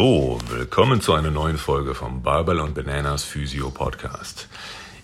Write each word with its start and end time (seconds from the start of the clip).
So, 0.00 0.38
willkommen 0.48 1.00
zu 1.00 1.12
einer 1.14 1.32
neuen 1.32 1.58
Folge 1.58 1.92
vom 1.92 2.22
Barbell 2.22 2.60
und 2.60 2.72
Bananas 2.72 3.24
Physio 3.24 3.72
Podcast. 3.72 4.46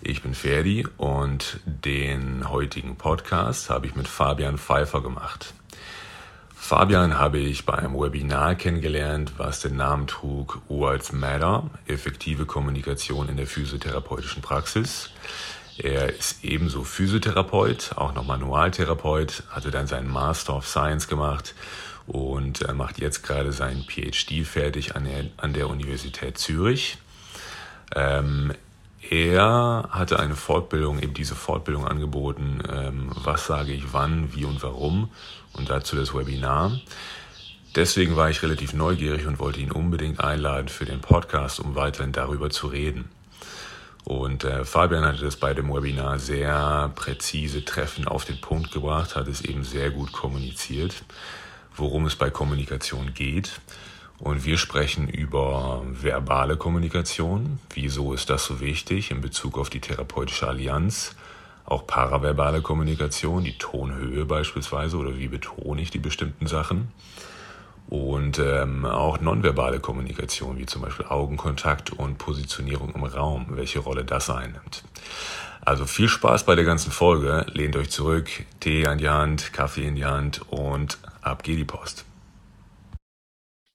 Ich 0.02 0.23
bin 0.23 0.35
Ferdi 0.35 0.87
und 0.98 1.59
den 1.65 2.48
heutigen 2.48 2.95
Podcast 2.95 3.71
habe 3.71 3.88
ich 3.88 3.97
mit 3.97 4.07
Fabian 4.07 4.57
Pfeiffer 4.57 5.01
gemacht. 5.01 5.52
Fabian 6.55 7.19
habe 7.19 7.38
ich 7.38 7.66
bei 7.66 7.75
einem 7.75 7.95
Webinar 7.95 8.55
kennengelernt, 8.55 9.33
was 9.37 9.59
den 9.59 9.75
Namen 9.75 10.07
trug 10.07 10.62
Words 10.69 11.11
Matter, 11.11 11.69
effektive 11.88 12.47
Kommunikation 12.47 13.29
in 13.29 13.37
der 13.37 13.49
physiotherapeutischen 13.49 14.43
Praxis. 14.43 15.11
Er 15.77 16.09
ist 16.09 16.45
ebenso 16.45 16.85
Physiotherapeut, 16.85 17.95
auch 17.97 18.15
noch 18.15 18.24
Manualtherapeut, 18.24 19.43
hatte 19.51 19.73
dann 19.73 19.88
seinen 19.88 20.09
Master 20.09 20.55
of 20.55 20.69
Science 20.69 21.09
gemacht 21.09 21.52
und 22.07 22.63
er 22.63 22.74
macht 22.74 22.99
jetzt 22.99 23.23
gerade 23.23 23.52
seinen 23.52 23.85
PhD 23.85 24.45
fertig 24.45 24.95
an 24.95 25.05
der, 25.05 25.27
an 25.38 25.52
der 25.55 25.69
Universität 25.69 26.38
Zürich. 26.38 26.99
Ähm, 27.95 28.52
er 29.11 29.88
hatte 29.91 30.19
eine 30.19 30.35
Fortbildung, 30.35 30.99
eben 31.01 31.15
diese 31.15 31.35
Fortbildung 31.35 31.87
angeboten, 31.87 32.61
ähm, 32.71 33.11
was 33.15 33.46
sage 33.46 33.73
ich 33.73 33.93
wann, 33.93 34.35
wie 34.35 34.45
und 34.45 34.63
warum 34.63 35.11
und 35.52 35.71
dazu 35.71 35.96
das 35.96 36.15
Webinar. 36.15 36.79
Deswegen 37.74 38.16
war 38.16 38.30
ich 38.30 38.43
relativ 38.43 38.73
neugierig 38.73 39.27
und 39.27 39.39
wollte 39.39 39.61
ihn 39.61 39.73
unbedingt 39.73 40.21
einladen 40.21 40.68
für 40.68 40.85
den 40.85 41.01
Podcast, 41.01 41.59
um 41.59 41.74
weiterhin 41.74 42.13
darüber 42.13 42.51
zu 42.51 42.68
reden. 42.68 43.09
Und 44.05 44.45
äh, 44.45 44.65
Fabian 44.65 45.05
hatte 45.05 45.24
das 45.24 45.37
bei 45.37 45.55
dem 45.55 45.73
Webinar 45.73 46.18
sehr 46.18 46.93
präzise, 46.95 47.65
treffend 47.65 48.07
auf 48.07 48.24
den 48.27 48.41
Punkt 48.41 48.71
gebracht, 48.71 49.16
hat 49.16 49.29
es 49.29 49.41
eben 49.41 49.65
sehr 49.65 49.91
gut 49.91 50.13
kommuniziert 50.13 51.05
worum 51.77 52.07
es 52.07 52.17
bei 52.17 52.30
Kommunikation 52.30 53.15
geht. 53.15 53.61
Und 54.19 54.45
wir 54.45 54.59
sprechen 54.59 55.09
über 55.09 55.83
verbale 55.87 56.57
Kommunikation. 56.57 57.59
Wieso 57.75 58.13
ist 58.13 58.30
das 58.30 58.45
so 58.45 58.61
wichtig 58.61 59.11
in 59.11 59.21
Bezug 59.21 59.59
auf 59.59 59.71
die 59.71 59.80
therapeutische 59.80 60.49
Allianz? 60.49 61.17
Auch 61.67 61.87
paraverbale 61.87 62.63
Kommunikation, 62.63 63.43
die 63.43 63.59
Tonhöhe 63.59 64.25
beispielsweise 64.25 64.99
oder 64.99 65.19
wie 65.19 65.28
betone 65.28 65.81
ich 65.83 65.91
die 65.91 65.99
bestimmten 65.99 66.47
Sachen. 66.47 66.89
Und 67.89 68.39
ähm, 68.39 68.84
auch 68.87 69.21
nonverbale 69.21 69.81
Kommunikation, 69.81 70.59
wie 70.59 70.67
zum 70.67 70.83
Beispiel 70.83 71.06
Augenkontakt 71.06 71.93
und 71.93 72.19
Positionierung 72.19 72.95
im 72.95 73.05
Raum, 73.05 73.47
welche 73.50 73.81
Rolle 73.81 74.05
das 74.05 74.31
einnimmt. 74.31 74.84
Also 75.65 75.87
viel 75.87 76.09
Spaß 76.09 76.44
bei 76.44 76.54
der 76.54 76.65
ganzen 76.65 76.91
Folge. 76.91 77.47
Lehnt 77.54 77.76
euch 77.76 77.88
zurück, 77.88 78.28
Tee 78.60 78.82
in 78.82 78.98
die 78.98 79.09
Hand, 79.09 79.53
Kaffee 79.53 79.87
in 79.87 79.97
die 79.97 80.04
Hand 80.04 80.43
und 80.50 80.98
ab 81.22 81.43
geht 81.43 81.59
die 81.59 81.65
Post. 81.65 82.04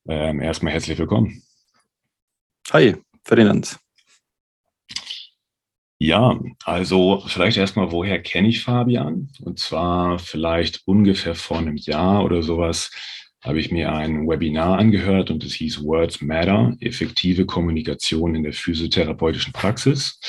Ähm, 0.07 0.39
erstmal 0.39 0.73
herzlich 0.73 0.99
willkommen. 0.99 1.41
Hi, 2.71 2.95
Ferdinand. 3.23 3.79
Ja, 5.97 6.39
also 6.63 7.23
vielleicht 7.27 7.57
erstmal, 7.57 7.91
woher 7.91 8.21
kenne 8.21 8.47
ich 8.47 8.63
Fabian? 8.63 9.29
Und 9.41 9.59
zwar 9.59 10.19
vielleicht 10.19 10.81
ungefähr 10.85 11.35
vor 11.35 11.57
einem 11.57 11.75
Jahr 11.75 12.23
oder 12.23 12.43
sowas 12.43 12.91
habe 13.41 13.59
ich 13.59 13.71
mir 13.71 13.91
ein 13.91 14.27
Webinar 14.27 14.77
angehört 14.77 15.31
und 15.31 15.43
es 15.43 15.53
hieß 15.53 15.83
Words 15.83 16.21
Matter, 16.21 16.75
effektive 16.81 17.45
Kommunikation 17.45 18.35
in 18.35 18.43
der 18.43 18.53
physiotherapeutischen 18.53 19.53
Praxis. 19.53 20.19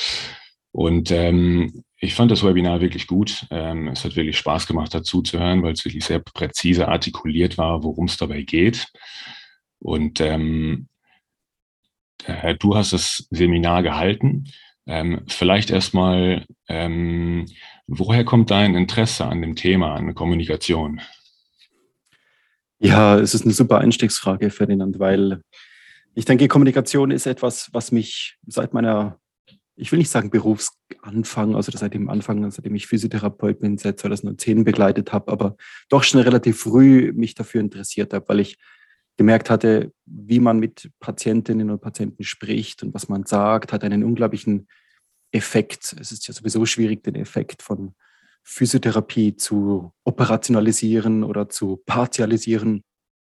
Und 0.73 1.11
ähm, 1.11 1.85
ich 1.99 2.15
fand 2.15 2.31
das 2.31 2.45
Webinar 2.45 2.81
wirklich 2.81 3.07
gut. 3.07 3.47
Ähm, 3.51 3.89
es 3.89 4.05
hat 4.05 4.17
wirklich 4.17 4.39
Spaß 4.39 4.67
gemacht, 4.67 4.95
dazu 4.95 5.23
zu 5.23 5.39
hören, 5.39 5.63
weil 5.63 5.73
es 5.73 5.85
wirklich 5.85 6.05
sehr 6.05 6.21
präzise 6.21 6.89
artikuliert 6.89 7.59
war, 7.59 7.83
worum 7.83 8.07
es 8.07 8.17
dabei 8.17 8.43
geht. 8.43 8.87
Und 9.81 10.21
ähm, 10.21 10.89
äh, 12.25 12.55
du 12.55 12.77
hast 12.77 12.93
das 12.93 13.27
Seminar 13.31 13.83
gehalten. 13.83 14.45
Ähm, 14.87 15.23
vielleicht 15.29 15.71
erstmal, 15.71 16.47
ähm, 16.69 17.47
woher 17.87 18.25
kommt 18.25 18.51
dein 18.51 18.75
Interesse 18.75 19.27
an 19.27 19.43
dem 19.43 19.57
Thema, 19.57 19.95
an 19.95 20.15
Kommunikation? 20.15 21.01
Ja, 22.79 23.19
es 23.19 23.35
ist 23.35 23.45
eine 23.45 23.53
super 23.53 23.79
Einstiegsfrage, 23.79 24.51
Ferdinand, 24.51 24.99
weil 24.99 25.43
ich 26.15 26.25
denke, 26.25 26.49
Kommunikation 26.49 27.11
ist 27.11 27.27
etwas, 27.27 27.69
was 27.73 27.93
mich 27.93 28.39
seit 28.47 28.73
meiner 28.73 29.20
ich 29.81 29.91
will 29.91 29.99
nicht 29.99 30.11
sagen 30.11 30.31
Berufsanfang, 30.31 31.55
also 31.57 31.73
seit 31.73 31.95
dem 31.95 32.09
Anfang, 32.11 32.51
seitdem 32.51 32.75
ich 32.75 32.87
Physiotherapeut 32.87 33.61
bin, 33.61 33.79
seit 33.79 33.99
2010 33.99 34.65
begleitet 34.65 35.13
habe, 35.13 35.33
aber 35.33 35.57
doch 35.89 36.05
schon 36.05 36.21
relativ 36.21 36.61
früh 36.61 37.13
mich 37.13 37.35
dafür 37.35 37.61
interessiert 37.61 38.13
habe, 38.13 38.29
weil 38.29 38.41
ich 38.41 38.59
gemerkt 39.17 39.51
hatte, 39.51 39.93
wie 40.07 40.41
man 40.41 40.59
mit 40.59 40.91
Patientinnen 41.01 41.71
und 41.71 41.81
Patienten 41.81 42.25
spricht 42.25 42.83
und 42.83 42.95
was 42.95 43.09
man 43.09 43.25
sagt, 43.25 43.73
hat 43.73 43.85
einen 43.85 44.05
unglaublichen 44.05 44.69
Effekt. 45.33 45.97
Es 45.99 46.13
ist 46.13 46.29
ja 46.29 46.35
sowieso 46.35 46.67
schwierig, 46.67 47.03
den 47.03 47.15
Effekt 47.15 47.63
von 47.63 47.95
Physiotherapie 48.43 49.37
zu 49.37 49.93
operationalisieren 50.05 51.25
oder 51.25 51.49
zu 51.49 51.83
partialisieren. 51.87 52.83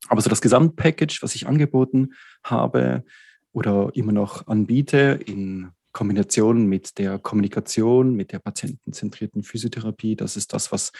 Aber 0.07 0.21
so 0.21 0.29
das 0.29 0.41
Gesamtpackage, 0.41 1.19
was 1.21 1.35
ich 1.35 1.47
angeboten 1.47 2.13
habe 2.43 3.03
oder 3.51 3.91
immer 3.93 4.11
noch 4.11 4.47
anbiete 4.47 5.19
in 5.25 5.71
Kombination 5.91 6.67
mit 6.67 6.97
der 6.97 7.19
Kommunikation, 7.19 8.15
mit 8.15 8.31
der 8.31 8.39
patientenzentrierten 8.39 9.43
Physiotherapie, 9.43 10.15
das 10.15 10.37
ist 10.37 10.53
das, 10.53 10.71
was 10.71 10.91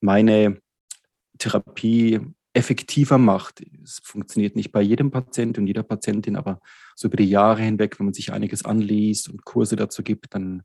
meine 0.00 0.60
Therapie 1.38 2.20
effektiver 2.54 3.18
macht. 3.18 3.62
Es 3.82 4.00
funktioniert 4.02 4.56
nicht 4.56 4.72
bei 4.72 4.80
jedem 4.80 5.10
Patient 5.10 5.58
und 5.58 5.66
jeder 5.66 5.82
Patientin, 5.82 6.36
aber 6.36 6.60
so 6.94 7.08
über 7.08 7.18
die 7.18 7.28
Jahre 7.28 7.62
hinweg, 7.62 7.98
wenn 7.98 8.06
man 8.06 8.14
sich 8.14 8.32
einiges 8.32 8.64
anliest 8.64 9.28
und 9.28 9.44
Kurse 9.44 9.76
dazu 9.76 10.02
gibt, 10.02 10.34
dann 10.34 10.62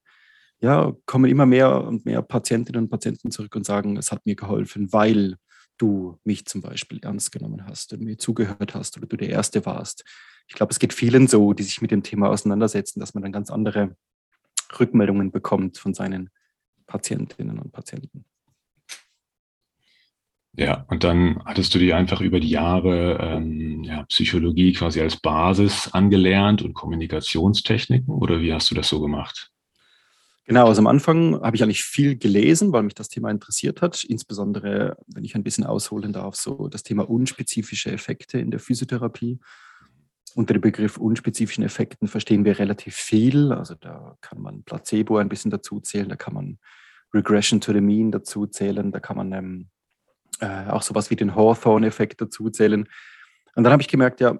ja, 0.62 0.94
kommen 1.06 1.30
immer 1.30 1.46
mehr 1.46 1.84
und 1.84 2.06
mehr 2.06 2.22
Patientinnen 2.22 2.84
und 2.84 2.90
Patienten 2.90 3.31
zurück 3.31 3.56
und 3.56 3.66
sagen, 3.66 3.98
es 3.98 4.12
hat 4.12 4.25
mir 4.25 4.36
geholfen, 4.36 4.94
weil 4.94 5.36
du 5.78 6.20
mich 6.24 6.46
zum 6.46 6.62
Beispiel 6.62 7.00
ernst 7.04 7.32
genommen 7.32 7.66
hast 7.66 7.94
und 7.94 8.02
mir 8.02 8.18
zugehört 8.18 8.76
hast 8.76 8.98
oder 8.98 9.08
du 9.08 9.18
der 9.18 9.30
Erste 9.30 9.66
warst, 9.66 10.04
ich 10.48 10.56
glaube, 10.56 10.72
es 10.72 10.80
geht 10.80 10.94
vielen 10.94 11.28
so, 11.28 11.54
die 11.54 11.64
sich 11.64 11.82
mit 11.82 11.92
dem 11.92 12.04
Thema 12.04 12.30
auseinandersetzen, 12.30 13.00
dass 13.00 13.14
man 13.14 13.24
dann 13.24 13.32
ganz 13.32 13.50
andere 13.50 13.96
Rückmeldungen 14.78 15.31
bekommt 15.31 15.78
von 15.78 15.94
seinen 15.94 16.30
Patientinnen 16.88 17.58
und 17.58 17.72
Patienten. 17.72 18.26
Ja, 20.58 20.86
und 20.90 21.06
dann 21.06 21.42
hattest 21.46 21.74
du 21.74 21.80
dir 21.80 21.96
einfach 21.96 22.20
über 22.20 22.42
die 22.42 22.50
Jahre 22.50 23.18
ähm, 23.22 23.84
ja, 23.86 24.04
Psychologie 24.04 24.74
quasi 24.74 25.00
als 25.00 25.16
Basis 25.16 25.88
angelernt 25.94 26.62
und 26.62 26.74
Kommunikationstechniken 26.74 28.14
oder 28.14 28.42
wie 28.42 28.54
hast 28.54 28.70
du 28.70 28.76
das 28.76 28.90
so 28.90 29.00
gemacht? 29.00 29.52
Genau, 30.51 30.67
also 30.67 30.81
am 30.81 30.88
Anfang 30.88 31.41
habe 31.41 31.56
ich 31.56 31.63
eigentlich 31.63 31.85
viel 31.85 32.17
gelesen, 32.17 32.73
weil 32.73 32.84
mich 32.84 32.94
das 32.94 33.07
Thema 33.07 33.31
interessiert 33.31 33.81
hat, 33.81 34.03
insbesondere, 34.03 34.98
wenn 35.07 35.24
ich 35.24 35.33
ein 35.33 35.44
bisschen 35.44 35.63
ausholen 35.63 36.12
darf, 36.12 36.36
so 36.36 36.68
das 36.68 36.83
Thema 36.83 37.09
unspezifische 37.09 37.89
Effekte 37.89 38.38
in 38.38 38.51
der 38.51 38.59
Physiotherapie 38.59 39.39
unter 40.36 40.53
dem 40.53 40.59
Begriff 40.59 40.98
unspezifischen 40.98 41.63
Effekten 41.63 42.09
verstehen 42.09 42.44
wir 42.44 42.59
relativ 42.59 42.98
viel. 42.98 43.53
Also 43.53 43.75
da 43.75 44.18
kann 44.19 44.42
man 44.42 44.63
Placebo 44.63 45.19
ein 45.19 45.30
bisschen 45.30 45.51
dazu 45.51 45.80
zählen, 45.80 46.09
da 46.09 46.18
kann 46.18 46.33
man 46.33 46.59
Regression 47.13 47.62
to 47.62 47.71
the 47.71 47.80
Mean 47.80 48.12
dazu 48.12 48.45
zählen, 48.45 48.92
da 48.92 49.00
kann 49.00 49.15
man 49.15 49.31
ähm, 49.31 49.69
äh, 50.42 50.69
auch 50.69 50.81
sowas 50.81 51.09
wie 51.09 51.15
den 51.15 51.33
Hawthorne-Effekt 51.33 52.19
dazu 52.19 52.50
zählen. 52.50 52.89
Und 53.56 53.63
dann 53.63 53.71
habe 53.71 53.83
ich 53.83 53.88
gemerkt, 53.88 54.19
ja, 54.19 54.38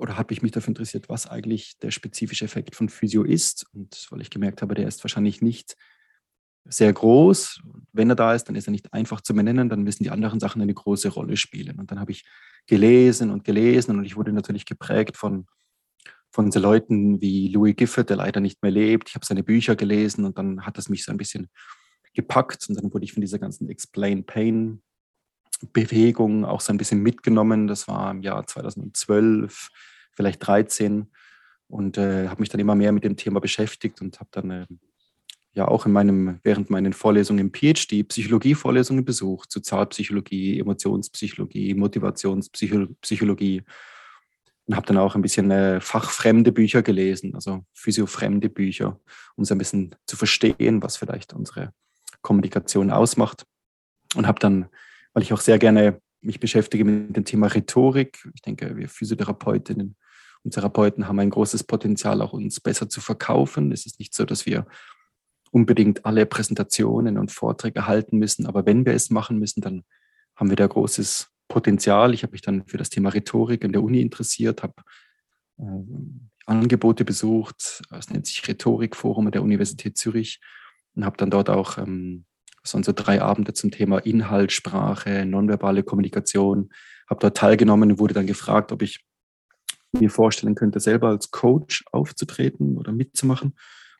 oder 0.00 0.16
habe 0.16 0.32
ich 0.32 0.42
mich 0.42 0.52
dafür 0.52 0.68
interessiert, 0.68 1.08
was 1.08 1.26
eigentlich 1.26 1.78
der 1.78 1.90
spezifische 1.90 2.44
Effekt 2.44 2.74
von 2.74 2.88
Physio 2.88 3.22
ist. 3.22 3.66
Und 3.72 4.06
weil 4.10 4.20
ich 4.20 4.30
gemerkt 4.30 4.62
habe, 4.62 4.74
der 4.74 4.88
ist 4.88 5.04
wahrscheinlich 5.04 5.42
nicht 5.42 5.76
sehr 6.64 6.92
groß. 6.92 7.60
Wenn 7.92 8.10
er 8.10 8.16
da 8.16 8.34
ist, 8.34 8.44
dann 8.44 8.56
ist 8.56 8.66
er 8.68 8.72
nicht 8.72 8.92
einfach 8.92 9.20
zu 9.20 9.34
benennen, 9.34 9.68
dann 9.68 9.82
müssen 9.82 10.04
die 10.04 10.10
anderen 10.10 10.40
Sachen 10.40 10.62
eine 10.62 10.74
große 10.74 11.08
Rolle 11.08 11.36
spielen. 11.36 11.78
Und 11.78 11.90
dann 11.90 12.00
habe 12.00 12.12
ich 12.12 12.24
gelesen 12.66 13.30
und 13.30 13.44
gelesen 13.44 13.98
und 13.98 14.04
ich 14.04 14.16
wurde 14.16 14.32
natürlich 14.32 14.66
geprägt 14.66 15.16
von, 15.16 15.46
von 16.30 16.50
so 16.50 16.60
Leuten 16.60 17.20
wie 17.20 17.48
Louis 17.48 17.76
Gifford, 17.76 18.10
der 18.10 18.16
leider 18.16 18.40
nicht 18.40 18.62
mehr 18.62 18.72
lebt. 18.72 19.08
Ich 19.08 19.14
habe 19.14 19.26
seine 19.26 19.42
Bücher 19.42 19.76
gelesen 19.76 20.24
und 20.24 20.38
dann 20.38 20.64
hat 20.64 20.78
es 20.78 20.88
mich 20.88 21.04
so 21.04 21.12
ein 21.12 21.18
bisschen 21.18 21.48
gepackt 22.14 22.66
und 22.68 22.76
dann 22.76 22.92
wurde 22.92 23.04
ich 23.04 23.12
von 23.12 23.20
dieser 23.20 23.38
ganzen 23.38 23.68
Explain 23.68 24.24
Pain 24.24 24.82
Bewegung 25.72 26.44
auch 26.44 26.60
so 26.60 26.72
ein 26.72 26.78
bisschen 26.78 27.02
mitgenommen. 27.02 27.66
Das 27.66 27.88
war 27.88 28.10
im 28.10 28.22
Jahr 28.22 28.46
2012, 28.46 29.68
vielleicht 30.12 30.46
13 30.46 31.10
und 31.68 31.98
äh, 31.98 32.28
habe 32.28 32.40
mich 32.40 32.48
dann 32.48 32.60
immer 32.60 32.74
mehr 32.74 32.92
mit 32.92 33.04
dem 33.04 33.16
Thema 33.16 33.40
beschäftigt 33.40 34.00
und 34.00 34.20
habe 34.20 34.30
dann 34.32 34.50
äh, 34.50 34.66
ja 35.52 35.68
auch 35.68 35.86
in 35.86 35.92
meinem, 35.92 36.40
während 36.42 36.70
meinen 36.70 36.92
Vorlesungen 36.92 37.40
im 37.46 37.52
PhD 37.52 38.06
Psychologie-Vorlesungen 38.06 39.04
besucht, 39.04 39.50
Sozialpsychologie, 39.52 40.60
Emotionspsychologie, 40.60 41.74
Motivationspsychologie 41.74 43.62
und 44.70 44.76
habe 44.76 44.86
dann 44.86 44.98
auch 44.98 45.16
ein 45.16 45.22
bisschen 45.22 45.50
äh, 45.50 45.80
fachfremde 45.80 46.52
Bücher 46.52 46.82
gelesen, 46.82 47.34
also 47.34 47.64
physiofremde 47.72 48.48
Bücher, 48.48 49.00
um 49.34 49.44
so 49.44 49.52
ein 49.52 49.58
bisschen 49.58 49.96
zu 50.06 50.16
verstehen, 50.16 50.80
was 50.80 50.96
vielleicht 50.96 51.32
unsere 51.32 51.72
Kommunikation 52.22 52.92
ausmacht. 52.92 53.46
Und 54.14 54.28
habe 54.28 54.38
dann, 54.38 54.68
weil 55.12 55.22
ich 55.22 55.32
auch 55.32 55.40
sehr 55.40 55.58
gerne 55.58 56.00
mich 56.20 56.40
beschäftige 56.40 56.84
mit 56.84 57.16
dem 57.16 57.24
Thema 57.24 57.46
Rhetorik, 57.46 58.28
ich 58.34 58.42
denke, 58.42 58.76
wir 58.76 58.88
Physiotherapeutinnen 58.88 59.96
und 60.42 60.54
Therapeuten 60.54 61.08
haben 61.08 61.18
ein 61.18 61.30
großes 61.30 61.64
Potenzial, 61.64 62.22
auch 62.22 62.32
uns 62.32 62.60
besser 62.60 62.88
zu 62.88 63.00
verkaufen. 63.00 63.72
Es 63.72 63.86
ist 63.86 63.98
nicht 63.98 64.14
so, 64.14 64.24
dass 64.24 64.46
wir 64.46 64.66
unbedingt 65.50 66.06
alle 66.06 66.26
Präsentationen 66.26 67.18
und 67.18 67.32
Vorträge 67.32 67.86
halten 67.86 68.18
müssen, 68.18 68.46
aber 68.46 68.66
wenn 68.66 68.86
wir 68.86 68.94
es 68.94 69.10
machen 69.10 69.38
müssen, 69.38 69.60
dann 69.60 69.84
haben 70.36 70.48
wir 70.48 70.56
da 70.56 70.66
großes 70.66 71.28
Potenzial. 71.48 72.14
Ich 72.14 72.22
habe 72.22 72.32
mich 72.32 72.42
dann 72.42 72.64
für 72.66 72.78
das 72.78 72.90
Thema 72.90 73.10
Rhetorik 73.10 73.64
in 73.64 73.72
der 73.72 73.82
Uni 73.82 74.00
interessiert, 74.00 74.62
habe 74.62 74.74
äh, 75.58 75.64
Angebote 76.46 77.04
besucht. 77.04 77.82
Es 77.90 78.10
nennt 78.10 78.26
sich 78.26 78.46
Rhetorikforum 78.46 79.30
der 79.30 79.42
Universität 79.42 79.98
Zürich 79.98 80.40
und 80.94 81.04
habe 81.04 81.16
dann 81.16 81.30
dort 81.30 81.50
auch 81.50 81.78
ähm, 81.78 82.24
so 82.62 82.92
drei 82.92 83.22
Abende 83.22 83.52
zum 83.52 83.70
Thema 83.70 83.98
Inhalt, 83.98 84.52
Sprache, 84.52 85.24
nonverbale 85.24 85.82
Kommunikation, 85.82 86.70
habe 87.08 87.20
dort 87.20 87.36
teilgenommen 87.36 87.92
und 87.92 87.98
wurde 87.98 88.14
dann 88.14 88.26
gefragt, 88.26 88.72
ob 88.72 88.82
ich 88.82 89.04
mir 89.92 90.10
vorstellen 90.10 90.54
könnte, 90.54 90.78
selber 90.78 91.08
als 91.08 91.30
Coach 91.30 91.84
aufzutreten 91.90 92.76
oder 92.78 92.92
mitzumachen. 92.92 93.56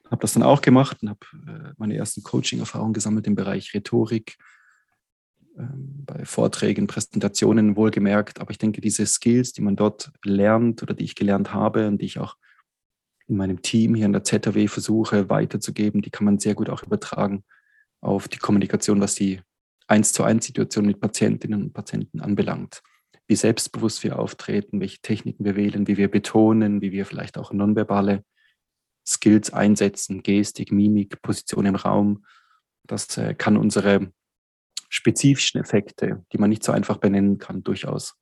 Habe 0.09 0.23
das 0.23 0.35
dann 0.35 0.43
auch 0.43 0.61
gemacht 0.61 0.99
und 1.03 1.11
habe 1.11 1.27
äh, 1.47 1.73
meine 1.79 1.97
ersten 1.97 2.23
Coaching-Erfahrungen 2.23 2.93
gesammelt 2.93 3.27
im 3.27 3.35
Bereich 3.35 3.75
Rhetorik, 3.75 4.37
ähm, 5.59 6.05
bei 6.07 6.25
Vorträgen, 6.25 6.87
Präsentationen 6.87 7.77
wohlgemerkt. 7.77 8.41
Aber 8.41 8.51
ich 8.51 8.59
denke, 8.59 8.81
diese 8.81 9.07
Skills, 9.07 9.53
die 9.53 9.62
man 9.62 9.77
dort 9.77 10.12
lernt 10.25 10.83
oder 10.83 10.95
die 10.95 11.05
ich 11.05 11.15
gelernt 11.15 11.53
habe 11.53 11.89
und 11.89 12.01
die 12.01 12.07
ich 12.07 12.19
auch 12.19 12.37
in 13.27 13.37
meinem 13.37 13.62
Team 13.62 13.95
hier 13.95 14.07
in 14.07 14.12
der 14.12 14.25
ZW 14.25 14.69
versuche 14.69 15.29
weiterzugeben, 15.29 16.03
die 16.03 16.11
kann 16.11 16.25
man 16.25 16.39
sehr 16.39 16.55
gut 16.55 16.69
auch 16.69 16.83
übertragen 16.83 17.45
auf 18.00 18.29
die 18.29 18.38
Kommunikation, 18.38 19.00
was 19.00 19.14
die 19.14 19.41
eins 19.87 20.12
zu 20.12 20.23
eins 20.23 20.47
Situation 20.47 20.87
mit 20.87 21.00
Patientinnen 21.00 21.62
und 21.62 21.73
Patienten 21.73 22.20
anbelangt. 22.20 22.82
Wie 23.26 23.37
selbstbewusst 23.37 24.02
wir 24.05 24.19
auftreten, 24.19 24.81
welche 24.81 25.00
Techniken 25.00 25.44
wir 25.44 25.56
wählen, 25.56 25.87
wie 25.87 25.97
wir 25.97 26.11
betonen, 26.11 26.81
wie 26.81 26.93
wir 26.93 27.06
vielleicht 27.06 27.38
auch 27.38 27.52
nonverbale 27.52 28.25
Skills 29.06 29.52
einsetzen, 29.52 30.23
Gestik, 30.23 30.73
Mimik, 30.73 31.20
Position 31.23 31.67
im 31.67 31.75
Raum. 31.75 32.25
Das 32.85 33.17
äh, 33.19 33.35
kann 33.35 33.56
unsere 33.56 34.12
spezifischen 34.88 35.61
Effekte, 35.61 36.25
die 36.32 36.38
man 36.38 36.50
nicht 36.50 36.64
so 36.64 36.73
einfach 36.73 36.99
benennen 36.99 37.38
kann, 37.38 37.62
durchaus 37.62 38.14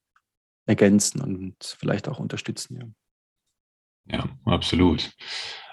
ergänzen 0.66 1.22
und 1.22 1.56
vielleicht 1.78 2.08
auch 2.08 2.18
unterstützen. 2.18 2.94
Ja, 4.06 4.18
ja 4.18 4.28
absolut. 4.44 5.10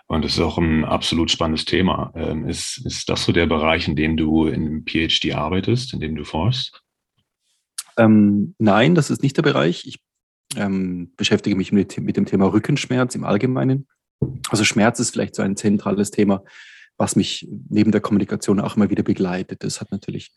Und 0.08 0.24
es 0.24 0.34
ist 0.34 0.40
auch 0.40 0.58
ein 0.58 0.86
absolut 0.86 1.32
spannendes 1.32 1.66
Thema. 1.66 2.12
Ähm, 2.16 2.48
ist, 2.48 2.86
ist 2.86 3.10
das 3.10 3.24
so 3.26 3.32
der 3.32 3.48
Bereich, 3.48 3.88
in 3.88 3.96
dem 3.96 4.18
du 4.18 4.46
in 4.46 4.86
PhD 4.86 5.34
arbeitest, 5.34 5.94
in 5.94 6.00
dem 6.00 6.16
du 6.16 6.24
forschst? 6.24 6.82
Ähm, 7.98 8.56
nein, 8.60 8.94
das 8.94 9.10
ist 9.10 9.24
nicht 9.24 9.38
der 9.38 9.42
Bereich. 9.42 9.86
Ich 9.88 10.00
ähm, 10.56 11.14
beschäftige 11.18 11.56
mich 11.56 11.72
mit, 11.72 11.98
mit 11.98 12.18
dem 12.18 12.26
Thema 12.26 12.52
Rückenschmerz 12.52 13.16
im 13.16 13.24
Allgemeinen. 13.24 13.88
Also 14.50 14.64
Schmerz 14.64 15.00
ist 15.00 15.12
vielleicht 15.12 15.36
so 15.36 15.42
ein 15.42 15.58
zentrales 15.58 16.12
Thema, 16.12 16.44
was 16.98 17.16
mich 17.16 17.48
neben 17.70 17.92
der 17.92 18.02
Kommunikation 18.02 18.60
auch 18.60 18.76
immer 18.76 18.90
wieder 18.90 19.04
begleitet. 19.04 19.64
Das 19.64 19.82
hat 19.82 19.92
natürlich 19.92 20.32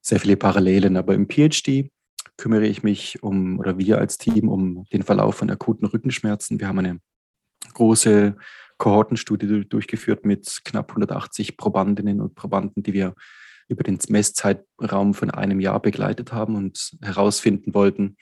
sehr 0.00 0.18
viele 0.18 0.36
Parallelen. 0.36 0.96
Aber 0.96 1.14
im 1.14 1.28
PhD 1.28 1.90
kümmere 2.36 2.66
ich 2.66 2.82
mich 2.82 3.22
um, 3.22 3.60
oder 3.60 3.78
wir 3.78 3.98
als 3.98 4.18
Team, 4.18 4.48
um 4.48 4.84
den 4.92 5.04
Verlauf 5.04 5.36
von 5.36 5.50
akuten 5.50 5.86
Rückenschmerzen. 5.86 6.58
Wir 6.58 6.66
haben 6.66 6.80
eine 6.80 7.00
große 7.74 8.36
Kohortenstudie 8.78 9.64
durchgeführt 9.68 10.24
mit 10.24 10.60
knapp 10.64 10.90
180 10.90 11.56
Probandinnen 11.56 12.20
und 12.20 12.34
Probanden, 12.34 12.82
die 12.82 12.92
wir 12.92 13.14
über 13.68 13.82
den 13.82 13.98
Messzeitraum 14.08 15.14
von 15.14 15.30
einem 15.30 15.60
Jahr 15.60 15.80
begleitet 15.80 16.32
haben 16.32 16.56
und 16.56 16.96
herausfinden 17.02 17.74
wollten 17.74 18.16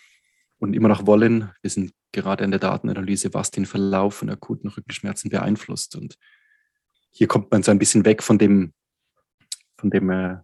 und 0.58 0.74
immer 0.74 0.88
noch 0.88 1.06
wollen. 1.06 1.50
Wir 1.62 1.70
sind 1.70 1.92
gerade 2.12 2.44
in 2.44 2.50
der 2.50 2.60
Datenanalyse, 2.60 3.34
was 3.34 3.50
den 3.50 3.66
Verlauf 3.66 4.14
von 4.14 4.30
akuten 4.30 4.70
Rückenschmerzen 4.70 5.30
beeinflusst. 5.30 5.96
Und 5.96 6.16
hier 7.10 7.26
kommt 7.26 7.50
man 7.50 7.62
so 7.62 7.70
ein 7.70 7.78
bisschen 7.78 8.04
weg 8.04 8.22
von 8.22 8.38
dem, 8.38 8.72
von 9.76 9.90
dem 9.90 10.10
äh, 10.10 10.36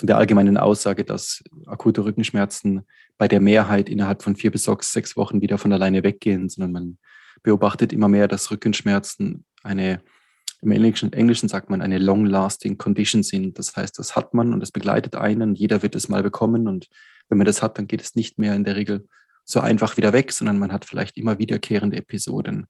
von 0.00 0.06
der 0.06 0.16
allgemeinen 0.16 0.56
Aussage, 0.56 1.04
dass 1.04 1.44
akute 1.66 2.02
Rückenschmerzen 2.02 2.86
bei 3.18 3.28
der 3.28 3.38
Mehrheit 3.38 3.90
innerhalb 3.90 4.22
von 4.22 4.34
vier 4.34 4.50
bis 4.50 4.64
sechs 4.64 5.14
Wochen 5.14 5.42
wieder 5.42 5.58
von 5.58 5.74
alleine 5.74 6.02
weggehen, 6.02 6.48
sondern 6.48 6.72
man 6.72 6.98
beobachtet 7.42 7.92
immer 7.92 8.08
mehr, 8.08 8.26
dass 8.26 8.50
Rückenschmerzen 8.50 9.44
eine, 9.62 10.02
im 10.62 10.70
Englischen, 10.72 11.12
Englischen 11.12 11.48
sagt 11.48 11.70
man, 11.70 11.82
eine 11.82 11.98
long-lasting 11.98 12.78
condition 12.78 13.22
sind. 13.22 13.58
Das 13.58 13.76
heißt, 13.76 13.98
das 13.98 14.16
hat 14.16 14.34
man 14.34 14.52
und 14.52 14.60
das 14.60 14.70
begleitet 14.70 15.16
einen. 15.16 15.54
Jeder 15.54 15.82
wird 15.82 15.94
es 15.94 16.08
mal 16.08 16.22
bekommen. 16.22 16.68
Und 16.68 16.88
wenn 17.28 17.38
man 17.38 17.46
das 17.46 17.62
hat, 17.62 17.78
dann 17.78 17.86
geht 17.86 18.02
es 18.02 18.14
nicht 18.14 18.38
mehr 18.38 18.54
in 18.54 18.64
der 18.64 18.76
Regel 18.76 19.06
so 19.44 19.60
einfach 19.60 19.96
wieder 19.96 20.12
weg, 20.12 20.32
sondern 20.32 20.58
man 20.58 20.72
hat 20.72 20.84
vielleicht 20.84 21.16
immer 21.16 21.38
wiederkehrende 21.38 21.96
Episoden, 21.96 22.66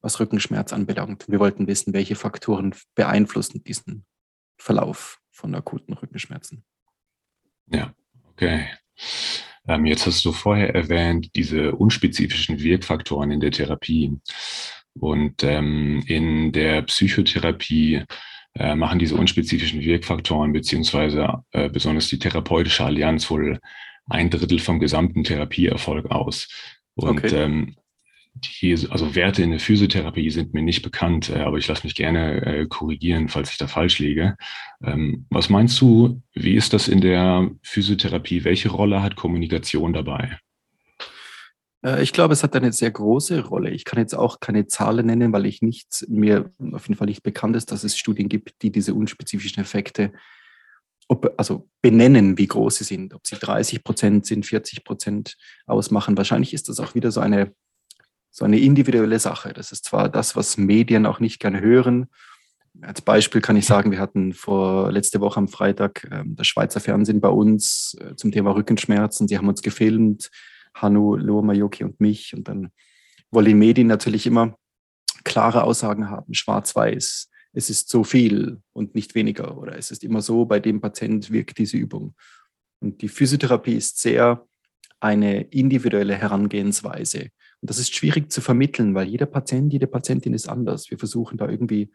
was 0.00 0.20
Rückenschmerz 0.20 0.72
anbelangt. 0.72 1.26
Wir 1.28 1.40
wollten 1.40 1.66
wissen, 1.66 1.92
welche 1.92 2.14
Faktoren 2.14 2.74
beeinflussen 2.94 3.64
diesen 3.64 4.06
Verlauf 4.56 5.20
von 5.30 5.54
akuten 5.54 5.94
Rückenschmerzen. 5.94 6.64
Ja, 7.66 7.92
okay. 8.30 8.68
Ähm, 9.66 9.86
jetzt 9.86 10.06
hast 10.06 10.24
du 10.24 10.32
vorher 10.32 10.74
erwähnt, 10.74 11.34
diese 11.34 11.74
unspezifischen 11.74 12.60
Wirkfaktoren 12.60 13.30
in 13.30 13.40
der 13.40 13.50
Therapie. 13.50 14.18
Und 14.98 15.42
ähm, 15.42 16.02
in 16.06 16.52
der 16.52 16.82
Psychotherapie 16.82 18.04
äh, 18.54 18.74
machen 18.74 18.98
diese 18.98 19.16
unspezifischen 19.16 19.80
Wirkfaktoren 19.80 20.52
beziehungsweise 20.52 21.42
äh, 21.50 21.68
besonders 21.68 22.08
die 22.08 22.18
therapeutische 22.18 22.84
Allianz 22.84 23.28
wohl 23.30 23.58
ein 24.08 24.30
Drittel 24.30 24.58
vom 24.58 24.78
gesamten 24.78 25.24
Therapieerfolg 25.24 26.10
aus. 26.10 26.48
Und 26.94 27.24
okay. 27.24 27.42
ähm, 27.42 27.76
die, 28.34 28.76
also 28.90 29.14
Werte 29.14 29.42
in 29.42 29.50
der 29.50 29.60
Physiotherapie 29.60 30.30
sind 30.30 30.54
mir 30.54 30.62
nicht 30.62 30.82
bekannt, 30.82 31.30
äh, 31.30 31.40
aber 31.40 31.58
ich 31.58 31.68
lasse 31.68 31.84
mich 31.84 31.94
gerne 31.94 32.44
äh, 32.44 32.66
korrigieren, 32.66 33.28
falls 33.28 33.50
ich 33.50 33.58
da 33.58 33.66
falsch 33.66 33.98
liege. 33.98 34.36
Ähm, 34.84 35.26
was 35.30 35.48
meinst 35.48 35.80
du, 35.80 36.22
wie 36.34 36.54
ist 36.54 36.72
das 36.72 36.88
in 36.88 37.00
der 37.00 37.50
Physiotherapie? 37.62 38.44
Welche 38.44 38.70
Rolle 38.70 39.02
hat 39.02 39.16
Kommunikation 39.16 39.92
dabei? 39.92 40.38
Äh, 41.84 42.02
ich 42.02 42.12
glaube, 42.12 42.32
es 42.32 42.42
hat 42.42 42.56
eine 42.56 42.72
sehr 42.72 42.90
große 42.90 43.44
Rolle. 43.44 43.70
Ich 43.70 43.84
kann 43.84 43.98
jetzt 43.98 44.14
auch 44.14 44.40
keine 44.40 44.66
Zahlen 44.66 45.06
nennen, 45.06 45.32
weil 45.32 45.46
ich 45.46 45.62
nicht, 45.62 46.04
mir 46.08 46.50
auf 46.72 46.88
jeden 46.88 46.98
Fall 46.98 47.06
nicht 47.06 47.22
bekannt 47.22 47.56
ist, 47.56 47.70
dass 47.70 47.84
es 47.84 47.98
Studien 47.98 48.28
gibt, 48.28 48.62
die 48.62 48.72
diese 48.72 48.94
unspezifischen 48.94 49.62
Effekte 49.62 50.12
ob, 51.06 51.34
also 51.36 51.68
benennen, 51.82 52.38
wie 52.38 52.46
groß 52.46 52.76
sie 52.76 52.84
sind, 52.84 53.12
ob 53.12 53.26
sie 53.26 53.36
30 53.36 53.84
Prozent 53.84 54.24
sind, 54.24 54.46
40 54.46 54.84
Prozent 54.84 55.36
ausmachen. 55.66 56.16
Wahrscheinlich 56.16 56.54
ist 56.54 56.70
das 56.70 56.80
auch 56.80 56.94
wieder 56.94 57.10
so 57.10 57.20
eine 57.20 57.52
so 58.30 58.44
eine 58.44 58.58
individuelle 58.58 59.20
Sache. 59.20 59.52
Das 59.52 59.70
ist 59.70 59.84
zwar 59.84 60.08
das, 60.08 60.34
was 60.34 60.56
Medien 60.56 61.06
auch 61.06 61.20
nicht 61.20 61.38
gerne 61.38 61.60
hören. 61.60 62.08
Als 62.82 63.00
Beispiel 63.00 63.40
kann 63.40 63.56
ich 63.56 63.64
sagen, 63.64 63.92
wir 63.92 64.00
hatten 64.00 64.32
vor 64.32 64.90
letzte 64.90 65.20
Woche 65.20 65.38
am 65.38 65.46
Freitag 65.46 66.08
äh, 66.10 66.24
das 66.26 66.48
Schweizer 66.48 66.80
Fernsehen 66.80 67.20
bei 67.20 67.28
uns 67.28 67.96
äh, 68.00 68.16
zum 68.16 68.32
Thema 68.32 68.50
Rückenschmerzen. 68.50 69.28
Sie 69.28 69.38
haben 69.38 69.46
uns 69.46 69.62
gefilmt, 69.62 70.30
Hanu, 70.74 71.16
Loa 71.16 71.42
Mayoki 71.42 71.84
und 71.84 72.00
mich. 72.00 72.34
Und 72.34 72.48
dann 72.48 72.70
wollen 73.30 73.46
die 73.46 73.54
Medien 73.54 73.86
natürlich 73.86 74.26
immer 74.26 74.58
klare 75.24 75.64
Aussagen 75.64 76.10
haben, 76.10 76.34
schwarz-weiß. 76.34 77.30
Es 77.52 77.70
ist 77.70 77.88
so 77.88 78.04
viel 78.04 78.60
und 78.72 78.94
nicht 78.94 79.14
weniger. 79.14 79.56
Oder 79.58 79.78
es 79.78 79.90
ist 79.90 80.04
immer 80.04 80.20
so, 80.20 80.44
bei 80.44 80.60
dem 80.60 80.80
Patient 80.80 81.30
wirkt 81.30 81.58
diese 81.58 81.76
Übung. 81.76 82.14
Und 82.80 83.00
die 83.02 83.08
Physiotherapie 83.08 83.74
ist 83.74 84.00
sehr 84.00 84.46
eine 85.00 85.42
individuelle 85.42 86.14
Herangehensweise. 86.14 87.28
Und 87.60 87.70
das 87.70 87.78
ist 87.78 87.94
schwierig 87.94 88.30
zu 88.30 88.40
vermitteln, 88.40 88.94
weil 88.94 89.08
jeder 89.08 89.26
Patient, 89.26 89.72
jede 89.72 89.86
Patientin 89.86 90.34
ist 90.34 90.48
anders. 90.48 90.90
Wir 90.90 90.98
versuchen 90.98 91.38
da 91.38 91.48
irgendwie 91.48 91.92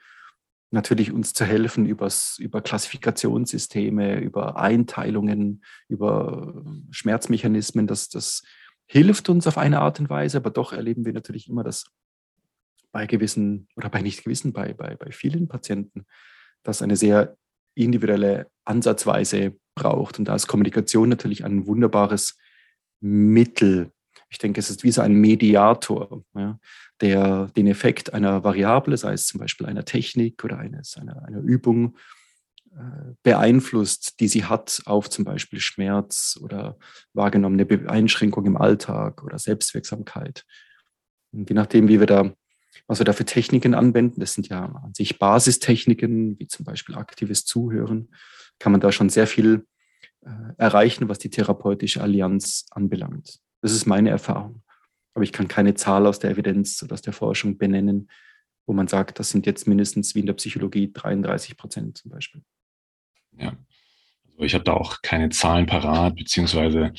natürlich 0.72 1.12
uns 1.12 1.34
zu 1.34 1.46
helfen 1.46 1.86
übers, 1.86 2.38
über 2.40 2.62
Klassifikationssysteme, 2.62 4.20
über 4.20 4.58
Einteilungen, 4.58 5.64
über 5.88 6.64
Schmerzmechanismen. 6.92 7.88
Das, 7.88 8.10
das 8.10 8.44
hilft 8.90 9.30
uns 9.30 9.46
auf 9.46 9.58
eine 9.58 9.82
Art 9.82 10.00
und 10.00 10.10
Weise, 10.10 10.38
aber 10.38 10.50
doch 10.50 10.74
erleben 10.74 11.06
wir 11.06 11.14
natürlich 11.14 11.48
immer, 11.48 11.64
dass 11.64 11.86
bei 12.92 13.06
gewissen 13.06 13.68
oder 13.76 13.90
bei 13.90 14.02
nicht 14.02 14.24
gewissen, 14.24 14.52
bei, 14.52 14.74
bei, 14.74 14.96
bei 14.96 15.12
vielen 15.12 15.48
Patienten, 15.48 16.06
dass 16.64 16.82
eine 16.82 16.96
sehr 16.96 17.38
individuelle 17.76 18.48
Ansatzweise 18.66 19.56
braucht. 19.76 20.18
Und 20.18 20.26
da 20.26 20.34
ist 20.34 20.48
Kommunikation 20.48 21.08
natürlich 21.08 21.46
ein 21.46 21.68
wunderbares 21.68 22.38
Mittel. 23.00 23.92
Ich 24.32 24.40
denke, 24.40 24.60
es 24.60 24.72
ist 24.72 24.84
wie 24.84 24.92
so 24.92 25.02
ein 25.02 25.14
Mediator, 25.14 26.24
ja, 26.36 26.60
der 27.00 27.46
den 27.56 27.68
Effekt 27.68 28.14
einer 28.14 28.44
Variable, 28.44 28.98
sei 28.98 29.14
es 29.14 29.28
zum 29.28 29.40
Beispiel 29.40 29.68
einer 29.68 29.86
Technik 29.86 30.44
oder 30.44 30.58
eines, 30.58 30.98
einer, 30.98 31.24
einer 31.26 31.40
Übung, 31.40 31.96
beeinflusst, 33.24 34.20
die 34.20 34.28
sie 34.28 34.46
hat 34.46 34.82
auf 34.86 35.10
zum 35.10 35.26
Beispiel 35.26 35.60
Schmerz 35.60 36.40
oder 36.42 36.78
wahrgenommene 37.14 37.90
Einschränkung 37.90 38.46
im 38.46 38.58
Alltag 38.58 39.24
oder 39.24 39.38
Selbstwirksamkeit. 39.40 40.46
Und 41.32 41.50
je 41.50 41.56
nachdem, 41.56 41.88
wie 41.88 42.00
wir 42.00 42.08
da, 42.08 42.34
was 42.88 43.00
wir 43.00 43.06
da 43.06 43.14
für 43.14 43.26
Techniken 43.26 43.74
anwenden, 43.74 44.20
das 44.20 44.34
sind 44.34 44.48
ja 44.50 44.66
an 44.66 44.94
sich 44.94 45.20
Basistechniken, 45.20 46.40
wie 46.40 46.48
zum 46.48 46.66
Beispiel 46.66 46.96
aktives 46.96 47.46
Zuhören, 47.46 48.10
kann 48.58 48.72
man 48.72 48.82
da 48.82 48.92
schon 48.92 49.10
sehr 49.10 49.28
viel 49.28 49.66
äh, 50.22 50.30
erreichen, 50.58 51.10
was 51.10 51.20
die 51.20 51.30
therapeutische 51.30 52.02
Allianz 52.02 52.66
anbelangt. 52.72 53.40
Das 53.62 53.72
ist 53.72 53.86
meine 53.86 54.10
Erfahrung. 54.10 54.64
Aber 55.14 55.24
ich 55.24 55.34
kann 55.34 55.48
keine 55.48 55.74
Zahl 55.74 56.08
aus 56.08 56.20
der 56.20 56.32
Evidenz 56.32 56.82
oder 56.84 56.94
aus 56.94 57.02
der 57.02 57.14
Forschung 57.14 57.58
benennen, 57.58 58.10
wo 58.66 58.74
man 58.74 58.88
sagt, 58.88 59.20
das 59.20 59.32
sind 59.32 59.46
jetzt 59.46 59.68
mindestens 59.68 60.16
wie 60.16 60.20
in 60.20 60.26
der 60.26 60.34
Psychologie 60.34 60.92
33 60.94 61.58
Prozent 61.58 61.98
zum 61.98 62.12
Beispiel. 62.12 62.42
Ja. 63.40 63.54
Also 64.34 64.44
ich 64.46 64.54
habe 64.54 64.64
da 64.64 64.74
auch 64.74 65.02
keine 65.02 65.30
Zahlen 65.30 65.66
parat, 65.66 66.16
beziehungsweise 66.16 66.94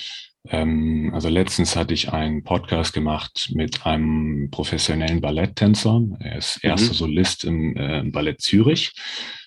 ähm, 0.48 1.10
also 1.12 1.28
letztens 1.28 1.76
hatte 1.76 1.92
ich 1.94 2.12
einen 2.12 2.44
Podcast 2.44 2.92
gemacht 2.92 3.50
mit 3.52 3.84
einem 3.84 4.48
professionellen 4.50 5.20
Balletttänzer. 5.20 6.02
Er 6.20 6.38
ist 6.38 6.62
mhm. 6.62 6.70
erster 6.70 6.94
Solist 6.94 7.44
im 7.44 7.76
äh, 7.76 8.02
Ballett 8.06 8.40
Zürich. 8.40 8.92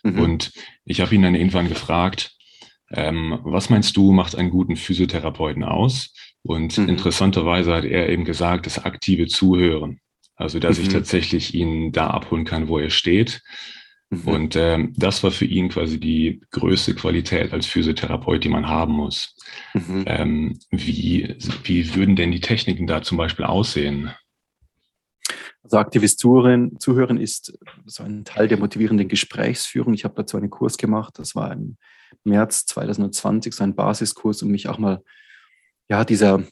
Mhm. 0.03 0.19
Und 0.19 0.51
ich 0.85 1.01
habe 1.01 1.15
ihn 1.15 1.23
dann 1.23 1.35
irgendwann 1.35 1.69
gefragt, 1.69 2.31
ähm, 2.91 3.39
was 3.43 3.69
meinst 3.69 3.97
du, 3.97 4.11
macht 4.11 4.35
einen 4.35 4.51
guten 4.51 4.75
Physiotherapeuten 4.75 5.63
aus? 5.63 6.13
Und 6.43 6.77
mhm. 6.77 6.89
interessanterweise 6.89 7.73
hat 7.73 7.85
er 7.85 8.09
eben 8.09 8.25
gesagt, 8.25 8.65
das 8.67 8.83
aktive 8.83 9.27
Zuhören. 9.27 9.99
Also, 10.35 10.59
dass 10.59 10.77
ich 10.77 10.87
mhm. 10.87 10.93
tatsächlich 10.93 11.53
ihn 11.53 11.91
da 11.91 12.07
abholen 12.07 12.45
kann, 12.45 12.67
wo 12.67 12.77
er 12.77 12.89
steht 12.89 13.41
Mhm. 14.13 14.27
Und 14.27 14.55
ähm, 14.55 14.93
das 14.95 15.23
war 15.23 15.31
für 15.31 15.45
ihn 15.45 15.69
quasi 15.69 15.99
die 15.99 16.41
größte 16.51 16.93
Qualität 16.93 17.53
als 17.53 17.65
Physiotherapeut, 17.65 18.43
die 18.43 18.49
man 18.49 18.67
haben 18.67 18.93
muss. 18.93 19.35
Mhm. 19.73 20.03
Ähm, 20.05 20.59
wie, 20.69 21.35
wie 21.63 21.95
würden 21.95 22.15
denn 22.15 22.31
die 22.31 22.41
Techniken 22.41 22.87
da 22.87 23.01
zum 23.01 23.17
Beispiel 23.17 23.45
aussehen? 23.45 24.11
Also 25.63 25.77
aktives 25.77 26.17
Zuhören, 26.17 26.79
Zuhören 26.79 27.17
ist 27.17 27.57
so 27.85 28.03
ein 28.03 28.25
Teil 28.25 28.47
der 28.47 28.59
motivierenden 28.59 29.07
Gesprächsführung. 29.07 29.93
Ich 29.93 30.03
habe 30.03 30.15
dazu 30.15 30.37
einen 30.37 30.49
Kurs 30.49 30.77
gemacht, 30.77 31.17
das 31.17 31.35
war 31.35 31.51
im 31.51 31.77
März 32.25 32.65
2020, 32.65 33.53
so 33.53 33.63
ein 33.63 33.75
Basiskurs, 33.75 34.43
um 34.43 34.49
mich 34.49 34.67
auch 34.67 34.77
mal 34.77 35.01
ja, 35.89 36.03
dieser, 36.03 36.43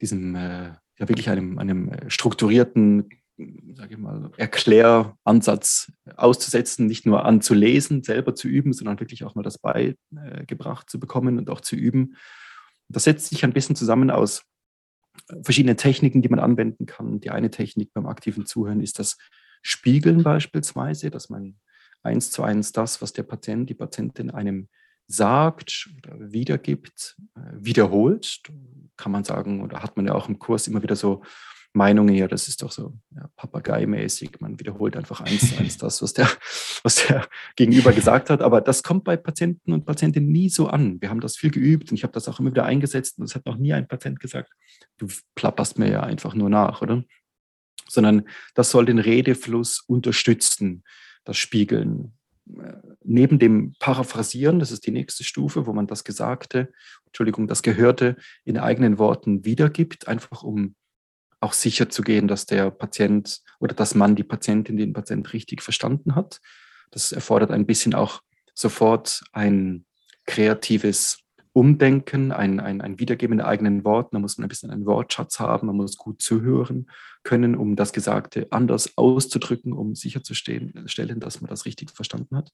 diesem 0.00 0.34
äh, 0.34 0.72
ja 0.98 1.08
wirklich 1.08 1.30
einem, 1.30 1.58
einem 1.58 1.92
strukturierten 2.08 3.08
sage 3.36 3.94
ich 3.94 3.98
mal, 3.98 4.30
Erkläransatz 4.36 5.92
auszusetzen, 6.16 6.86
nicht 6.86 7.06
nur 7.06 7.24
anzulesen, 7.24 8.02
selber 8.02 8.34
zu 8.34 8.48
üben, 8.48 8.72
sondern 8.72 9.00
wirklich 9.00 9.24
auch 9.24 9.34
mal 9.34 9.42
das 9.42 9.58
beigebracht 9.58 10.88
zu 10.88 10.98
bekommen 10.98 11.38
und 11.38 11.50
auch 11.50 11.60
zu 11.60 11.76
üben. 11.76 12.16
Das 12.88 13.04
setzt 13.04 13.28
sich 13.28 13.44
ein 13.44 13.52
bisschen 13.52 13.76
zusammen 13.76 14.10
aus 14.10 14.44
verschiedenen 15.42 15.76
Techniken, 15.76 16.22
die 16.22 16.28
man 16.28 16.38
anwenden 16.38 16.86
kann. 16.86 17.20
Die 17.20 17.30
eine 17.30 17.50
Technik 17.50 17.92
beim 17.92 18.06
aktiven 18.06 18.46
Zuhören 18.46 18.80
ist 18.80 18.98
das 18.98 19.16
Spiegeln 19.62 20.22
beispielsweise, 20.22 21.10
dass 21.10 21.28
man 21.28 21.56
eins 22.02 22.30
zu 22.30 22.42
eins 22.42 22.72
das, 22.72 23.02
was 23.02 23.12
der 23.12 23.24
Patient, 23.24 23.68
die 23.68 23.74
Patientin 23.74 24.30
einem 24.30 24.68
sagt 25.08 25.88
oder 25.98 26.32
wiedergibt, 26.32 27.16
äh, 27.34 27.40
wiederholt. 27.54 28.42
Kann 28.96 29.12
man 29.12 29.24
sagen, 29.24 29.62
oder 29.62 29.82
hat 29.82 29.96
man 29.96 30.06
ja 30.06 30.14
auch 30.14 30.28
im 30.28 30.38
Kurs 30.38 30.68
immer 30.68 30.82
wieder 30.82 30.96
so 30.96 31.22
Meinungen, 31.76 32.14
ja, 32.14 32.26
das 32.26 32.48
ist 32.48 32.62
doch 32.62 32.72
so 32.72 32.94
ja, 33.14 33.28
Papagei-mäßig. 33.36 34.40
Man 34.40 34.58
wiederholt 34.58 34.96
einfach 34.96 35.20
eins 35.20 35.50
zu 35.50 35.58
eins 35.58 35.76
das, 35.76 36.00
was 36.00 36.14
der, 36.14 36.26
was 36.82 37.06
der 37.06 37.28
Gegenüber 37.54 37.92
gesagt 37.92 38.30
hat. 38.30 38.40
Aber 38.40 38.62
das 38.62 38.82
kommt 38.82 39.04
bei 39.04 39.16
Patienten 39.16 39.72
und 39.74 39.84
Patientinnen 39.84 40.32
nie 40.32 40.48
so 40.48 40.68
an. 40.68 41.00
Wir 41.02 41.10
haben 41.10 41.20
das 41.20 41.36
viel 41.36 41.50
geübt 41.50 41.90
und 41.90 41.98
ich 41.98 42.02
habe 42.02 42.14
das 42.14 42.28
auch 42.28 42.40
immer 42.40 42.50
wieder 42.50 42.64
eingesetzt 42.64 43.18
und 43.18 43.24
es 43.24 43.34
hat 43.34 43.44
noch 43.44 43.58
nie 43.58 43.74
ein 43.74 43.86
Patient 43.86 44.18
gesagt, 44.18 44.52
du 44.96 45.06
plapperst 45.34 45.78
mir 45.78 45.90
ja 45.90 46.00
einfach 46.02 46.34
nur 46.34 46.48
nach, 46.48 46.80
oder? 46.80 47.04
Sondern 47.88 48.22
das 48.54 48.70
soll 48.70 48.86
den 48.86 48.98
Redefluss 48.98 49.84
unterstützen, 49.86 50.82
das 51.24 51.36
Spiegeln. 51.36 52.14
Neben 53.04 53.38
dem 53.38 53.74
Paraphrasieren, 53.80 54.60
das 54.60 54.72
ist 54.72 54.86
die 54.86 54.92
nächste 54.92 55.24
Stufe, 55.24 55.66
wo 55.66 55.74
man 55.74 55.86
das 55.86 56.04
Gesagte, 56.04 56.72
Entschuldigung, 57.04 57.48
das 57.48 57.62
Gehörte 57.62 58.16
in 58.44 58.56
eigenen 58.56 58.98
Worten 58.98 59.44
wiedergibt, 59.44 60.08
einfach 60.08 60.42
um 60.42 60.74
auch 61.46 61.52
sicher 61.52 61.88
zu 61.88 62.02
gehen, 62.02 62.26
dass 62.26 62.44
der 62.44 62.72
Patient 62.72 63.40
oder 63.60 63.72
dass 63.72 63.94
man 63.94 64.16
die 64.16 64.24
Patientin 64.24 64.76
den 64.76 64.92
Patient 64.92 65.32
richtig 65.32 65.62
verstanden 65.62 66.16
hat. 66.16 66.40
Das 66.90 67.12
erfordert 67.12 67.52
ein 67.52 67.66
bisschen 67.66 67.94
auch 67.94 68.20
sofort 68.52 69.22
ein 69.32 69.84
kreatives 70.26 71.20
Umdenken, 71.52 72.32
ein, 72.32 72.58
ein, 72.58 72.80
ein 72.80 72.98
Wiedergeben 72.98 73.38
der 73.38 73.46
eigenen 73.46 73.84
Worte. 73.84 74.10
Da 74.12 74.18
muss 74.18 74.38
man 74.38 74.46
ein 74.46 74.48
bisschen 74.48 74.70
einen 74.70 74.86
Wortschatz 74.86 75.38
haben, 75.38 75.68
man 75.68 75.76
muss 75.76 75.96
gut 75.96 76.20
zuhören 76.20 76.90
können, 77.22 77.54
um 77.54 77.76
das 77.76 77.92
Gesagte 77.92 78.48
anders 78.50 78.98
auszudrücken, 78.98 79.72
um 79.72 79.94
sicherzustellen, 79.94 81.20
dass 81.20 81.40
man 81.40 81.48
das 81.48 81.64
richtig 81.64 81.92
verstanden 81.92 82.36
hat. 82.36 82.50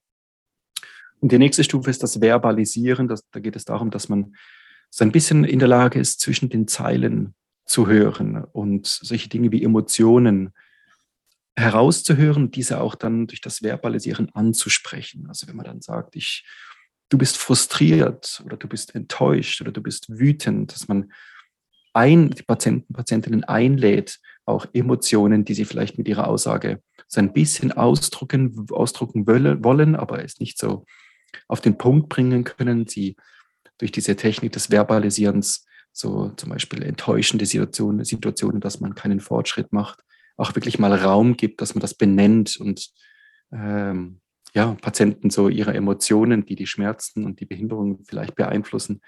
Und 1.20 1.32
die 1.32 1.38
nächste 1.38 1.64
Stufe 1.64 1.88
ist 1.88 2.02
das 2.02 2.20
Verbalisieren. 2.20 3.08
Das, 3.08 3.26
da 3.30 3.40
geht 3.40 3.56
es 3.56 3.64
darum, 3.64 3.90
dass 3.90 4.10
man 4.10 4.36
so 4.90 5.04
ein 5.04 5.12
bisschen 5.12 5.44
in 5.44 5.60
der 5.60 5.68
Lage 5.68 5.98
ist, 5.98 6.20
zwischen 6.20 6.50
den 6.50 6.68
Zeilen 6.68 7.34
zu 7.64 7.86
hören 7.86 8.44
und 8.52 8.86
solche 8.86 9.28
Dinge 9.28 9.52
wie 9.52 9.62
Emotionen 9.62 10.52
herauszuhören, 11.56 12.50
diese 12.50 12.80
auch 12.80 12.94
dann 12.94 13.26
durch 13.26 13.40
das 13.40 13.62
Verbalisieren 13.62 14.30
anzusprechen. 14.34 15.26
Also 15.28 15.46
wenn 15.48 15.56
man 15.56 15.66
dann 15.66 15.80
sagt, 15.82 16.16
ich, 16.16 16.46
du 17.08 17.18
bist 17.18 17.36
frustriert 17.36 18.42
oder 18.44 18.56
du 18.56 18.68
bist 18.68 18.94
enttäuscht 18.94 19.60
oder 19.60 19.70
du 19.70 19.82
bist 19.82 20.08
wütend, 20.08 20.72
dass 20.72 20.88
man 20.88 21.12
ein, 21.92 22.30
die 22.30 22.42
Patienten, 22.42 22.94
Patientinnen 22.94 23.44
einlädt, 23.44 24.18
auch 24.46 24.66
Emotionen, 24.72 25.44
die 25.44 25.54
sie 25.54 25.66
vielleicht 25.66 25.98
mit 25.98 26.08
ihrer 26.08 26.26
Aussage 26.26 26.82
so 27.06 27.20
ein 27.20 27.32
bisschen 27.32 27.72
ausdrucken, 27.72 28.66
ausdrucken 28.70 29.26
wollen, 29.26 29.94
aber 29.94 30.24
es 30.24 30.40
nicht 30.40 30.58
so 30.58 30.86
auf 31.48 31.60
den 31.60 31.76
Punkt 31.76 32.08
bringen 32.08 32.44
können, 32.44 32.86
sie 32.86 33.16
durch 33.78 33.92
diese 33.92 34.16
Technik 34.16 34.52
des 34.52 34.70
Verbalisierens 34.70 35.66
so 35.92 36.30
zum 36.36 36.50
Beispiel 36.50 36.82
enttäuschende 36.82 37.46
Situationen, 37.46 38.04
Situationen, 38.04 38.60
dass 38.60 38.80
man 38.80 38.94
keinen 38.94 39.20
Fortschritt 39.20 39.72
macht, 39.72 40.00
auch 40.36 40.54
wirklich 40.54 40.78
mal 40.78 40.94
Raum 40.94 41.36
gibt, 41.36 41.60
dass 41.60 41.74
man 41.74 41.80
das 41.80 41.94
benennt 41.94 42.56
und 42.56 42.90
ähm, 43.52 44.20
ja, 44.54 44.76
Patienten 44.80 45.30
so 45.30 45.48
ihre 45.48 45.74
Emotionen, 45.74 46.44
die 46.44 46.56
die 46.56 46.66
Schmerzen 46.66 47.24
und 47.24 47.40
die 47.40 47.46
Behinderungen 47.46 48.04
vielleicht 48.04 48.34
beeinflussen, 48.34 49.00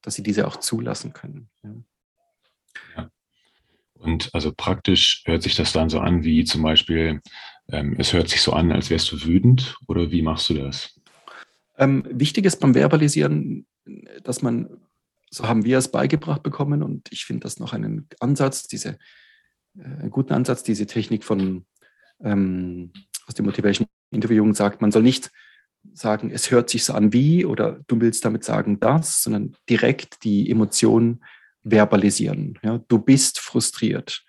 dass 0.00 0.14
sie 0.14 0.22
diese 0.22 0.46
auch 0.46 0.56
zulassen 0.56 1.12
können. 1.12 1.48
Ja. 1.62 1.74
Ja. 2.96 3.10
Und 3.94 4.30
also 4.32 4.52
praktisch 4.52 5.22
hört 5.26 5.42
sich 5.42 5.54
das 5.54 5.72
dann 5.72 5.88
so 5.88 6.00
an, 6.00 6.24
wie 6.24 6.44
zum 6.44 6.62
Beispiel, 6.62 7.20
ähm, 7.70 7.94
es 7.98 8.12
hört 8.12 8.28
sich 8.28 8.42
so 8.42 8.52
an, 8.52 8.72
als 8.72 8.90
wärst 8.90 9.10
du 9.12 9.24
wütend 9.24 9.76
oder 9.86 10.10
wie 10.10 10.22
machst 10.22 10.50
du 10.50 10.54
das? 10.54 11.00
Ähm, 11.78 12.04
wichtig 12.10 12.44
ist 12.44 12.60
beim 12.60 12.74
Verbalisieren, 12.74 13.66
dass 14.22 14.42
man 14.42 14.68
so 15.32 15.48
haben 15.48 15.64
wir 15.64 15.78
es 15.78 15.88
beigebracht 15.88 16.42
bekommen 16.42 16.82
und 16.82 17.10
ich 17.10 17.24
finde 17.24 17.44
das 17.44 17.58
noch 17.58 17.72
einen 17.72 18.06
Ansatz, 18.20 18.68
diese, 18.68 18.98
äh, 19.78 19.84
einen 19.84 20.10
guten 20.10 20.34
Ansatz, 20.34 20.62
diese 20.62 20.86
Technik 20.86 21.24
von 21.24 21.64
ähm, 22.22 22.92
aus 23.26 23.34
dem 23.34 23.46
Motivation 23.46 23.88
Interviewing 24.10 24.54
sagt, 24.54 24.82
man 24.82 24.92
soll 24.92 25.02
nicht 25.02 25.30
sagen, 25.94 26.30
es 26.30 26.50
hört 26.50 26.68
sich 26.68 26.84
so 26.84 26.92
an 26.92 27.12
wie 27.12 27.44
oder 27.46 27.80
du 27.86 28.00
willst 28.00 28.24
damit 28.24 28.44
sagen 28.44 28.78
das, 28.78 29.22
sondern 29.22 29.56
direkt 29.68 30.22
die 30.22 30.50
Emotion 30.50 31.24
verbalisieren. 31.64 32.58
Ja, 32.62 32.78
du 32.88 32.98
bist 32.98 33.40
frustriert. 33.40 34.24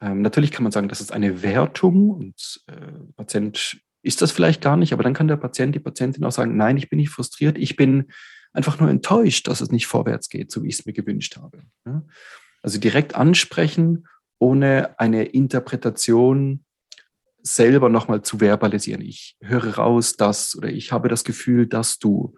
Ähm, 0.00 0.20
natürlich 0.20 0.50
kann 0.50 0.64
man 0.64 0.72
sagen, 0.72 0.88
das 0.88 1.00
ist 1.00 1.12
eine 1.12 1.42
Wertung 1.42 2.10
und 2.10 2.60
äh, 2.66 2.74
Patient 3.16 3.80
ist 4.02 4.20
das 4.20 4.32
vielleicht 4.32 4.62
gar 4.62 4.76
nicht, 4.76 4.92
aber 4.92 5.02
dann 5.02 5.14
kann 5.14 5.28
der 5.28 5.36
Patient, 5.36 5.74
die 5.74 5.80
Patientin 5.80 6.24
auch 6.24 6.32
sagen, 6.32 6.56
nein, 6.56 6.76
ich 6.76 6.88
bin 6.88 6.98
nicht 6.98 7.10
frustriert, 7.10 7.56
ich 7.56 7.76
bin 7.76 8.10
einfach 8.52 8.80
nur 8.80 8.90
enttäuscht, 8.90 9.48
dass 9.48 9.60
es 9.60 9.70
nicht 9.70 9.86
vorwärts 9.86 10.28
geht, 10.28 10.50
so 10.50 10.62
wie 10.62 10.68
ich 10.68 10.80
es 10.80 10.86
mir 10.86 10.92
gewünscht 10.92 11.36
habe. 11.36 11.62
Also 12.62 12.78
direkt 12.78 13.14
ansprechen, 13.14 14.06
ohne 14.38 14.98
eine 14.98 15.24
Interpretation 15.24 16.64
selber 17.42 17.88
nochmal 17.88 18.22
zu 18.22 18.40
verbalisieren. 18.40 19.02
Ich 19.02 19.36
höre 19.40 19.76
raus, 19.76 20.16
dass 20.16 20.56
oder 20.56 20.68
ich 20.68 20.92
habe 20.92 21.08
das 21.08 21.24
Gefühl, 21.24 21.66
dass 21.66 21.98
du 21.98 22.36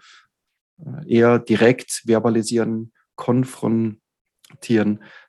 äh, 0.78 1.08
eher 1.08 1.38
direkt 1.38 2.02
verbalisieren, 2.06 2.92
konfrontieren, 3.16 3.98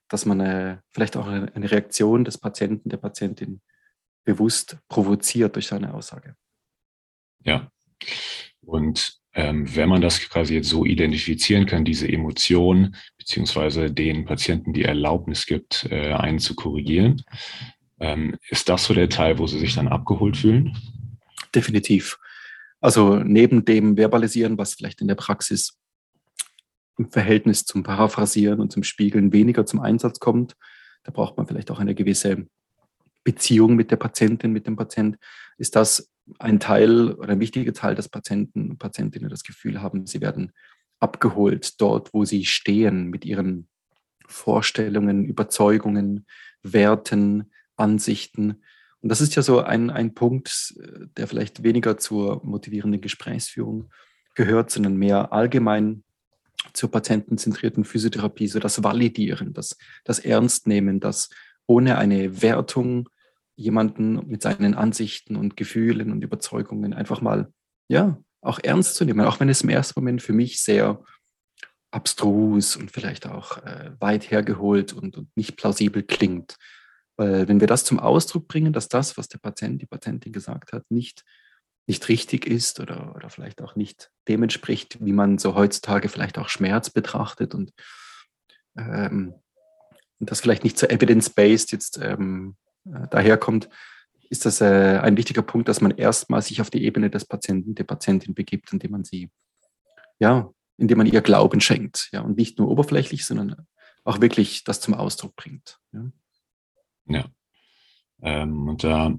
dass 0.09 0.25
man 0.25 0.41
eine, 0.41 0.83
vielleicht 0.91 1.17
auch 1.17 1.27
eine 1.27 1.71
Reaktion 1.71 2.23
des 2.23 2.37
Patienten, 2.37 2.89
der 2.89 2.97
Patientin 2.97 3.61
bewusst 4.25 4.77
provoziert 4.87 5.55
durch 5.55 5.67
seine 5.67 5.93
Aussage. 5.93 6.35
Ja. 7.43 7.71
Und 8.61 9.22
ähm, 9.33 9.75
wenn 9.75 9.89
man 9.89 10.01
das 10.01 10.19
quasi 10.29 10.55
jetzt 10.55 10.69
so 10.69 10.85
identifizieren 10.85 11.65
kann, 11.65 11.85
diese 11.85 12.07
Emotion, 12.07 12.95
beziehungsweise 13.17 13.91
den 13.91 14.25
Patienten 14.25 14.73
die 14.73 14.83
Erlaubnis 14.83 15.45
gibt, 15.45 15.87
äh, 15.89 16.13
einen 16.13 16.39
zu 16.39 16.55
korrigieren, 16.55 17.23
ähm, 17.99 18.37
ist 18.49 18.69
das 18.69 18.85
so 18.85 18.93
der 18.93 19.09
Teil, 19.09 19.39
wo 19.39 19.47
sie 19.47 19.59
sich 19.59 19.75
dann 19.75 19.87
abgeholt 19.87 20.37
fühlen? 20.37 20.77
Definitiv. 21.55 22.19
Also 22.79 23.15
neben 23.15 23.65
dem 23.65 23.95
Verbalisieren, 23.95 24.57
was 24.57 24.75
vielleicht 24.75 25.01
in 25.01 25.07
der 25.07 25.15
Praxis 25.15 25.79
im 26.97 27.09
Verhältnis 27.09 27.65
zum 27.65 27.81
Paraphrasieren 27.81 28.59
und 28.59 28.71
zum 28.71 28.83
Spiegeln 28.83 29.33
weniger 29.33 29.65
zum 29.65 29.79
Einsatz 29.79 30.19
kommt, 30.19 30.55
da 31.03 31.11
braucht 31.11 31.37
man 31.37 31.47
vielleicht 31.47 31.71
auch 31.71 31.79
eine 31.79 31.95
gewisse 31.95 32.45
Beziehung 33.23 33.75
mit 33.75 33.89
der 33.89 33.95
Patientin, 33.95 34.51
mit 34.51 34.67
dem 34.67 34.75
Patient, 34.75 35.17
ist 35.57 35.75
das 35.75 36.12
ein 36.39 36.59
Teil 36.59 37.11
oder 37.11 37.33
ein 37.33 37.39
wichtiger 37.39 37.73
Teil, 37.73 37.95
dass 37.95 38.09
Patienten 38.09 38.71
und 38.71 38.79
Patientinnen 38.79 39.29
das 39.29 39.43
Gefühl 39.43 39.81
haben, 39.81 40.05
sie 40.05 40.21
werden 40.21 40.51
abgeholt 40.99 41.81
dort, 41.81 42.13
wo 42.13 42.23
sie 42.25 42.45
stehen 42.45 43.09
mit 43.09 43.25
ihren 43.25 43.67
Vorstellungen, 44.27 45.25
Überzeugungen, 45.25 46.25
Werten, 46.61 47.51
Ansichten. 47.75 48.63
Und 49.01 49.09
das 49.09 49.19
ist 49.19 49.35
ja 49.35 49.41
so 49.41 49.59
ein, 49.59 49.89
ein 49.89 50.13
Punkt, 50.13 50.75
der 51.17 51.27
vielleicht 51.27 51.63
weniger 51.63 51.97
zur 51.97 52.43
motivierenden 52.45 53.01
Gesprächsführung 53.01 53.89
gehört, 54.35 54.71
sondern 54.71 54.95
mehr 54.95 55.33
allgemein 55.33 56.03
zur 56.71 56.89
patientenzentrierten 56.89 57.83
Physiotherapie, 57.83 58.47
so 58.47 58.59
das 58.59 58.81
Validieren, 58.83 59.53
das, 59.53 59.77
das 60.05 60.19
Ernstnehmen, 60.19 61.01
das 61.01 61.29
ohne 61.67 61.97
eine 61.97 62.41
Wertung 62.41 63.09
jemanden 63.55 64.27
mit 64.27 64.41
seinen 64.41 64.73
Ansichten 64.73 65.35
und 65.35 65.57
Gefühlen 65.57 66.11
und 66.11 66.23
Überzeugungen 66.23 66.93
einfach 66.93 67.21
mal, 67.21 67.51
ja, 67.87 68.17
auch 68.41 68.59
ernst 68.61 68.95
zu 68.95 69.05
nehmen, 69.05 69.21
auch 69.21 69.39
wenn 69.39 69.49
es 69.49 69.61
im 69.61 69.69
ersten 69.69 69.99
Moment 69.99 70.21
für 70.21 70.33
mich 70.33 70.61
sehr 70.61 71.01
abstrus 71.91 72.75
und 72.75 72.91
vielleicht 72.91 73.27
auch 73.27 73.57
äh, 73.59 73.91
weit 73.99 74.31
hergeholt 74.31 74.93
und, 74.93 75.17
und 75.17 75.35
nicht 75.37 75.55
plausibel 75.55 76.03
klingt. 76.03 76.57
Weil 77.15 77.47
wenn 77.47 77.59
wir 77.59 77.67
das 77.67 77.85
zum 77.85 77.99
Ausdruck 77.99 78.47
bringen, 78.47 78.73
dass 78.73 78.89
das, 78.89 79.17
was 79.17 79.27
der 79.27 79.37
Patient, 79.37 79.81
die 79.81 79.85
Patientin 79.85 80.33
gesagt 80.33 80.73
hat, 80.73 80.83
nicht, 80.89 81.23
nicht 81.87 82.09
richtig 82.09 82.47
ist 82.47 82.79
oder, 82.79 83.15
oder 83.15 83.29
vielleicht 83.29 83.61
auch 83.61 83.75
nicht 83.75 84.09
dem 84.27 84.41
entspricht, 84.43 84.97
wie 85.05 85.13
man 85.13 85.37
so 85.37 85.53
heutzutage 85.53 86.09
vielleicht 86.09 86.37
auch 86.37 86.49
Schmerz 86.49 86.89
betrachtet 86.89 87.53
und, 87.53 87.71
ähm, 88.77 89.35
das 90.19 90.39
vielleicht 90.39 90.63
nicht 90.63 90.79
so 90.79 90.87
evidence-based 90.87 91.73
jetzt 91.73 91.99
ähm, 92.01 92.55
äh, 92.85 93.07
daherkommt, 93.09 93.69
ist 94.29 94.45
das 94.45 94.61
äh, 94.61 94.99
ein 95.01 95.17
wichtiger 95.17 95.43
Punkt, 95.43 95.67
dass 95.67 95.81
man 95.81 95.91
erstmal 95.91 96.41
sich 96.41 96.59
auf 96.61 96.69
die 96.69 96.83
Ebene 96.83 97.09
des 97.09 97.25
Patienten, 97.25 97.75
der 97.75 97.83
Patientin 97.83 98.33
begibt, 98.33 98.73
indem 98.73 98.91
man 98.91 99.03
sie, 99.03 99.29
ja, 100.19 100.49
indem 100.77 100.97
man 100.97 101.07
ihr 101.07 101.21
Glauben 101.21 101.61
schenkt, 101.61 102.09
ja, 102.11 102.21
und 102.21 102.37
nicht 102.37 102.57
nur 102.57 102.69
oberflächlich, 102.69 103.25
sondern 103.25 103.67
auch 104.03 104.21
wirklich 104.21 104.63
das 104.63 104.81
zum 104.81 104.95
Ausdruck 104.95 105.35
bringt. 105.35 105.79
Ja. 105.91 106.11
ja. 107.07 107.25
Ähm, 108.21 108.69
und 108.69 108.83
da 108.83 109.13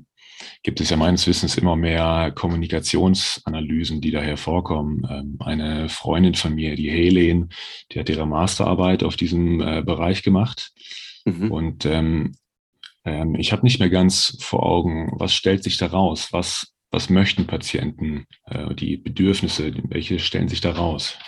gibt 0.62 0.80
es 0.80 0.90
ja 0.90 0.96
meines 0.96 1.26
Wissens 1.26 1.56
immer 1.56 1.76
mehr 1.76 2.32
Kommunikationsanalysen, 2.34 4.00
die 4.00 4.10
da 4.10 4.20
hervorkommen. 4.20 5.06
Ähm, 5.08 5.36
eine 5.40 5.88
Freundin 5.88 6.34
von 6.34 6.54
mir, 6.54 6.74
die 6.74 6.90
Helen, 6.90 7.50
die 7.92 8.00
hat 8.00 8.08
ihre 8.08 8.26
Masterarbeit 8.26 9.04
auf 9.04 9.16
diesem 9.16 9.60
äh, 9.60 9.82
Bereich 9.82 10.22
gemacht. 10.22 10.72
Mhm. 11.24 11.50
Und 11.50 11.86
ähm, 11.86 12.32
ähm, 13.04 13.34
ich 13.34 13.52
habe 13.52 13.62
nicht 13.62 13.78
mehr 13.78 13.90
ganz 13.90 14.38
vor 14.40 14.64
Augen, 14.64 15.12
was 15.18 15.34
stellt 15.34 15.62
sich 15.62 15.76
da 15.76 15.86
raus? 15.86 16.28
Was, 16.32 16.74
was 16.90 17.10
möchten 17.10 17.46
Patienten? 17.46 18.26
Äh, 18.46 18.74
die 18.74 18.96
Bedürfnisse, 18.96 19.72
welche 19.88 20.18
stellen 20.18 20.48
sich 20.48 20.60
da 20.60 20.72
raus? 20.72 21.18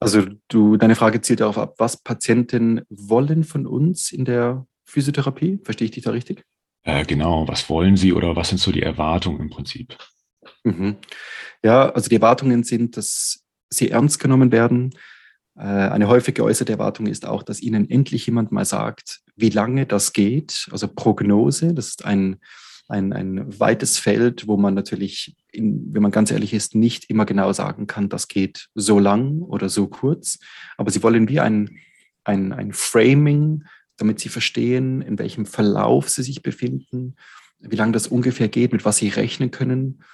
Also 0.00 0.26
du, 0.48 0.76
deine 0.76 0.94
Frage 0.94 1.20
zielt 1.20 1.40
darauf 1.40 1.58
ab, 1.58 1.74
was 1.78 2.02
Patienten 2.02 2.82
wollen 2.88 3.42
von 3.42 3.66
uns 3.66 4.12
in 4.12 4.24
der 4.24 4.66
Physiotherapie. 4.84 5.58
Verstehe 5.64 5.86
ich 5.86 5.90
dich 5.92 6.04
da 6.04 6.10
richtig? 6.10 6.44
Äh, 6.84 7.04
genau, 7.04 7.48
was 7.48 7.68
wollen 7.68 7.96
sie 7.96 8.12
oder 8.12 8.36
was 8.36 8.50
sind 8.50 8.58
so 8.58 8.70
die 8.70 8.82
Erwartungen 8.82 9.40
im 9.40 9.50
Prinzip? 9.50 9.96
Mhm. 10.62 10.96
Ja, 11.62 11.90
also 11.90 12.08
die 12.08 12.16
Erwartungen 12.16 12.62
sind, 12.62 12.96
dass 12.96 13.44
sie 13.70 13.90
ernst 13.90 14.20
genommen 14.20 14.52
werden, 14.52 14.94
eine 15.60 16.08
häufig 16.08 16.36
geäußerte 16.36 16.72
Erwartung 16.72 17.06
ist 17.06 17.26
auch, 17.26 17.42
dass 17.42 17.60
Ihnen 17.60 17.90
endlich 17.90 18.26
jemand 18.26 18.52
mal 18.52 18.64
sagt, 18.64 19.20
wie 19.36 19.50
lange 19.50 19.86
das 19.86 20.12
geht. 20.12 20.68
Also 20.70 20.86
Prognose, 20.88 21.74
das 21.74 21.88
ist 21.88 22.04
ein, 22.04 22.36
ein, 22.88 23.12
ein 23.12 23.58
weites 23.58 23.98
Feld, 23.98 24.46
wo 24.46 24.56
man 24.56 24.74
natürlich, 24.74 25.36
in, 25.50 25.92
wenn 25.92 26.02
man 26.02 26.12
ganz 26.12 26.30
ehrlich 26.30 26.54
ist, 26.54 26.74
nicht 26.74 27.10
immer 27.10 27.26
genau 27.26 27.52
sagen 27.52 27.86
kann, 27.86 28.08
das 28.08 28.28
geht 28.28 28.68
so 28.74 29.00
lang 29.00 29.42
oder 29.42 29.68
so 29.68 29.88
kurz. 29.88 30.38
Aber 30.76 30.90
Sie 30.90 31.02
wollen 31.02 31.28
wie 31.28 31.40
ein, 31.40 31.78
ein, 32.24 32.52
ein 32.52 32.72
Framing, 32.72 33.64
damit 33.96 34.20
Sie 34.20 34.28
verstehen, 34.28 35.02
in 35.02 35.18
welchem 35.18 35.44
Verlauf 35.44 36.08
Sie 36.08 36.22
sich 36.22 36.42
befinden, 36.42 37.16
wie 37.58 37.76
lange 37.76 37.92
das 37.92 38.06
ungefähr 38.06 38.48
geht, 38.48 38.72
mit 38.72 38.84
was 38.84 38.98
Sie 38.98 39.08
rechnen 39.08 39.50
können 39.50 40.04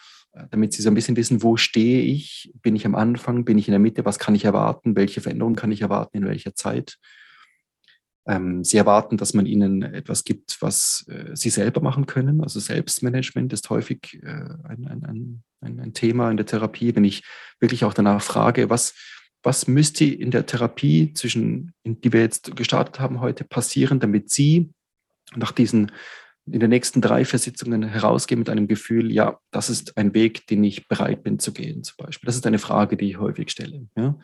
damit 0.50 0.72
sie 0.72 0.82
so 0.82 0.90
ein 0.90 0.94
bisschen 0.94 1.16
wissen, 1.16 1.42
wo 1.42 1.56
stehe 1.56 2.02
ich? 2.02 2.52
Bin 2.62 2.74
ich 2.74 2.86
am 2.86 2.94
Anfang? 2.94 3.44
Bin 3.44 3.58
ich 3.58 3.68
in 3.68 3.72
der 3.72 3.78
Mitte? 3.78 4.04
Was 4.04 4.18
kann 4.18 4.34
ich 4.34 4.44
erwarten? 4.44 4.96
Welche 4.96 5.20
Veränderungen 5.20 5.56
kann 5.56 5.72
ich 5.72 5.82
erwarten? 5.82 6.16
In 6.18 6.26
welcher 6.26 6.54
Zeit? 6.54 6.98
Ähm, 8.26 8.64
sie 8.64 8.78
erwarten, 8.78 9.16
dass 9.16 9.34
man 9.34 9.46
ihnen 9.46 9.82
etwas 9.82 10.24
gibt, 10.24 10.56
was 10.60 11.04
äh, 11.08 11.36
sie 11.36 11.50
selber 11.50 11.80
machen 11.80 12.06
können. 12.06 12.40
Also 12.42 12.58
Selbstmanagement 12.58 13.52
ist 13.52 13.68
häufig 13.70 14.18
äh, 14.22 14.26
ein, 14.64 14.86
ein, 14.88 15.42
ein, 15.60 15.80
ein, 15.80 15.92
Thema 15.92 16.30
in 16.30 16.38
der 16.38 16.46
Therapie. 16.46 16.96
Wenn 16.96 17.04
ich 17.04 17.22
wirklich 17.60 17.84
auch 17.84 17.94
danach 17.94 18.22
frage, 18.22 18.70
was, 18.70 18.94
was 19.42 19.68
müsste 19.68 20.06
in 20.06 20.30
der 20.30 20.46
Therapie 20.46 21.12
zwischen, 21.12 21.74
die 21.84 22.12
wir 22.12 22.20
jetzt 22.20 22.56
gestartet 22.56 22.98
haben 22.98 23.20
heute, 23.20 23.44
passieren, 23.44 24.00
damit 24.00 24.30
Sie 24.30 24.70
nach 25.36 25.52
diesen 25.52 25.92
in 26.46 26.60
den 26.60 26.70
nächsten 26.70 27.00
drei, 27.00 27.24
vier 27.24 27.38
Sitzungen 27.38 27.82
herausgehen 27.84 28.38
mit 28.38 28.50
einem 28.50 28.68
Gefühl, 28.68 29.10
ja, 29.10 29.38
das 29.50 29.70
ist 29.70 29.96
ein 29.96 30.12
Weg, 30.14 30.46
den 30.46 30.62
ich 30.62 30.88
bereit 30.88 31.22
bin 31.22 31.38
zu 31.38 31.52
gehen, 31.52 31.82
zum 31.84 31.96
Beispiel. 31.98 32.26
Das 32.26 32.36
ist 32.36 32.46
eine 32.46 32.58
Frage, 32.58 32.96
die 32.96 33.10
ich 33.10 33.18
häufig 33.18 33.50
stelle. 33.50 33.86
Ja? 33.96 34.18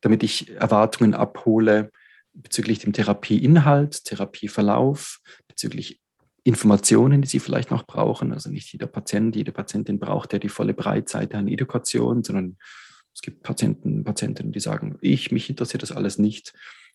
Damit 0.00 0.22
ich 0.22 0.54
Erwartungen 0.54 1.14
abhole 1.14 1.90
bezüglich 2.32 2.78
dem 2.78 2.92
Therapieinhalt, 2.92 4.04
Therapieverlauf, 4.04 5.20
bezüglich 5.48 6.00
Informationen, 6.44 7.22
die 7.22 7.28
Sie 7.28 7.40
vielleicht 7.40 7.72
noch 7.72 7.86
brauchen. 7.86 8.32
Also 8.32 8.50
nicht 8.50 8.72
jeder 8.72 8.86
Patient, 8.86 9.34
jede 9.34 9.50
Patientin 9.50 9.98
braucht 9.98 10.32
ja 10.32 10.38
die 10.38 10.48
volle 10.48 10.74
Breitseite 10.74 11.36
an 11.36 11.48
Education, 11.48 12.22
sondern 12.22 12.56
es 13.12 13.22
gibt 13.22 13.42
Patienten, 13.42 14.04
Patientinnen, 14.04 14.52
die 14.52 14.60
sagen, 14.60 14.96
ich, 15.00 15.32
mich 15.32 15.50
interessiert 15.50 15.82
das 15.82 15.90
alles 15.90 16.18
nicht 16.18 16.52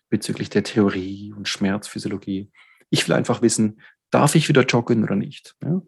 bezüglich 0.10 0.50
der 0.50 0.64
Theorie 0.64 1.34
und 1.36 1.50
Schmerzphysiologie. 1.50 2.50
Ich 2.90 3.08
will 3.08 3.16
einfach 3.16 3.42
wissen, 3.42 3.82
darf 4.12 4.36
ich 4.36 4.50
wieder 4.50 4.63
joggen 4.63 5.04
oder 5.04 5.15
nicht? 5.15 5.56
Ja? 5.63 5.82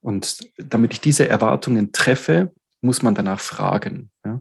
Und 0.00 0.38
damit 0.56 0.92
ich 0.94 1.00
diese 1.00 1.28
Erwartungen 1.28 1.92
treffe, 1.92 2.52
muss 2.80 3.02
man 3.02 3.14
danach 3.14 3.40
fragen. 3.40 4.10
Ja? 4.24 4.40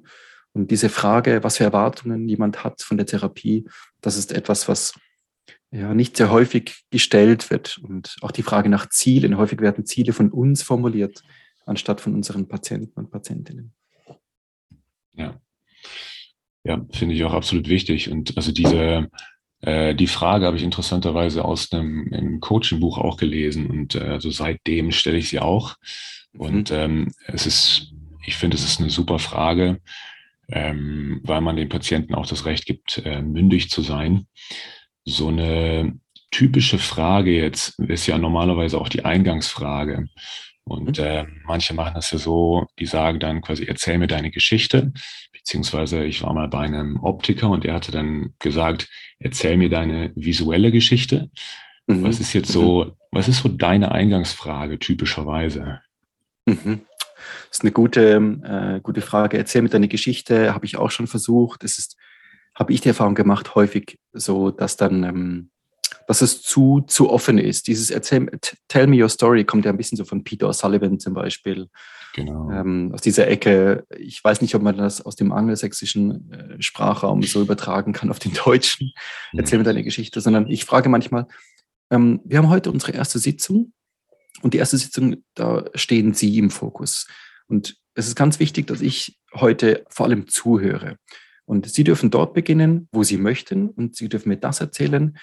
Und 0.54 0.72
diese 0.72 0.90
Frage, 0.90 1.44
was 1.44 1.58
für 1.58 1.64
Erwartungen 1.66 2.28
jemand 2.28 2.64
hat 2.64 2.82
von 2.82 2.98
der 2.98 3.06
Therapie, 3.06 3.68
das 4.02 4.18
ist 4.18 4.32
etwas, 4.32 4.68
was 4.68 4.94
ja 5.72 5.94
nicht 5.94 6.18
sehr 6.18 6.32
häufig 6.32 6.84
gestellt 6.90 7.52
wird. 7.52 7.78
Und 7.78 8.18
auch 8.22 8.32
die 8.32 8.44
Frage 8.44 8.70
nach 8.70 8.90
Zielen. 8.90 9.38
Häufig 9.38 9.62
werden 9.62 9.86
Ziele 9.86 10.14
von 10.14 10.32
uns 10.32 10.64
formuliert, 10.64 11.22
anstatt 11.66 12.02
von 12.02 12.16
unseren 12.16 12.48
Patienten 12.48 13.00
und 13.00 13.12
Patientinnen. 13.12 13.74
Ja. 15.14 15.40
Ja, 16.64 16.86
finde 16.92 17.16
ich 17.16 17.24
auch 17.24 17.34
absolut 17.34 17.70
wichtig. 17.70 18.10
Und 18.10 18.36
also 18.38 18.52
diese, 18.52 19.10
äh, 19.62 19.94
die 19.94 20.08
Frage 20.08 20.46
habe 20.46 20.58
ich 20.58 20.64
interessanterweise 20.64 21.44
aus 21.44 21.72
einem, 21.72 22.10
einem 22.14 22.40
Coaching-Buch 22.40 22.98
auch 22.98 23.18
gelesen 23.18 23.70
und 23.70 23.96
äh, 23.96 24.00
also 24.00 24.32
seitdem 24.32 24.92
stelle 24.92 25.18
ich 25.18 25.30
sie 25.30 25.40
auch. 25.40 25.76
Mhm. 26.34 26.42
Und 26.42 26.72
ähm, 26.72 27.12
es 27.28 27.46
ist, 27.46 27.92
ich 28.26 28.38
finde, 28.38 28.56
es 28.56 28.64
ist 28.64 28.80
eine 28.80 28.90
super 28.90 29.20
Frage, 29.20 29.82
ähm, 30.48 31.22
weil 31.24 31.42
man 31.42 31.58
den 31.58 31.70
Patienten 31.70 32.16
auch 32.16 32.28
das 32.28 32.46
Recht 32.46 32.66
gibt, 32.66 33.02
äh, 33.06 33.22
mündig 33.22 33.70
zu 33.70 33.82
sein. 33.82 34.28
So 35.06 35.28
eine 35.28 36.00
typische 36.32 36.78
Frage 36.78 37.32
jetzt 37.32 37.80
ist 37.80 38.08
ja 38.08 38.18
normalerweise 38.18 38.80
auch 38.80 38.90
die 38.90 39.06
Eingangsfrage. 39.06 40.08
Und 40.64 41.00
mhm. 41.00 41.04
äh, 41.04 41.26
manche 41.46 41.74
machen 41.74 41.96
das 41.96 42.12
ja 42.12 42.18
so, 42.18 42.66
die 42.78 42.86
sagen 42.86 43.20
dann 43.20 43.42
quasi, 43.42 43.66
erzähl 43.66 43.98
mir 43.98 44.08
deine 44.08 44.32
Geschichte. 44.32 44.94
Beziehungsweise 45.50 46.04
ich 46.04 46.22
war 46.22 46.32
mal 46.32 46.48
bei 46.48 46.60
einem 46.60 46.98
Optiker 47.02 47.50
und 47.50 47.64
der 47.64 47.74
hatte 47.74 47.92
dann 47.92 48.36
gesagt, 48.38 48.88
erzähl 49.18 49.58
mir 49.58 49.68
deine 49.68 50.12
visuelle 50.14 50.72
Geschichte. 50.72 51.32
Mhm. 51.88 52.04
Was 52.04 52.20
ist 52.20 52.34
jetzt 52.34 52.52
so, 52.52 52.86
mhm. 52.86 52.92
was 53.10 53.28
ist 53.28 53.40
so 53.40 53.50
deine 53.50 53.92
Eingangsfrage 53.92 54.78
typischerweise? 54.78 55.82
Mhm. 56.46 56.82
Das 57.48 57.58
ist 57.58 57.62
eine 57.64 57.72
gute, 57.72 58.22
äh, 58.44 58.80
gute 58.82 59.02
Frage. 59.02 59.40
Erzähl 59.40 59.64
mir 59.64 59.70
deine 59.70 59.88
Geschichte, 59.88 60.54
habe 60.54 60.68
ich 60.68 60.78
auch 60.78 60.92
schon 60.92 61.08
versucht. 61.08 61.64
Es 61.64 61.80
ist, 61.80 61.98
habe 62.54 62.72
ich 62.72 62.82
die 62.82 62.90
Erfahrung 62.90 63.16
gemacht, 63.16 63.56
häufig 63.56 63.98
so, 64.14 64.52
dass 64.52 64.78
dann 64.78 65.04
ähm, 65.04 65.50
dass 66.06 66.22
es 66.22 66.44
zu, 66.44 66.82
zu 66.82 67.10
offen 67.10 67.40
ist. 67.40 67.66
Dieses 67.66 67.90
Erzähl, 67.90 68.30
Tell 68.68 68.86
me 68.86 69.02
your 69.02 69.10
story 69.10 69.46
kommt 69.46 69.66
ja 69.66 69.72
ein 69.72 69.78
bisschen 69.78 69.98
so 69.98 70.06
von 70.06 70.24
Peter 70.24 70.48
O'Sullivan 70.48 71.00
zum 71.00 71.16
Beispiel. 71.16 71.70
Genau. 72.14 72.50
Ähm, 72.52 72.92
aus 72.94 73.02
dieser 73.02 73.28
Ecke, 73.28 73.86
ich 73.98 74.24
weiß 74.24 74.42
nicht, 74.42 74.56
ob 74.56 74.62
man 74.62 74.78
das 74.78 75.02
aus 75.02 75.16
dem 75.16 75.32
angelsächsischen 75.32 76.32
äh, 76.32 76.62
Sprachraum 76.62 77.22
so 77.22 77.42
übertragen 77.42 77.94
kann 77.94 78.10
auf 78.10 78.20
den 78.20 78.34
deutschen. 78.34 78.92
Mhm. 79.32 79.40
Erzähl 79.40 79.58
mir 79.58 79.64
deine 79.64 79.84
Geschichte, 79.84 80.22
sondern 80.22 80.48
ich 80.48 80.66
frage 80.66 80.90
manchmal, 80.90 81.28
ähm, 81.92 82.22
wir 82.24 82.38
haben 82.38 82.50
heute 82.50 82.72
unsere 82.72 82.94
erste 82.94 83.20
Sitzung 83.20 83.74
und 84.42 84.54
die 84.54 84.58
erste 84.58 84.78
Sitzung, 84.78 85.24
da 85.36 85.66
stehen 85.76 86.14
Sie 86.14 86.38
im 86.38 86.50
Fokus. 86.50 87.08
Und 87.48 87.78
es 87.96 88.08
ist 88.08 88.16
ganz 88.16 88.40
wichtig, 88.40 88.68
dass 88.68 88.82
ich 88.82 89.20
heute 89.34 89.86
vor 89.90 90.06
allem 90.06 90.28
zuhöre. 90.28 90.98
Und 91.46 91.70
Sie 91.70 91.84
dürfen 91.84 92.12
dort 92.12 92.34
beginnen, 92.34 92.88
wo 92.92 93.04
Sie 93.04 93.18
möchten 93.18 93.70
und 93.70 93.96
Sie 93.96 94.08
dürfen 94.08 94.30
mir 94.30 94.38
das 94.38 94.62
erzählen, 94.62 95.18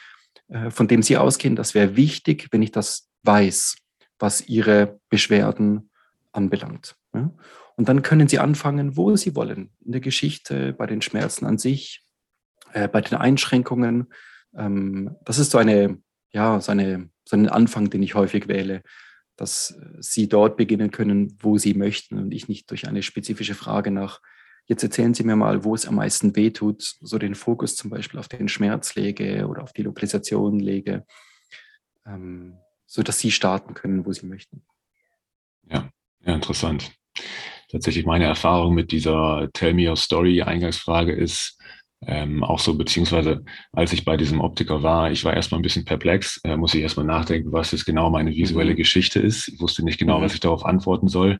äh, 0.48 0.70
von 0.70 0.88
dem 0.88 1.02
Sie 1.02 1.16
ausgehen. 1.16 1.56
Das 1.56 1.74
wäre 1.74 1.96
wichtig, 1.96 2.48
wenn 2.50 2.62
ich 2.62 2.72
das 2.72 3.08
weiß, 3.22 3.76
was 4.18 4.48
Ihre 4.48 5.00
Beschwerden 5.08 5.90
anbelangt. 6.36 6.96
Und 7.76 7.88
dann 7.88 8.02
können 8.02 8.28
Sie 8.28 8.38
anfangen, 8.38 8.96
wo 8.96 9.16
Sie 9.16 9.34
wollen, 9.34 9.70
in 9.84 9.92
der 9.92 10.00
Geschichte, 10.00 10.72
bei 10.72 10.86
den 10.86 11.02
Schmerzen 11.02 11.46
an 11.46 11.58
sich, 11.58 12.04
äh, 12.72 12.88
bei 12.88 13.00
den 13.00 13.18
Einschränkungen. 13.18 14.12
Ähm, 14.56 15.16
das 15.24 15.38
ist 15.38 15.50
so 15.50 15.58
eine, 15.58 15.98
ja, 16.30 16.60
so 16.60 16.72
eine, 16.72 17.10
so 17.24 17.36
ein 17.36 17.48
Anfang, 17.48 17.90
den 17.90 18.02
ich 18.02 18.14
häufig 18.14 18.48
wähle 18.48 18.82
dass 19.36 19.78
Sie 20.00 20.28
dort 20.28 20.56
beginnen 20.56 20.90
können, 20.90 21.36
wo 21.40 21.58
Sie 21.58 21.74
möchten 21.74 22.18
und 22.18 22.32
ich 22.32 22.48
nicht 22.48 22.70
durch 22.70 22.88
eine 22.88 23.02
spezifische 23.02 23.54
Frage 23.54 23.90
nach, 23.90 24.20
jetzt 24.64 24.82
erzählen 24.82 25.14
Sie 25.14 25.24
mir 25.24 25.36
mal, 25.36 25.62
wo 25.62 25.74
es 25.74 25.86
am 25.86 25.96
meisten 25.96 26.34
wehtut, 26.34 26.96
so 27.00 27.18
den 27.18 27.34
Fokus 27.34 27.76
zum 27.76 27.90
Beispiel 27.90 28.18
auf 28.18 28.28
den 28.28 28.48
Schmerz 28.48 28.94
lege 28.94 29.46
oder 29.46 29.62
auf 29.62 29.72
die 29.72 29.82
Lokalisation 29.82 30.58
lege, 30.58 31.06
ähm, 32.06 32.56
sodass 32.86 33.20
Sie 33.20 33.30
starten 33.30 33.74
können, 33.74 34.06
wo 34.06 34.12
Sie 34.12 34.26
möchten. 34.26 34.64
Ja, 35.70 35.90
ja, 36.26 36.34
interessant. 36.34 36.92
Tatsächlich 37.70 38.06
meine 38.06 38.24
Erfahrung 38.24 38.74
mit 38.74 38.92
dieser 38.92 39.48
Tell 39.52 39.74
Me 39.74 39.88
Your 39.88 39.96
Story 39.96 40.42
Eingangsfrage 40.42 41.12
ist, 41.12 41.58
ähm, 42.06 42.44
auch 42.44 42.58
so, 42.58 42.74
beziehungsweise 42.74 43.44
als 43.72 43.92
ich 43.92 44.04
bei 44.04 44.16
diesem 44.16 44.40
Optiker 44.40 44.82
war, 44.82 45.10
ich 45.10 45.24
war 45.24 45.34
erstmal 45.34 45.60
ein 45.60 45.62
bisschen 45.62 45.84
perplex, 45.84 46.40
äh, 46.44 46.56
muss 46.56 46.74
ich 46.74 46.82
erstmal 46.82 47.06
nachdenken, 47.06 47.52
was 47.52 47.72
jetzt 47.72 47.86
genau 47.86 48.10
meine 48.10 48.32
visuelle 48.32 48.72
mhm. 48.72 48.76
Geschichte 48.76 49.18
ist. 49.18 49.48
Ich 49.48 49.60
wusste 49.60 49.82
nicht 49.84 49.98
genau, 49.98 50.18
mhm. 50.18 50.24
was 50.24 50.34
ich 50.34 50.40
darauf 50.40 50.64
antworten 50.64 51.08
soll. 51.08 51.38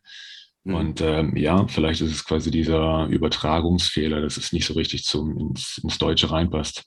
Mhm. 0.65 0.75
Und 0.75 1.01
ähm, 1.03 1.37
ja, 1.37 1.67
vielleicht 1.69 2.01
ist 2.01 2.11
es 2.11 2.25
quasi 2.25 2.51
dieser 2.51 3.07
Übertragungsfehler, 3.07 4.23
dass 4.23 4.39
es 4.39 4.53
nicht 4.53 4.67
so 4.67 4.75
richtig 4.75 5.05
zum, 5.05 5.39
ins, 5.39 5.79
ins 5.83 5.99
Deutsche 5.99 6.31
reinpasst. 6.31 6.85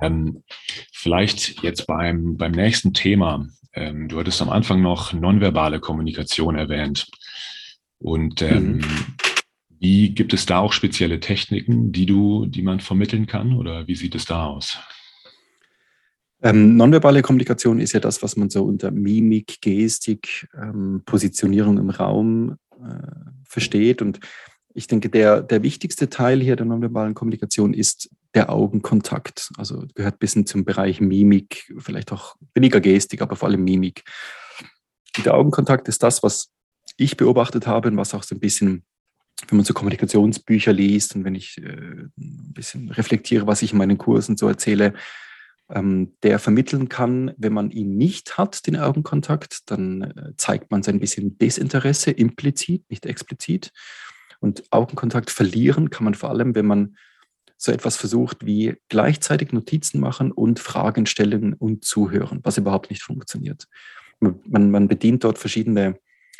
Ähm, 0.00 0.44
vielleicht 0.92 1.62
jetzt 1.62 1.86
beim, 1.86 2.36
beim 2.36 2.52
nächsten 2.52 2.94
Thema. 2.94 3.46
Ähm, 3.74 4.08
du 4.08 4.18
hattest 4.18 4.40
am 4.40 4.50
Anfang 4.50 4.80
noch 4.82 5.12
nonverbale 5.12 5.80
Kommunikation 5.80 6.56
erwähnt. 6.56 7.08
Und 7.98 8.42
ähm, 8.42 8.76
mhm. 8.76 8.84
Wie 9.84 10.14
gibt 10.14 10.32
es 10.32 10.46
da 10.46 10.60
auch 10.60 10.72
spezielle 10.72 11.20
Techniken, 11.20 11.92
die 11.92 12.06
du, 12.06 12.46
die 12.46 12.62
man 12.62 12.80
vermitteln 12.80 13.26
kann, 13.26 13.52
oder 13.52 13.86
wie 13.86 13.94
sieht 13.94 14.14
es 14.14 14.24
da 14.24 14.46
aus? 14.46 14.78
Ähm, 16.42 16.78
nonverbale 16.78 17.20
Kommunikation 17.20 17.80
ist 17.80 17.92
ja 17.92 18.00
das, 18.00 18.22
was 18.22 18.34
man 18.36 18.48
so 18.48 18.64
unter 18.64 18.90
Mimik, 18.90 19.60
Gestik, 19.60 20.48
ähm, 20.58 21.02
Positionierung 21.04 21.76
im 21.76 21.90
Raum 21.90 22.56
äh, 22.82 23.30
versteht. 23.46 24.00
Und 24.00 24.20
ich 24.72 24.86
denke, 24.86 25.10
der, 25.10 25.42
der 25.42 25.62
wichtigste 25.62 26.08
Teil 26.08 26.40
hier 26.40 26.56
der 26.56 26.64
nonverbalen 26.64 27.12
Kommunikation 27.12 27.74
ist 27.74 28.08
der 28.34 28.50
Augenkontakt. 28.50 29.50
Also 29.56 29.86
gehört 29.94 30.16
ein 30.16 30.18
bisschen 30.18 30.46
zum 30.46 30.64
Bereich 30.64 31.00
Mimik, 31.00 31.72
vielleicht 31.78 32.12
auch 32.12 32.36
weniger 32.54 32.80
Gestik, 32.80 33.22
aber 33.22 33.36
vor 33.36 33.48
allem 33.48 33.64
Mimik. 33.64 34.04
Der 35.24 35.34
Augenkontakt 35.34 35.88
ist 35.88 36.02
das, 36.02 36.22
was 36.22 36.50
ich 36.96 37.16
beobachtet 37.16 37.66
habe 37.66 37.88
und 37.88 37.96
was 37.96 38.14
auch 38.14 38.22
so 38.22 38.34
ein 38.34 38.40
bisschen 38.40 38.84
wenn 39.48 39.58
man 39.58 39.64
so 39.64 39.74
Kommunikationsbücher 39.74 40.72
liest 40.72 41.16
und 41.16 41.24
wenn 41.24 41.34
ich 41.34 41.58
äh, 41.58 41.66
ein 41.66 42.52
bisschen 42.54 42.90
reflektiere, 42.90 43.46
was 43.46 43.62
ich 43.62 43.72
in 43.72 43.78
meinen 43.78 43.98
Kursen 43.98 44.36
so 44.36 44.48
erzähle, 44.48 44.94
ähm, 45.70 46.14
der 46.22 46.38
vermitteln 46.38 46.88
kann, 46.88 47.32
wenn 47.36 47.52
man 47.52 47.70
ihn 47.70 47.96
nicht 47.96 48.38
hat, 48.38 48.66
den 48.66 48.76
Augenkontakt, 48.76 49.70
dann 49.70 50.02
äh, 50.02 50.32
zeigt 50.36 50.70
man 50.70 50.82
sein 50.82 51.00
bisschen 51.00 51.38
Desinteresse 51.38 52.10
implizit, 52.10 52.88
nicht 52.90 53.06
explizit. 53.06 53.72
Und 54.40 54.64
Augenkontakt 54.70 55.30
verlieren 55.30 55.90
kann 55.90 56.04
man 56.04 56.14
vor 56.14 56.30
allem, 56.30 56.54
wenn 56.54 56.66
man 56.66 56.96
so 57.56 57.72
etwas 57.72 57.96
versucht 57.96 58.44
wie 58.44 58.76
gleichzeitig 58.88 59.52
Notizen 59.52 60.00
machen 60.00 60.32
und 60.32 60.60
Fragen 60.60 61.06
stellen 61.06 61.54
und 61.54 61.84
zuhören, 61.84 62.40
was 62.42 62.58
überhaupt 62.58 62.90
nicht 62.90 63.02
funktioniert. 63.02 63.66
Man, 64.20 64.70
man 64.70 64.88
bedient 64.88 65.24
dort 65.24 65.38
verschiedene 65.38 65.98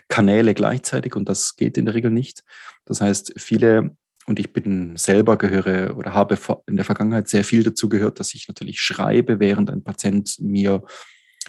Kanäle 0.09 0.55
gleichzeitig 0.55 1.17
und 1.17 1.29
das 1.29 1.57
geht 1.57 1.79
in 1.79 1.87
der 1.87 1.95
Regel 1.95 2.11
nicht. 2.11 2.45
Das 2.85 3.01
heißt, 3.01 3.35
viele, 3.37 3.97
und 4.27 4.39
ich 4.39 4.53
bin 4.53 4.97
selber 4.97 5.39
gehöre 5.39 5.97
oder 5.97 6.15
habe 6.15 6.39
in 6.67 6.77
der 6.77 6.85
Vergangenheit 6.85 7.29
sehr 7.29 7.45
viel 7.45 7.63
dazu 7.63 7.89
gehört, 7.89 8.21
dass 8.21 8.35
ich 8.35 8.49
natürlich 8.49 8.81
schreibe, 8.81 9.41
während 9.41 9.71
ein 9.71 9.83
Patient 9.83 10.37
mir 10.41 10.83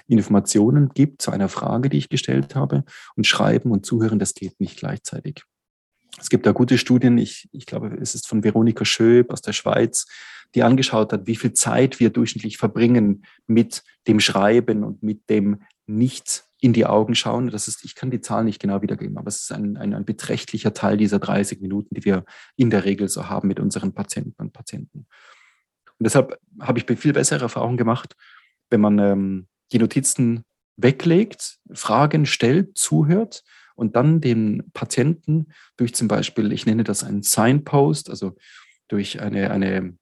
Informationen 0.08 0.90
gibt 0.90 1.22
zu 1.22 1.32
einer 1.32 1.50
Frage, 1.50 1.90
die 1.90 1.98
ich 1.98 2.10
gestellt 2.10 2.56
habe. 2.56 2.84
Und 3.16 3.28
schreiben 3.28 3.72
und 3.72 3.86
zuhören, 3.86 4.20
das 4.20 4.34
geht 4.34 4.60
nicht 4.60 4.78
gleichzeitig. 4.78 5.44
Es 6.20 6.30
gibt 6.30 6.46
da 6.46 6.52
gute 6.52 6.78
Studien, 6.78 7.18
ich, 7.18 7.50
ich 7.52 7.66
glaube, 7.66 7.98
es 8.02 8.16
ist 8.16 8.28
von 8.28 8.44
Veronika 8.44 8.86
Schöb 8.86 9.32
aus 9.32 9.42
der 9.42 9.54
Schweiz, 9.54 10.08
die 10.54 10.64
angeschaut 10.64 11.12
hat, 11.12 11.28
wie 11.28 11.36
viel 11.36 11.54
Zeit 11.54 12.00
wir 12.00 12.10
durchschnittlich 12.10 12.58
verbringen 12.58 13.26
mit 13.48 13.84
dem 14.08 14.20
Schreiben 14.20 14.84
und 14.84 15.04
mit 15.04 15.30
dem 15.30 15.62
nicht 15.86 16.46
in 16.62 16.74
die 16.74 16.86
Augen 16.86 17.16
schauen. 17.16 17.50
Das 17.50 17.68
ist, 17.68 17.84
ich 17.84 17.96
kann 17.96 18.12
die 18.12 18.22
Zahl 18.22 18.44
nicht 18.44 18.62
genau 18.62 18.82
wiedergeben, 18.82 19.18
aber 19.18 19.28
es 19.28 19.42
ist 19.42 19.52
ein, 19.52 19.78
ein, 19.78 19.94
ein 19.94 20.06
beträchtlicher 20.06 20.74
Teil 20.74 20.98
dieser 20.98 21.20
30 21.20 21.62
Minuten, 21.62 21.94
die 21.94 22.06
wir 22.06 22.24
in 22.56 22.70
der 22.70 22.86
Regel 22.86 23.10
so 23.10 23.30
haben 23.30 23.48
mit 23.48 23.60
unseren 23.60 23.94
Patienten 23.94 24.42
und 24.42 24.54
Patienten. 24.54 25.08
Und 25.98 26.04
deshalb 26.04 26.40
habe 26.60 26.80
ich 26.80 27.00
viel 27.00 27.14
bessere 27.14 27.44
Erfahrungen 27.44 27.78
gemacht, 27.78 28.16
wenn 28.70 28.82
man 28.82 29.00
ähm, 29.00 29.48
die 29.72 29.80
Notizen 29.80 30.44
weglegt, 30.78 31.58
Fragen 31.74 32.26
stellt, 32.26 32.78
zuhört 32.78 33.44
und 33.76 33.96
dann 33.96 34.22
den 34.22 34.72
Patienten 34.74 35.48
durch 35.78 35.94
zum 35.94 36.08
Beispiel, 36.08 36.52
ich 36.52 36.66
nenne 36.66 36.84
das 36.84 37.04
einen 37.04 37.24
Signpost, 37.24 38.10
also 38.10 38.36
durch 38.88 39.22
eine, 39.22 39.52
eine 39.52 39.98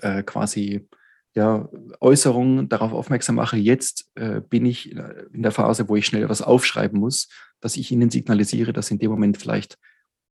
äh, 0.00 0.22
quasi 0.22 0.88
ja, 1.34 1.68
Äußerungen 2.00 2.68
darauf 2.68 2.92
aufmerksam 2.92 3.36
mache, 3.36 3.56
jetzt 3.56 4.10
äh, 4.14 4.40
bin 4.40 4.64
ich 4.66 4.92
in 4.92 5.42
der 5.42 5.50
Phase, 5.50 5.88
wo 5.88 5.96
ich 5.96 6.06
schnell 6.06 6.28
was 6.28 6.42
aufschreiben 6.42 6.98
muss, 6.98 7.28
dass 7.60 7.76
ich 7.76 7.90
ihnen 7.90 8.10
signalisiere, 8.10 8.72
dass 8.72 8.86
sie 8.86 8.94
in 8.94 9.00
dem 9.00 9.10
Moment 9.10 9.36
vielleicht 9.36 9.78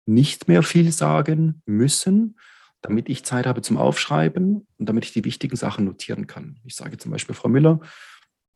nicht 0.06 0.48
mehr 0.48 0.62
viel 0.62 0.92
sagen 0.92 1.62
müssen, 1.66 2.36
damit 2.82 3.08
ich 3.08 3.24
Zeit 3.24 3.46
habe 3.46 3.62
zum 3.62 3.78
Aufschreiben 3.78 4.66
und 4.78 4.88
damit 4.88 5.06
ich 5.06 5.12
die 5.12 5.24
wichtigen 5.24 5.56
Sachen 5.56 5.86
notieren 5.86 6.26
kann. 6.26 6.60
Ich 6.64 6.76
sage 6.76 6.98
zum 6.98 7.10
Beispiel, 7.10 7.34
Frau 7.34 7.48
Müller, 7.48 7.80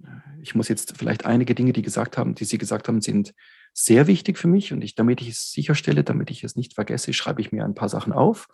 äh, 0.05 0.09
ich 0.42 0.55
muss 0.55 0.68
jetzt 0.68 0.97
vielleicht 0.97 1.25
einige 1.25 1.55
Dinge, 1.55 1.73
die 1.73 1.83
gesagt 1.83 2.18
haben, 2.18 2.35
die 2.35 2.44
Sie 2.44 2.59
gesagt 2.59 2.88
haben, 2.88 3.01
sind 3.01 3.35
sehr 3.81 4.09
wichtig 4.09 4.38
für 4.38 4.49
mich 4.49 4.73
und 4.73 4.83
ich, 4.83 4.97
damit 4.97 5.21
ich 5.21 5.29
es 5.29 5.53
sicherstelle, 5.53 6.03
damit 6.03 6.31
ich 6.31 6.43
es 6.43 6.57
nicht 6.57 6.75
vergesse, 6.75 7.12
schreibe 7.12 7.41
ich 7.41 7.53
mir 7.53 7.64
ein 7.64 7.77
paar 7.77 7.88
Sachen 7.88 8.12
auf 8.12 8.49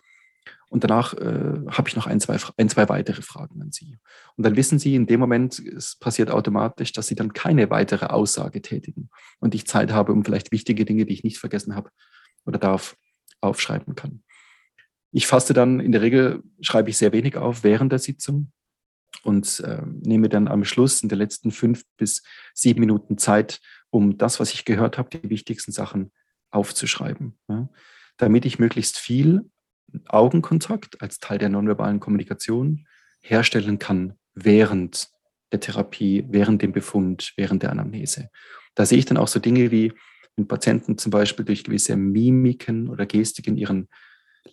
und 0.68 0.84
danach 0.84 1.14
äh, 1.14 1.60
habe 1.70 1.88
ich 1.88 1.96
noch 1.96 2.06
ein 2.06 2.20
zwei, 2.20 2.36
ein, 2.58 2.68
zwei 2.68 2.90
weitere 2.90 3.22
Fragen 3.22 3.62
an 3.62 3.72
Sie. 3.72 3.98
Und 4.36 4.44
dann 4.44 4.54
wissen 4.54 4.78
Sie 4.78 4.94
in 4.94 5.06
dem 5.06 5.20
Moment, 5.20 5.58
es 5.58 5.96
passiert 5.96 6.30
automatisch, 6.30 6.92
dass 6.92 7.06
Sie 7.06 7.14
dann 7.14 7.32
keine 7.32 7.70
weitere 7.70 8.06
Aussage 8.06 8.60
tätigen 8.60 9.08
und 9.40 9.54
ich 9.54 9.66
Zeit 9.66 9.92
habe, 9.92 10.12
um 10.12 10.26
vielleicht 10.26 10.52
wichtige 10.52 10.84
Dinge, 10.84 11.06
die 11.06 11.14
ich 11.14 11.24
nicht 11.24 11.38
vergessen 11.38 11.74
habe 11.74 11.88
oder 12.44 12.58
darf, 12.58 12.94
aufschreiben 13.40 13.94
kann. 13.94 14.22
Ich 15.10 15.26
faste 15.26 15.54
dann, 15.54 15.80
in 15.80 15.92
der 15.92 16.02
Regel 16.02 16.42
schreibe 16.60 16.90
ich 16.90 16.98
sehr 16.98 17.12
wenig 17.12 17.36
auf 17.36 17.64
während 17.64 17.92
der 17.92 17.98
Sitzung 17.98 18.52
und 19.22 19.60
äh, 19.60 19.80
nehme 19.86 20.28
dann 20.28 20.48
am 20.48 20.64
Schluss 20.64 21.02
in 21.02 21.08
den 21.08 21.18
letzten 21.18 21.50
fünf 21.50 21.82
bis 21.96 22.22
sieben 22.52 22.80
Minuten 22.80 23.16
Zeit, 23.16 23.60
um 23.94 24.18
das, 24.18 24.40
was 24.40 24.52
ich 24.52 24.64
gehört 24.64 24.98
habe, 24.98 25.08
die 25.08 25.30
wichtigsten 25.30 25.70
Sachen 25.70 26.10
aufzuschreiben. 26.50 27.38
Ja, 27.48 27.68
damit 28.16 28.44
ich 28.44 28.58
möglichst 28.58 28.98
viel 28.98 29.48
Augenkontakt 30.06 31.00
als 31.00 31.20
Teil 31.20 31.38
der 31.38 31.48
nonverbalen 31.48 32.00
Kommunikation 32.00 32.86
herstellen 33.20 33.78
kann 33.78 34.14
während 34.34 35.08
der 35.52 35.60
Therapie, 35.60 36.26
während 36.28 36.60
dem 36.60 36.72
Befund, 36.72 37.32
während 37.36 37.62
der 37.62 37.70
Anamnese. 37.70 38.30
Da 38.74 38.84
sehe 38.84 38.98
ich 38.98 39.04
dann 39.04 39.16
auch 39.16 39.28
so 39.28 39.38
Dinge 39.38 39.70
wie, 39.70 39.92
wenn 40.34 40.48
Patienten 40.48 40.98
zum 40.98 41.10
Beispiel 41.10 41.44
durch 41.44 41.62
gewisse 41.62 41.96
Mimiken 41.96 42.88
oder 42.88 43.06
Gestiken 43.06 43.56
ihren, 43.56 43.88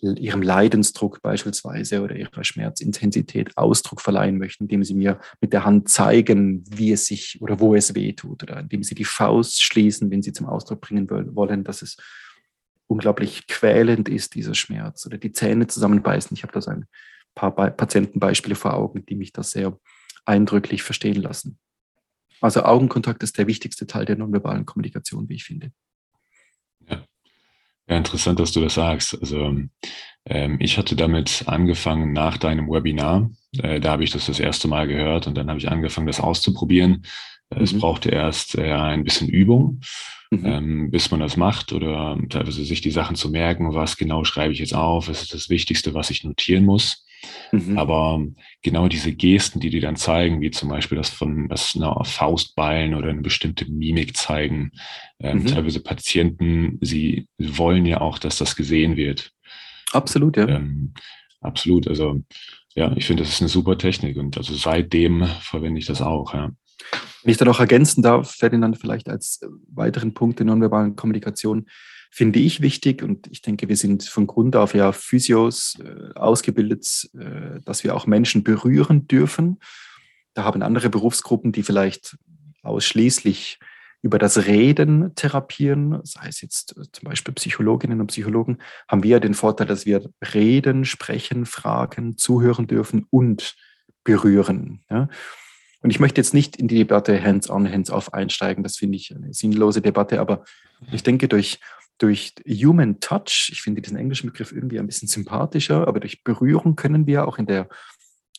ihrem 0.00 0.42
Leidensdruck 0.42 1.22
beispielsweise 1.22 2.02
oder 2.02 2.16
ihrer 2.16 2.44
Schmerzintensität 2.44 3.56
Ausdruck 3.56 4.00
verleihen 4.00 4.38
möchten, 4.38 4.64
indem 4.64 4.84
sie 4.84 4.94
mir 4.94 5.20
mit 5.40 5.52
der 5.52 5.64
Hand 5.64 5.88
zeigen, 5.88 6.64
wie 6.68 6.92
es 6.92 7.06
sich 7.06 7.40
oder 7.40 7.60
wo 7.60 7.74
es 7.74 7.94
weh 7.94 8.12
tut 8.12 8.42
oder 8.42 8.60
indem 8.60 8.82
sie 8.82 8.94
die 8.94 9.04
Faust 9.04 9.62
schließen, 9.62 10.10
wenn 10.10 10.22
sie 10.22 10.32
zum 10.32 10.46
Ausdruck 10.46 10.80
bringen 10.80 11.08
wollen, 11.10 11.62
dass 11.62 11.82
es 11.82 11.96
unglaublich 12.86 13.46
quälend 13.46 14.08
ist, 14.08 14.34
dieser 14.34 14.54
Schmerz. 14.54 15.06
Oder 15.06 15.18
die 15.18 15.32
Zähne 15.32 15.66
zusammenbeißen. 15.66 16.36
Ich 16.36 16.42
habe 16.42 16.52
da 16.52 16.60
so 16.60 16.70
ein 16.70 16.86
paar 17.34 17.54
Patientenbeispiele 17.54 18.54
vor 18.54 18.74
Augen, 18.74 19.04
die 19.06 19.14
mich 19.14 19.32
das 19.32 19.52
sehr 19.52 19.78
eindrücklich 20.24 20.82
verstehen 20.82 21.20
lassen. 21.20 21.58
Also 22.40 22.64
Augenkontakt 22.64 23.22
ist 23.22 23.38
der 23.38 23.46
wichtigste 23.46 23.86
Teil 23.86 24.04
der 24.04 24.16
nonverbalen 24.16 24.66
Kommunikation, 24.66 25.28
wie 25.28 25.34
ich 25.34 25.44
finde. 25.44 25.72
Ja, 27.88 27.96
interessant, 27.96 28.38
dass 28.38 28.52
du 28.52 28.60
das 28.60 28.74
sagst. 28.74 29.18
Also 29.20 29.54
ähm, 30.26 30.56
ich 30.60 30.78
hatte 30.78 30.96
damit 30.96 31.44
angefangen 31.46 32.12
nach 32.12 32.36
deinem 32.38 32.68
Webinar. 32.68 33.30
Äh, 33.58 33.80
da 33.80 33.92
habe 33.92 34.04
ich 34.04 34.10
das 34.10 34.26
das 34.26 34.40
erste 34.40 34.68
Mal 34.68 34.86
gehört 34.86 35.26
und 35.26 35.36
dann 35.36 35.48
habe 35.48 35.58
ich 35.58 35.70
angefangen, 35.70 36.06
das 36.06 36.20
auszuprobieren. 36.20 37.04
Äh, 37.50 37.62
es 37.62 37.72
mhm. 37.72 37.80
brauchte 37.80 38.10
erst 38.10 38.56
äh, 38.56 38.72
ein 38.72 39.04
bisschen 39.04 39.28
Übung, 39.28 39.80
mhm. 40.30 40.46
ähm, 40.46 40.90
bis 40.90 41.10
man 41.10 41.20
das 41.20 41.36
macht 41.36 41.72
oder 41.72 42.18
teilweise 42.28 42.64
sich 42.64 42.80
die 42.80 42.90
Sachen 42.90 43.16
zu 43.16 43.30
merken, 43.30 43.74
was 43.74 43.96
genau 43.96 44.24
schreibe 44.24 44.52
ich 44.52 44.60
jetzt 44.60 44.74
auf, 44.74 45.08
was 45.08 45.22
ist 45.22 45.34
das 45.34 45.48
Wichtigste, 45.48 45.94
was 45.94 46.10
ich 46.10 46.24
notieren 46.24 46.64
muss. 46.64 47.04
Mhm. 47.52 47.78
Aber 47.78 48.24
genau 48.62 48.88
diese 48.88 49.12
Gesten, 49.12 49.60
die 49.60 49.70
die 49.70 49.80
dann 49.80 49.96
zeigen, 49.96 50.40
wie 50.40 50.50
zum 50.50 50.68
Beispiel 50.68 50.96
das 50.96 51.10
von 51.10 51.48
das 51.48 51.74
eine 51.76 51.94
Faustballen 52.04 52.94
oder 52.94 53.10
eine 53.10 53.22
bestimmte 53.22 53.70
Mimik 53.70 54.16
zeigen, 54.16 54.72
ähm, 55.20 55.38
mhm. 55.38 55.46
teilweise 55.46 55.80
Patienten, 55.80 56.78
sie 56.80 57.28
wollen 57.38 57.86
ja 57.86 58.00
auch, 58.00 58.18
dass 58.18 58.38
das 58.38 58.56
gesehen 58.56 58.96
wird. 58.96 59.30
Absolut, 59.92 60.36
ja. 60.36 60.48
Ähm, 60.48 60.94
absolut. 61.40 61.88
Also 61.88 62.22
ja, 62.74 62.92
ich 62.96 63.06
finde, 63.06 63.22
das 63.22 63.32
ist 63.32 63.40
eine 63.42 63.48
super 63.48 63.76
Technik 63.76 64.16
und 64.16 64.36
also 64.36 64.54
seitdem 64.54 65.26
verwende 65.40 65.78
ich 65.78 65.86
das 65.86 66.00
auch, 66.00 66.34
ja. 66.34 66.50
Wenn 67.22 67.30
ich 67.30 67.36
dann 67.36 67.48
auch 67.48 67.60
ergänzen 67.60 68.02
darf, 68.02 68.32
Ferdinand, 68.32 68.78
vielleicht 68.78 69.08
als 69.08 69.40
weiteren 69.68 70.14
Punkt 70.14 70.40
der 70.40 70.46
nonverbalen 70.46 70.96
Kommunikation, 70.96 71.66
finde 72.14 72.40
ich 72.40 72.60
wichtig 72.60 73.02
und 73.02 73.26
ich 73.28 73.40
denke, 73.40 73.70
wir 73.70 73.76
sind 73.76 74.04
von 74.04 74.26
Grund 74.26 74.54
auf 74.54 74.74
ja 74.74 74.92
Physios 74.92 75.78
äh, 75.82 76.12
ausgebildet, 76.14 77.08
äh, 77.18 77.58
dass 77.64 77.84
wir 77.84 77.96
auch 77.96 78.06
Menschen 78.06 78.44
berühren 78.44 79.08
dürfen. 79.08 79.58
Da 80.34 80.44
haben 80.44 80.62
andere 80.62 80.90
Berufsgruppen, 80.90 81.52
die 81.52 81.62
vielleicht 81.62 82.18
ausschließlich 82.62 83.58
über 84.02 84.18
das 84.18 84.46
Reden 84.46 85.14
therapieren, 85.14 86.00
sei 86.04 86.28
es 86.28 86.42
jetzt 86.42 86.76
äh, 86.76 86.82
zum 86.92 87.08
Beispiel 87.08 87.32
Psychologinnen 87.32 88.02
und 88.02 88.08
Psychologen, 88.08 88.58
haben 88.88 89.02
wir 89.02 89.18
den 89.18 89.32
Vorteil, 89.32 89.66
dass 89.66 89.86
wir 89.86 90.10
reden, 90.34 90.84
sprechen, 90.84 91.46
fragen, 91.46 92.18
zuhören 92.18 92.66
dürfen 92.66 93.06
und 93.08 93.56
berühren. 94.04 94.84
Ja? 94.90 95.08
Und 95.80 95.88
ich 95.88 95.98
möchte 95.98 96.20
jetzt 96.20 96.34
nicht 96.34 96.56
in 96.56 96.68
die 96.68 96.76
Debatte 96.76 97.22
hands-on, 97.22 97.72
hands-off 97.72 98.12
einsteigen, 98.12 98.62
das 98.62 98.76
finde 98.76 98.96
ich 98.96 99.14
eine 99.16 99.32
sinnlose 99.32 99.80
Debatte, 99.80 100.20
aber 100.20 100.44
ich 100.90 101.02
denke, 101.02 101.28
durch 101.28 101.58
durch 102.02 102.34
Human 102.46 102.98
Touch, 102.98 103.50
ich 103.52 103.62
finde 103.62 103.80
diesen 103.80 103.96
englischen 103.96 104.30
Begriff 104.30 104.50
irgendwie 104.52 104.80
ein 104.80 104.86
bisschen 104.86 105.08
sympathischer, 105.08 105.86
aber 105.86 106.00
durch 106.00 106.24
Berührung 106.24 106.74
können 106.74 107.06
wir 107.06 107.28
auch 107.28 107.38
in 107.38 107.46
der 107.46 107.68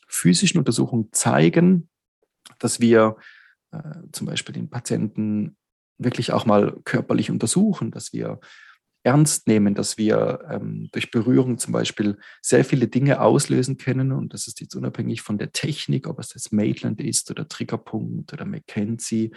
physischen 0.08 0.60
Untersuchung 0.60 1.10
zeigen, 1.14 1.90
dass 2.60 2.82
wir 2.82 3.16
äh, 3.72 3.80
zum 4.12 4.28
Beispiel 4.28 4.54
den 4.54 4.70
Patienten 4.70 5.56
wirklich 5.98 6.34
auch 6.34 6.46
mal 6.46 6.78
körperlich 6.84 7.32
untersuchen, 7.32 7.92
dass 7.92 8.12
wir 8.12 8.40
ernst 9.04 9.48
nehmen, 9.48 9.76
dass 9.76 9.98
wir 9.98 10.46
ähm, 10.50 10.90
durch 10.92 11.12
Berührung 11.12 11.58
zum 11.58 11.72
Beispiel 11.74 12.18
sehr 12.42 12.66
viele 12.66 12.88
Dinge 12.88 13.22
auslösen 13.22 13.78
können. 13.78 14.12
Und 14.12 14.34
das 14.34 14.48
ist 14.48 14.60
jetzt 14.60 14.76
unabhängig 14.76 15.22
von 15.22 15.38
der 15.38 15.52
Technik, 15.52 16.08
ob 16.08 16.20
es 16.20 16.30
das 16.30 16.52
Maitland 16.52 17.02
ist 17.02 17.32
oder 17.32 17.48
Triggerpunkt 17.48 18.34
oder 18.34 18.46
McKenzie. 18.46 19.32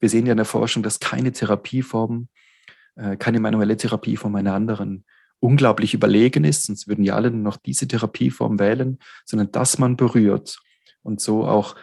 Wir 0.00 0.08
sehen 0.08 0.26
ja 0.26 0.32
in 0.32 0.38
der 0.38 0.46
Forschung, 0.46 0.82
dass 0.82 1.00
keine 1.00 1.32
Therapieform 1.32 2.28
keine 3.18 3.40
manuelle 3.40 3.76
Therapie 3.76 4.16
von 4.16 4.34
einer 4.34 4.54
anderen 4.54 5.04
unglaublich 5.40 5.94
überlegen 5.94 6.44
ist, 6.44 6.64
sonst 6.64 6.88
würden 6.88 7.04
ja 7.04 7.14
alle 7.14 7.30
nur 7.30 7.42
noch 7.42 7.56
diese 7.56 7.86
Therapieform 7.86 8.58
wählen, 8.58 8.98
sondern 9.24 9.52
dass 9.52 9.78
man 9.78 9.96
berührt 9.96 10.58
und 11.02 11.20
so 11.20 11.46
auch 11.46 11.76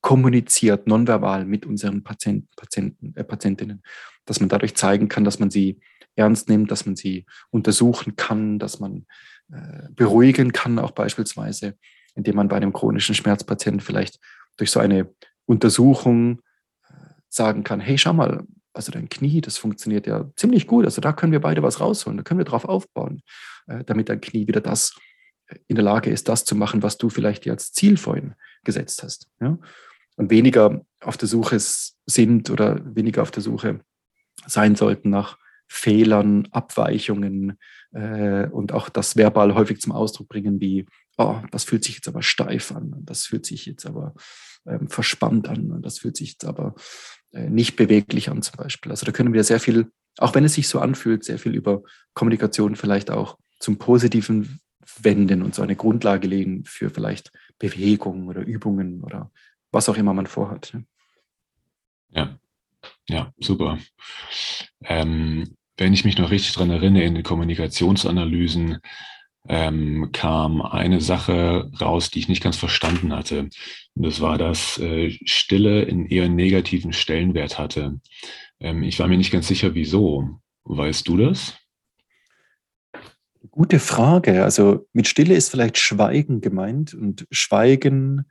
kommuniziert, 0.00 0.86
nonverbal 0.86 1.44
mit 1.44 1.66
unseren 1.66 2.04
Patienten, 2.04 2.48
Patienten 2.56 3.14
äh, 3.16 3.24
Patientinnen, 3.24 3.82
dass 4.26 4.40
man 4.40 4.48
dadurch 4.48 4.74
zeigen 4.76 5.08
kann, 5.08 5.24
dass 5.24 5.38
man 5.38 5.50
sie 5.50 5.80
ernst 6.16 6.48
nimmt, 6.48 6.70
dass 6.70 6.86
man 6.86 6.96
sie 6.96 7.26
untersuchen 7.50 8.16
kann, 8.16 8.58
dass 8.58 8.80
man 8.80 9.06
äh, 9.50 9.88
beruhigen 9.90 10.52
kann, 10.52 10.78
auch 10.78 10.92
beispielsweise, 10.92 11.76
indem 12.14 12.36
man 12.36 12.48
bei 12.48 12.56
einem 12.56 12.72
chronischen 12.72 13.14
Schmerzpatienten 13.14 13.80
vielleicht 13.80 14.20
durch 14.56 14.70
so 14.70 14.80
eine 14.80 15.12
Untersuchung 15.46 16.42
äh, 16.88 16.92
sagen 17.28 17.64
kann, 17.64 17.80
hey, 17.80 17.98
schau 17.98 18.12
mal, 18.12 18.44
also 18.78 18.92
dein 18.92 19.08
Knie, 19.08 19.40
das 19.40 19.58
funktioniert 19.58 20.06
ja 20.06 20.30
ziemlich 20.36 20.68
gut. 20.68 20.84
Also 20.84 21.00
da 21.00 21.12
können 21.12 21.32
wir 21.32 21.40
beide 21.40 21.64
was 21.64 21.80
rausholen, 21.80 22.16
da 22.16 22.22
können 22.22 22.38
wir 22.38 22.44
drauf 22.44 22.64
aufbauen, 22.64 23.22
äh, 23.66 23.82
damit 23.84 24.08
dein 24.08 24.20
Knie 24.20 24.46
wieder 24.46 24.60
das 24.60 24.96
äh, 25.48 25.56
in 25.66 25.74
der 25.74 25.84
Lage 25.84 26.10
ist, 26.10 26.28
das 26.28 26.44
zu 26.44 26.54
machen, 26.54 26.82
was 26.84 26.96
du 26.96 27.10
vielleicht 27.10 27.44
dir 27.44 27.52
als 27.52 27.72
Ziel 27.72 27.96
vorhin 27.96 28.34
gesetzt 28.62 29.02
hast. 29.02 29.28
Ja? 29.40 29.58
Und 30.16 30.30
weniger 30.30 30.86
auf 31.00 31.16
der 31.16 31.26
Suche 31.26 31.58
sind 31.58 32.50
oder 32.50 32.80
weniger 32.94 33.22
auf 33.22 33.32
der 33.32 33.42
Suche 33.42 33.80
sein 34.46 34.76
sollten 34.76 35.10
nach 35.10 35.38
Fehlern, 35.66 36.46
Abweichungen 36.52 37.58
äh, 37.92 38.46
und 38.46 38.72
auch 38.72 38.88
das 38.88 39.16
verbal 39.16 39.54
häufig 39.54 39.80
zum 39.80 39.92
Ausdruck 39.92 40.28
bringen, 40.28 40.60
wie, 40.60 40.86
oh, 41.16 41.40
das 41.50 41.64
fühlt 41.64 41.82
sich 41.82 41.96
jetzt 41.96 42.08
aber 42.08 42.22
steif 42.22 42.70
an, 42.70 42.94
das 43.00 43.26
fühlt 43.26 43.44
sich 43.44 43.66
jetzt 43.66 43.86
aber 43.86 44.14
ähm, 44.66 44.88
verspannt 44.88 45.48
an 45.48 45.82
das 45.82 45.98
fühlt 45.98 46.16
sich 46.16 46.32
jetzt 46.32 46.44
aber 46.44 46.74
nicht 47.32 47.76
beweglich 47.76 48.30
an 48.30 48.42
zum 48.42 48.56
Beispiel. 48.56 48.90
Also 48.90 49.06
da 49.06 49.12
können 49.12 49.32
wir 49.32 49.44
sehr 49.44 49.60
viel, 49.60 49.90
auch 50.18 50.34
wenn 50.34 50.44
es 50.44 50.54
sich 50.54 50.68
so 50.68 50.80
anfühlt, 50.80 51.24
sehr 51.24 51.38
viel 51.38 51.54
über 51.54 51.82
Kommunikation 52.14 52.76
vielleicht 52.76 53.10
auch 53.10 53.38
zum 53.58 53.78
Positiven 53.78 54.60
wenden 55.00 55.42
und 55.42 55.54
so 55.54 55.62
eine 55.62 55.76
Grundlage 55.76 56.26
legen 56.26 56.64
für 56.64 56.90
vielleicht 56.90 57.30
Bewegungen 57.58 58.28
oder 58.28 58.42
Übungen 58.42 59.02
oder 59.02 59.30
was 59.70 59.88
auch 59.88 59.96
immer 59.96 60.14
man 60.14 60.26
vorhat. 60.26 60.72
Ja, 62.10 62.38
ja, 63.08 63.32
super. 63.38 63.78
Ähm, 64.84 65.54
wenn 65.76 65.92
ich 65.92 66.04
mich 66.04 66.18
noch 66.18 66.30
richtig 66.30 66.54
dran 66.54 66.70
erinnere, 66.70 67.04
in 67.04 67.14
den 67.14 67.22
Kommunikationsanalysen 67.22 68.78
ähm, 69.46 70.10
kam 70.12 70.60
eine 70.62 71.00
Sache 71.00 71.70
raus, 71.80 72.10
die 72.10 72.18
ich 72.18 72.28
nicht 72.28 72.42
ganz 72.42 72.56
verstanden 72.56 73.14
hatte. 73.14 73.48
Und 73.94 74.06
das 74.06 74.20
war, 74.20 74.38
dass 74.38 74.78
äh, 74.78 75.10
Stille 75.24 75.86
einen 75.86 76.06
eher 76.06 76.28
negativen 76.28 76.92
Stellenwert 76.92 77.58
hatte. 77.58 78.00
Ähm, 78.60 78.82
ich 78.82 78.98
war 78.98 79.08
mir 79.08 79.18
nicht 79.18 79.32
ganz 79.32 79.48
sicher, 79.48 79.74
wieso. 79.74 80.40
Weißt 80.64 81.08
du 81.08 81.16
das? 81.16 81.56
Gute 83.50 83.78
Frage. 83.78 84.44
Also 84.44 84.86
mit 84.92 85.08
Stille 85.08 85.34
ist 85.34 85.50
vielleicht 85.50 85.78
Schweigen 85.78 86.40
gemeint. 86.40 86.94
Und 86.94 87.26
Schweigen 87.30 88.26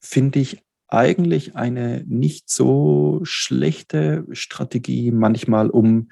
finde 0.00 0.38
ich 0.38 0.62
eigentlich 0.88 1.56
eine 1.56 2.04
nicht 2.06 2.48
so 2.48 3.20
schlechte 3.24 4.24
Strategie 4.32 5.10
manchmal, 5.10 5.68
um 5.68 6.10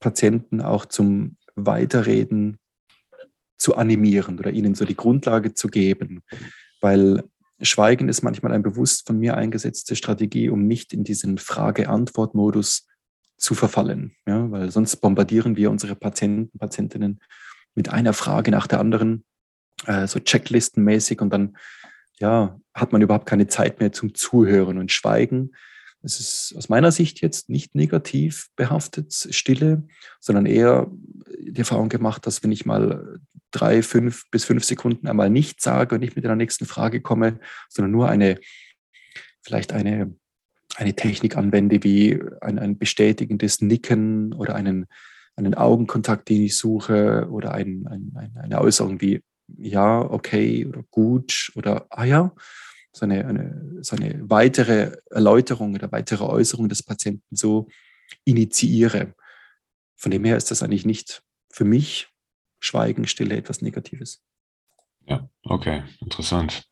Patienten 0.00 0.60
auch 0.60 0.86
zum 0.86 1.36
Weiterreden 1.54 2.58
zu 3.60 3.76
animieren 3.76 4.38
oder 4.38 4.50
ihnen 4.50 4.74
so 4.74 4.84
die 4.84 4.96
Grundlage 4.96 5.54
zu 5.54 5.68
geben. 5.68 6.22
Weil 6.80 7.24
Schweigen 7.60 8.08
ist 8.08 8.22
manchmal 8.22 8.52
eine 8.52 8.62
bewusst 8.62 9.06
von 9.06 9.18
mir 9.18 9.36
eingesetzte 9.36 9.94
Strategie, 9.94 10.48
um 10.48 10.66
nicht 10.66 10.94
in 10.94 11.04
diesen 11.04 11.36
Frage-Antwort-Modus 11.36 12.86
zu 13.36 13.54
verfallen. 13.54 14.16
Ja, 14.26 14.50
weil 14.50 14.70
sonst 14.70 14.96
bombardieren 14.96 15.56
wir 15.56 15.70
unsere 15.70 15.94
Patienten, 15.94 16.58
Patientinnen 16.58 17.20
mit 17.74 17.90
einer 17.90 18.14
Frage 18.14 18.50
nach 18.50 18.66
der 18.66 18.80
anderen, 18.80 19.24
äh, 19.86 20.06
so 20.06 20.18
checklistenmäßig 20.18 21.20
und 21.20 21.30
dann 21.30 21.56
ja, 22.18 22.58
hat 22.74 22.92
man 22.92 23.02
überhaupt 23.02 23.26
keine 23.26 23.46
Zeit 23.46 23.78
mehr 23.80 23.92
zum 23.92 24.14
Zuhören 24.14 24.78
und 24.78 24.92
Schweigen. 24.92 25.52
Es 26.02 26.18
ist 26.18 26.54
aus 26.56 26.70
meiner 26.70 26.92
Sicht 26.92 27.20
jetzt 27.20 27.50
nicht 27.50 27.74
negativ 27.74 28.48
behaftet, 28.56 29.12
Stille, 29.12 29.86
sondern 30.18 30.46
eher 30.46 30.90
die 31.38 31.58
Erfahrung 31.58 31.90
gemacht, 31.90 32.26
dass 32.26 32.42
wenn 32.42 32.52
ich 32.52 32.64
mal 32.64 33.20
drei, 33.50 33.82
fünf 33.82 34.30
bis 34.30 34.44
fünf 34.44 34.64
Sekunden 34.64 35.08
einmal 35.08 35.30
nicht 35.30 35.60
sage 35.60 35.94
und 35.94 36.00
nicht 36.00 36.16
mit 36.16 36.24
der 36.24 36.36
nächsten 36.36 36.66
Frage 36.66 37.00
komme, 37.00 37.40
sondern 37.68 37.92
nur 37.92 38.08
eine, 38.08 38.38
vielleicht 39.42 39.72
eine, 39.72 40.14
eine 40.76 40.94
Technik 40.94 41.36
anwende, 41.36 41.82
wie 41.82 42.20
ein, 42.40 42.58
ein 42.58 42.78
bestätigendes 42.78 43.60
Nicken 43.60 44.32
oder 44.32 44.54
einen, 44.54 44.86
einen 45.36 45.54
Augenkontakt, 45.54 46.28
den 46.28 46.42
ich 46.42 46.56
suche, 46.56 47.28
oder 47.30 47.52
ein, 47.52 47.86
ein, 47.88 48.34
eine 48.36 48.60
Äußerung 48.60 49.00
wie 49.00 49.22
ja, 49.58 50.00
okay 50.00 50.66
oder 50.66 50.84
gut 50.90 51.50
oder 51.56 51.86
ah 51.90 52.04
ja, 52.04 52.32
so 52.92 53.04
eine, 53.04 53.26
eine, 53.26 53.78
so 53.82 53.96
eine 53.96 54.18
weitere 54.28 54.96
Erläuterung 55.10 55.74
oder 55.74 55.90
weitere 55.92 56.24
Äußerung 56.24 56.68
des 56.68 56.82
Patienten 56.82 57.36
so 57.36 57.68
initiiere. 58.24 59.14
Von 59.96 60.10
dem 60.10 60.24
her 60.24 60.36
ist 60.36 60.50
das 60.50 60.62
eigentlich 60.62 60.86
nicht 60.86 61.22
für 61.50 61.64
mich 61.64 62.08
Schweigen, 62.60 63.06
Stille 63.06 63.36
etwas 63.36 63.62
Negatives. 63.62 64.22
Ja, 65.06 65.28
okay, 65.42 65.82
interessant. 66.00 66.62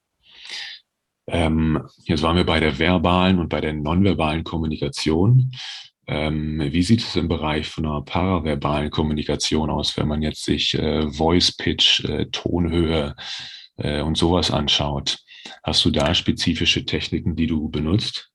Ähm, 1.26 1.86
jetzt 2.04 2.22
waren 2.22 2.36
wir 2.36 2.44
bei 2.44 2.60
der 2.60 2.78
verbalen 2.78 3.38
und 3.38 3.48
bei 3.48 3.60
der 3.60 3.72
nonverbalen 3.72 4.44
Kommunikation. 4.44 5.52
Ähm, 6.06 6.60
wie 6.72 6.82
sieht 6.82 7.00
es 7.00 7.16
im 7.16 7.28
Bereich 7.28 7.68
von 7.68 7.84
einer 7.84 8.00
paraverbalen 8.02 8.90
Kommunikation 8.90 9.68
aus, 9.68 9.96
wenn 9.98 10.08
man 10.08 10.22
jetzt 10.22 10.44
sich 10.44 10.74
äh, 10.74 11.10
Voice 11.10 11.52
Pitch, 11.52 12.02
äh, 12.04 12.26
Tonhöhe 12.26 13.14
äh, 13.76 14.00
und 14.00 14.16
sowas 14.16 14.50
anschaut? 14.50 15.18
Hast 15.62 15.84
du 15.84 15.90
da 15.90 16.14
spezifische 16.14 16.86
Techniken, 16.86 17.36
die 17.36 17.46
du 17.46 17.68
benutzt? 17.68 18.30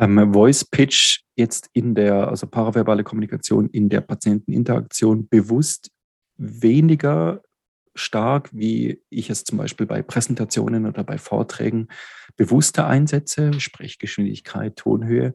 Ähm, 0.00 0.32
Voice 0.32 0.64
Pitch 0.64 1.20
jetzt 1.36 1.68
in 1.74 1.94
der, 1.94 2.28
also 2.28 2.46
paraverbale 2.46 3.04
Kommunikation 3.04 3.68
in 3.68 3.90
der 3.90 4.00
Patienteninteraktion 4.00 5.28
bewusst 5.28 5.90
weniger 6.38 7.42
stark, 7.94 8.48
wie 8.52 9.02
ich 9.10 9.28
es 9.28 9.44
zum 9.44 9.58
Beispiel 9.58 9.86
bei 9.86 10.02
Präsentationen 10.02 10.86
oder 10.86 11.04
bei 11.04 11.18
Vorträgen 11.18 11.88
bewusster 12.36 12.86
einsetze, 12.86 13.58
Sprechgeschwindigkeit, 13.60 14.76
Tonhöhe. 14.76 15.34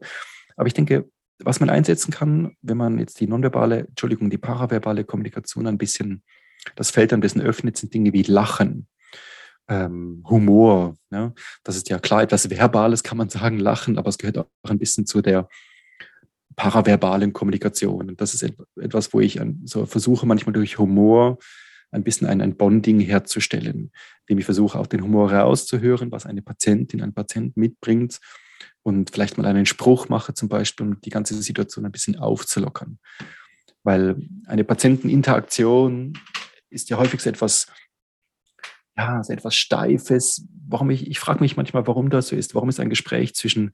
Aber 0.56 0.66
ich 0.66 0.74
denke, 0.74 1.08
was 1.38 1.60
man 1.60 1.70
einsetzen 1.70 2.10
kann, 2.10 2.56
wenn 2.62 2.76
man 2.76 2.98
jetzt 2.98 3.20
die 3.20 3.28
nonverbale, 3.28 3.86
Entschuldigung, 3.86 4.30
die 4.30 4.38
paraverbale 4.38 5.04
Kommunikation 5.04 5.66
ein 5.66 5.78
bisschen, 5.78 6.24
das 6.74 6.90
Feld 6.90 7.12
ein 7.12 7.20
bisschen 7.20 7.42
öffnet, 7.42 7.76
sind 7.76 7.94
Dinge 7.94 8.12
wie 8.12 8.22
Lachen, 8.22 8.88
ähm, 9.68 10.22
Humor. 10.28 10.96
Ja? 11.10 11.32
Das 11.64 11.76
ist 11.76 11.88
ja 11.88 11.98
klar 11.98 12.22
etwas 12.22 12.48
Verbales, 12.50 13.02
kann 13.02 13.18
man 13.18 13.28
sagen, 13.28 13.58
Lachen, 13.58 13.98
aber 13.98 14.08
es 14.08 14.18
gehört 14.18 14.38
auch 14.38 14.46
ein 14.62 14.78
bisschen 14.78 15.06
zu 15.06 15.22
der 15.22 15.48
paraverbalen 16.56 17.32
Kommunikation. 17.32 18.08
Und 18.08 18.20
das 18.20 18.34
ist 18.34 18.50
etwas, 18.80 19.12
wo 19.12 19.20
ich 19.20 19.40
so 19.64 19.86
versuche, 19.86 20.26
manchmal 20.26 20.54
durch 20.54 20.78
Humor 20.78 21.38
ein 21.90 22.02
bisschen 22.02 22.26
ein, 22.26 22.40
ein 22.40 22.56
Bonding 22.56 23.00
herzustellen, 23.00 23.92
indem 24.26 24.38
ich 24.38 24.44
versuche, 24.44 24.78
auch 24.78 24.86
den 24.86 25.02
Humor 25.02 25.32
rauszuhören, 25.32 26.10
was 26.10 26.26
eine 26.26 26.42
Patientin, 26.42 27.02
ein 27.02 27.12
Patient 27.12 27.56
mitbringt 27.56 28.20
und 28.82 29.10
vielleicht 29.10 29.38
mal 29.38 29.46
einen 29.46 29.66
Spruch 29.66 30.08
mache 30.08 30.34
zum 30.34 30.48
Beispiel, 30.48 30.86
um 30.86 31.00
die 31.00 31.10
ganze 31.10 31.34
Situation 31.40 31.84
ein 31.84 31.92
bisschen 31.92 32.16
aufzulockern. 32.16 32.98
Weil 33.82 34.16
eine 34.46 34.64
Patienteninteraktion 34.64 36.14
ist 36.70 36.90
ja 36.90 36.96
häufig 36.96 37.20
so 37.20 37.30
etwas, 37.30 37.66
ja, 38.96 39.22
so 39.22 39.32
etwas 39.32 39.54
Steifes. 39.54 40.46
Warum 40.68 40.90
ich, 40.90 41.08
ich 41.08 41.18
frage 41.18 41.40
mich 41.40 41.56
manchmal, 41.56 41.86
warum 41.86 42.10
das 42.10 42.28
so 42.28 42.36
ist. 42.36 42.54
Warum 42.54 42.68
ist 42.68 42.80
ein 42.80 42.90
Gespräch 42.90 43.34
zwischen 43.34 43.72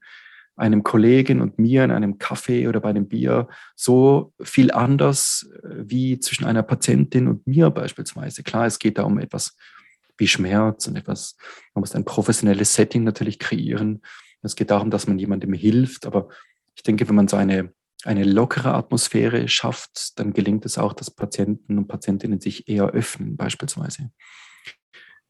einem 0.55 0.83
Kollegen 0.83 1.41
und 1.41 1.57
mir 1.57 1.83
in 1.83 1.91
einem 1.91 2.19
Kaffee 2.19 2.67
oder 2.67 2.79
bei 2.79 2.89
einem 2.89 3.07
Bier 3.07 3.47
so 3.75 4.33
viel 4.41 4.71
anders 4.71 5.49
äh, 5.63 5.69
wie 5.77 6.19
zwischen 6.19 6.45
einer 6.45 6.63
Patientin 6.63 7.27
und 7.27 7.47
mir 7.47 7.69
beispielsweise. 7.69 8.43
Klar, 8.43 8.67
es 8.67 8.79
geht 8.79 8.97
da 8.97 9.03
um 9.03 9.17
etwas 9.17 9.55
wie 10.17 10.27
Schmerz 10.27 10.87
und 10.87 10.95
etwas, 10.95 11.35
man 11.73 11.81
muss 11.81 11.95
ein 11.95 12.05
professionelles 12.05 12.75
Setting 12.75 13.03
natürlich 13.03 13.39
kreieren. 13.39 14.03
Es 14.43 14.55
geht 14.55 14.69
darum, 14.69 14.91
dass 14.91 15.07
man 15.07 15.17
jemandem 15.17 15.53
hilft, 15.53 16.05
aber 16.05 16.29
ich 16.75 16.83
denke, 16.83 17.07
wenn 17.07 17.15
man 17.15 17.27
so 17.27 17.37
eine, 17.37 17.73
eine 18.03 18.23
lockere 18.23 18.75
Atmosphäre 18.75 19.47
schafft, 19.47 20.19
dann 20.19 20.33
gelingt 20.33 20.65
es 20.65 20.77
auch, 20.77 20.93
dass 20.93 21.09
Patienten 21.09 21.79
und 21.79 21.87
Patientinnen 21.87 22.39
sich 22.39 22.67
eher 22.67 22.89
öffnen 22.89 23.37
beispielsweise. 23.37 24.11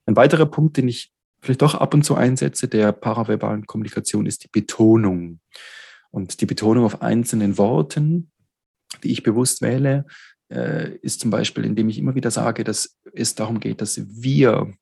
Ein 0.05 0.15
weiterer 0.15 0.45
Punkt, 0.45 0.77
den 0.77 0.87
ich 0.87 1.11
vielleicht 1.41 1.61
doch 1.61 1.75
ab 1.75 1.93
und 1.93 2.03
zu 2.03 2.15
einsetze 2.15 2.67
der 2.67 2.91
paraverbalen 2.91 3.65
Kommunikation, 3.65 4.25
ist 4.25 4.43
die 4.43 4.49
Betonung. 4.51 5.39
Und 6.11 6.41
die 6.41 6.45
Betonung 6.45 6.85
auf 6.85 7.01
einzelnen 7.01 7.57
Worten, 7.57 8.31
die 9.03 9.11
ich 9.11 9.23
bewusst 9.23 9.61
wähle, 9.61 10.05
äh, 10.49 10.95
ist 10.97 11.19
zum 11.21 11.31
Beispiel, 11.31 11.65
indem 11.65 11.89
ich 11.89 11.97
immer 11.97 12.15
wieder 12.15 12.31
sage, 12.31 12.63
dass 12.63 12.97
es 13.13 13.35
darum 13.35 13.59
geht, 13.59 13.81
dass 13.81 13.99
wir 14.21 14.73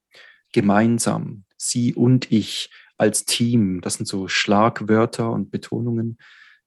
gemeinsam, 0.52 1.46
Sie 1.58 1.94
und 1.94 2.32
ich 2.32 2.72
als 2.98 3.26
Team, 3.26 3.82
das 3.82 3.96
sind 3.96 4.08
so 4.08 4.28
Schlagwörter 4.28 5.32
und 5.32 5.52
Betonungen, 5.52 6.18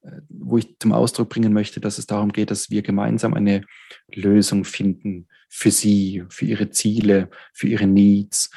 äh, 0.03 0.21
wo 0.29 0.59
ich 0.59 0.77
zum 0.79 0.93
Ausdruck 0.93 1.29
bringen 1.29 1.53
möchte, 1.53 1.81
dass 1.81 1.99
es 1.99 2.07
darum 2.07 2.33
geht, 2.33 2.51
dass 2.51 2.71
wir 2.71 2.83
gemeinsam 2.83 3.35
eine 3.35 3.65
Lösung 4.13 4.65
finden 4.65 5.29
für 5.55 5.71
Sie, 5.71 6.25
für 6.29 6.45
Ihre 6.47 6.71
Ziele, 6.71 7.31
für 7.53 7.69
Ihre 7.69 7.87
Needs 7.87 8.51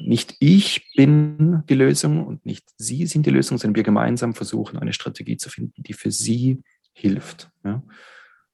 nicht 0.00 0.36
ich 0.40 0.90
bin 0.94 1.62
die 1.68 1.74
Lösung 1.74 2.26
und 2.26 2.46
nicht 2.46 2.66
Sie 2.78 3.06
sind 3.06 3.26
die 3.26 3.30
Lösung, 3.30 3.58
sondern 3.58 3.76
wir 3.76 3.82
gemeinsam 3.82 4.34
versuchen, 4.34 4.78
eine 4.78 4.94
Strategie 4.94 5.36
zu 5.36 5.50
finden, 5.50 5.82
die 5.82 5.92
für 5.92 6.10
Sie 6.10 6.62
hilft. 6.92 7.50
Ja? 7.62 7.82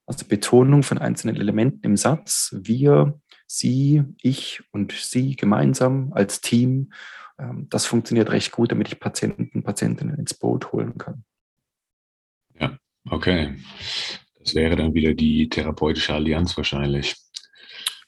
Also 0.05 0.27
Betonung 0.27 0.83
von 0.83 0.99
einzelnen 0.99 1.37
Elementen 1.37 1.85
im 1.85 1.97
Satz, 1.97 2.55
wir, 2.59 3.21
Sie, 3.47 4.03
ich 4.21 4.63
und 4.73 4.93
Sie 4.93 5.37
gemeinsam 5.37 6.13
als 6.13 6.41
Team, 6.41 6.93
ähm, 7.39 7.69
das 7.71 7.87
funktioniert 7.87 8.31
recht 8.31 8.51
gut, 8.51 8.73
damit 8.73 8.89
ich 8.89 8.99
Patienten, 8.99 9.63
Patientinnen 9.63 10.19
ins 10.19 10.35
Boot 10.35 10.73
holen 10.73 10.99
kann. 10.99 11.25
Ja, 12.59 12.77
okay. 13.09 13.55
Das 14.41 14.57
wäre 14.57 14.75
dann 14.75 14.95
wieder 14.95 15.15
die 15.15 15.49
therapeutische 15.49 16.15
Allianz 16.15 16.57
wahrscheinlich. 16.57 17.15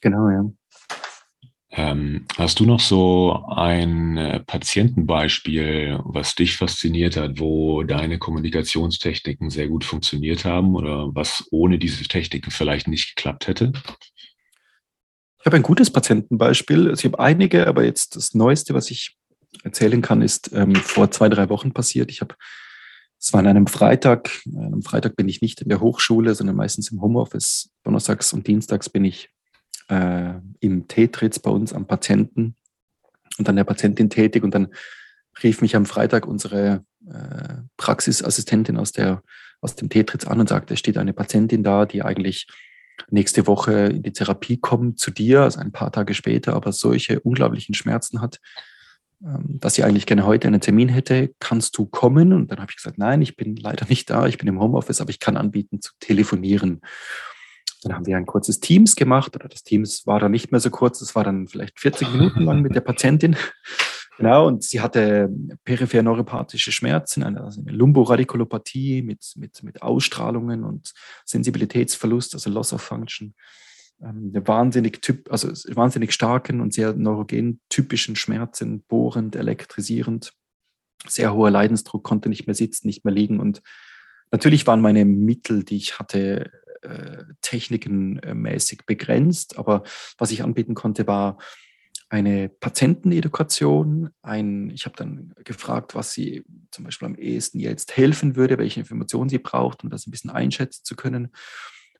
Genau, 0.01 0.29
ja. 0.29 0.45
Ähm, 1.71 2.25
hast 2.35 2.59
du 2.59 2.65
noch 2.65 2.79
so 2.79 3.45
ein 3.47 4.17
äh, 4.17 4.39
Patientenbeispiel, 4.39 5.99
was 6.03 6.33
dich 6.33 6.57
fasziniert 6.57 7.15
hat, 7.15 7.39
wo 7.39 7.83
deine 7.83 8.17
Kommunikationstechniken 8.17 9.51
sehr 9.51 9.67
gut 9.67 9.83
funktioniert 9.83 10.45
haben 10.45 10.75
oder 10.75 11.13
was 11.13 11.47
ohne 11.51 11.77
diese 11.77 12.05
Techniken 12.05 12.49
vielleicht 12.49 12.87
nicht 12.87 13.15
geklappt 13.15 13.47
hätte? 13.47 13.71
Ich 15.39 15.45
habe 15.45 15.57
ein 15.57 15.63
gutes 15.63 15.91
Patientenbeispiel. 15.91 16.89
Also 16.89 17.01
ich 17.01 17.13
habe 17.13 17.23
einige, 17.23 17.67
aber 17.67 17.83
jetzt 17.83 18.15
das 18.15 18.33
Neueste, 18.33 18.73
was 18.73 18.89
ich 18.89 19.15
erzählen 19.63 20.01
kann, 20.01 20.23
ist 20.23 20.51
ähm, 20.53 20.75
vor 20.75 21.11
zwei, 21.11 21.29
drei 21.29 21.49
Wochen 21.49 21.71
passiert. 21.71 22.09
Ich 22.09 22.21
habe, 22.21 22.35
es 23.19 23.31
war 23.31 23.41
an 23.41 23.47
einem 23.47 23.67
Freitag, 23.67 24.31
am 24.55 24.81
Freitag 24.81 25.15
bin 25.15 25.29
ich 25.29 25.41
nicht 25.41 25.61
in 25.61 25.69
der 25.69 25.81
Hochschule, 25.81 26.33
sondern 26.33 26.55
meistens 26.55 26.91
im 26.91 26.99
Homeoffice. 26.99 27.69
Donnerstags 27.83 28.33
und 28.33 28.47
Dienstags 28.47 28.89
bin 28.89 29.05
ich 29.05 29.29
äh, 29.89 30.33
im 30.59 30.87
Tetritz 30.87 31.39
bei 31.39 31.51
uns 31.51 31.73
am 31.73 31.85
Patienten 31.85 32.55
und 33.37 33.49
an 33.49 33.55
der 33.55 33.63
Patientin 33.63 34.09
tätig. 34.09 34.43
Und 34.43 34.53
dann 34.55 34.69
rief 35.43 35.61
mich 35.61 35.75
am 35.75 35.85
Freitag 35.85 36.27
unsere 36.27 36.83
äh, 37.07 37.55
Praxisassistentin 37.77 38.77
aus, 38.77 38.91
der, 38.91 39.23
aus 39.61 39.75
dem 39.75 39.89
Tetritz 39.89 40.25
an 40.25 40.39
und 40.39 40.49
sagte, 40.49 40.73
es 40.73 40.79
steht 40.79 40.97
eine 40.97 41.13
Patientin 41.13 41.63
da, 41.63 41.85
die 41.85 42.03
eigentlich 42.03 42.47
nächste 43.09 43.47
Woche 43.47 43.87
in 43.87 44.03
die 44.03 44.13
Therapie 44.13 44.57
kommt 44.57 44.99
zu 44.99 45.11
dir, 45.11 45.41
also 45.41 45.59
ein 45.59 45.71
paar 45.71 45.91
Tage 45.91 46.13
später, 46.13 46.53
aber 46.53 46.73
solche 46.73 47.19
unglaublichen 47.21 47.73
Schmerzen 47.73 48.21
hat, 48.21 48.39
ähm, 49.23 49.59
dass 49.59 49.75
sie 49.75 49.83
eigentlich 49.83 50.05
gerne 50.05 50.25
heute 50.25 50.47
einen 50.47 50.61
Termin 50.61 50.89
hätte. 50.89 51.33
Kannst 51.39 51.77
du 51.77 51.85
kommen? 51.85 52.33
Und 52.33 52.51
dann 52.51 52.59
habe 52.59 52.71
ich 52.71 52.77
gesagt, 52.77 52.97
nein, 52.97 53.21
ich 53.21 53.35
bin 53.35 53.55
leider 53.55 53.85
nicht 53.87 54.09
da, 54.09 54.27
ich 54.27 54.37
bin 54.37 54.47
im 54.47 54.59
Homeoffice, 54.59 55.01
aber 55.01 55.09
ich 55.09 55.19
kann 55.19 55.37
anbieten 55.37 55.81
zu 55.81 55.93
telefonieren. 55.99 56.81
Dann 57.83 57.95
haben 57.95 58.05
wir 58.05 58.17
ein 58.17 58.25
kurzes 58.25 58.59
Teams 58.59 58.95
gemacht, 58.95 59.35
oder 59.35 59.47
das 59.47 59.63
Teams 59.63 60.05
war 60.05 60.19
dann 60.19 60.31
nicht 60.31 60.51
mehr 60.51 60.59
so 60.59 60.69
kurz, 60.69 61.01
es 61.01 61.15
war 61.15 61.23
dann 61.23 61.47
vielleicht 61.47 61.79
40 61.79 62.11
Minuten 62.11 62.41
lang 62.41 62.61
mit 62.61 62.75
der 62.75 62.81
Patientin. 62.81 63.35
Genau, 64.19 64.47
und 64.47 64.65
sie 64.65 64.81
hatte 64.81 65.29
peripher 65.63 66.03
neuropathische 66.03 66.73
Schmerzen, 66.73 67.23
eine, 67.23 67.41
also 67.41 67.61
eine 67.61 67.71
Lumboradikulopathie 67.71 69.01
mit, 69.01 69.31
mit, 69.37 69.63
mit 69.63 69.81
Ausstrahlungen 69.81 70.65
und 70.65 70.91
Sensibilitätsverlust, 71.23 72.33
also 72.33 72.49
Loss 72.49 72.73
of 72.73 72.81
Function. 72.81 73.33
Ähm, 74.01 74.31
eine 74.33 74.45
wahnsinnig, 74.45 75.01
typ, 75.01 75.31
also 75.31 75.47
wahnsinnig 75.73 76.11
starken 76.11 76.59
und 76.59 76.73
sehr 76.73 76.93
neurogen 76.93 77.61
typischen 77.69 78.17
Schmerzen, 78.17 78.83
bohrend, 78.89 79.37
elektrisierend, 79.37 80.33
sehr 81.07 81.33
hoher 81.33 81.49
Leidensdruck, 81.51 82.03
konnte 82.03 82.27
nicht 82.27 82.45
mehr 82.45 82.55
sitzen, 82.55 82.87
nicht 82.87 83.05
mehr 83.05 83.13
liegen. 83.13 83.39
Und 83.39 83.61
natürlich 84.31 84.67
waren 84.67 84.81
meine 84.81 85.05
Mittel, 85.05 85.63
die 85.63 85.77
ich 85.77 85.97
hatte, 85.97 86.51
äh, 86.81 87.23
technikenmäßig 87.41 88.85
begrenzt, 88.85 89.57
aber 89.57 89.83
was 90.17 90.31
ich 90.31 90.43
anbieten 90.43 90.75
konnte, 90.75 91.07
war 91.07 91.37
eine 92.09 92.49
Patientenedukation. 92.49 94.09
Ein, 94.23 94.71
ich 94.71 94.85
habe 94.85 94.95
dann 94.95 95.33
gefragt, 95.43 95.93
was 95.93 96.11
sie 96.11 96.43
zum 96.71 96.85
Beispiel 96.85 97.05
am 97.05 97.15
ehesten 97.15 97.59
jetzt 97.59 97.95
helfen 97.95 98.35
würde, 98.35 98.57
welche 98.57 98.79
Informationen 98.79 99.29
sie 99.29 99.37
braucht, 99.37 99.83
um 99.83 99.89
das 99.89 100.07
ein 100.07 100.11
bisschen 100.11 100.31
einschätzen 100.31 100.83
zu 100.83 100.95
können, 100.95 101.25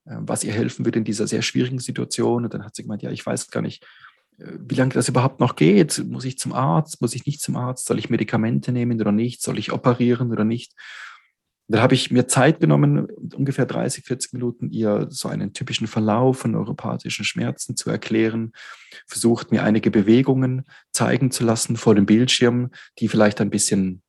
äh, 0.06 0.18
was 0.20 0.44
ihr 0.44 0.54
helfen 0.54 0.86
würde 0.86 1.00
in 1.00 1.06
dieser 1.06 1.28
sehr 1.28 1.44
schwierigen 1.44 1.80
Situation. 1.80 2.44
Und 2.44 2.54
dann 2.54 2.66
hat 2.66 2.76
sie 2.76 2.84
gemeint, 2.84 3.04
ja, 3.04 3.12
ich 3.12 3.26
weiß 3.26 3.52
gar 3.52 3.62
nicht, 3.62 3.86
äh, 4.40 4.54
wie 4.60 4.76
lange 4.76 4.94
das 4.94 5.10
überhaupt 5.10 5.40
noch 5.40 5.56
geht. 5.56 6.04
Muss 6.06 6.26
ich 6.26 6.40
zum 6.40 6.54
Arzt? 6.54 7.02
Muss 7.02 7.14
ich 7.14 7.28
nicht 7.28 7.42
zum 7.42 7.56
Arzt? 7.56 7.86
Soll 7.86 8.00
ich 8.00 8.10
Medikamente 8.10 8.72
nehmen 8.72 9.00
oder 9.00 9.12
nicht? 9.12 9.44
Soll 9.44 9.60
ich 9.60 9.72
operieren 9.72 10.32
oder 10.32 10.44
nicht? 10.44 10.74
Dann 11.70 11.82
habe 11.84 11.94
ich 11.94 12.10
mir 12.10 12.28
Zeit 12.28 12.60
genommen, 12.60 13.08
ungefähr 13.36 13.66
30, 13.68 14.04
40 14.04 14.34
Minuten 14.34 14.72
ihr 14.72 15.08
so 15.10 15.30
einen 15.30 15.54
typischen 15.54 15.86
Verlauf 15.86 16.40
von 16.40 16.52
neuropathischen 16.52 17.26
Schmerzen 17.26 17.76
zu 17.76 17.92
erklären, 17.92 18.54
versucht 19.06 19.52
mir 19.52 19.64
einige 19.64 19.92
Bewegungen 19.92 20.66
zeigen 20.92 21.30
zu 21.30 21.44
lassen 21.44 21.78
vor 21.78 21.94
dem 21.94 22.08
Bildschirm, 22.08 22.72
die 22.98 23.08
vielleicht 23.08 23.40
ein 23.40 23.52
bisschen 23.52 24.02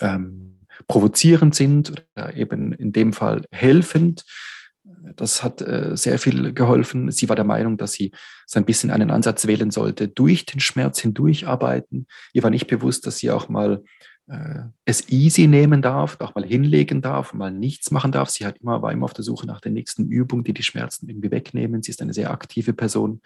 ähm, 0.00 0.58
provozierend 0.88 1.54
sind 1.54 1.92
oder 2.16 2.34
eben 2.34 2.72
in 2.72 2.92
dem 2.92 3.12
Fall 3.12 3.44
helfend. 3.52 4.24
Das 5.14 5.44
hat 5.44 5.62
äh, 5.62 5.96
sehr 5.96 6.18
viel 6.18 6.52
geholfen. 6.52 7.12
Sie 7.12 7.28
war 7.28 7.36
der 7.36 7.44
Meinung, 7.44 7.76
dass 7.76 7.92
sie 7.92 8.10
so 8.46 8.58
ein 8.58 8.64
bisschen 8.64 8.90
einen 8.90 9.12
Ansatz 9.12 9.46
wählen 9.46 9.70
sollte, 9.70 10.08
durch 10.08 10.44
den 10.44 10.58
Schmerz 10.58 10.98
hindurch 10.98 11.46
arbeiten. 11.46 12.06
Ihr 12.32 12.42
war 12.42 12.50
nicht 12.50 12.66
bewusst, 12.66 13.06
dass 13.06 13.18
sie 13.18 13.30
auch 13.30 13.48
mal 13.48 13.84
äh, 14.30 14.62
es 14.84 15.08
easy 15.08 15.48
nehmen 15.48 15.82
darf, 15.82 16.16
auch 16.20 16.34
mal 16.36 16.44
hinlegen 16.44 17.02
darf, 17.02 17.34
mal 17.34 17.50
nichts 17.50 17.90
machen 17.90 18.12
darf. 18.12 18.30
Sie 18.30 18.46
hat 18.46 18.58
immer, 18.58 18.80
war 18.80 18.92
immer 18.92 19.04
auf 19.04 19.12
der 19.12 19.24
Suche 19.24 19.46
nach 19.46 19.60
der 19.60 19.72
nächsten 19.72 20.08
Übung, 20.08 20.44
die 20.44 20.54
die 20.54 20.62
Schmerzen 20.62 21.08
irgendwie 21.08 21.32
wegnehmen. 21.32 21.82
Sie 21.82 21.90
ist 21.90 22.00
eine 22.00 22.14
sehr 22.14 22.30
aktive 22.30 22.72
Person, 22.72 23.22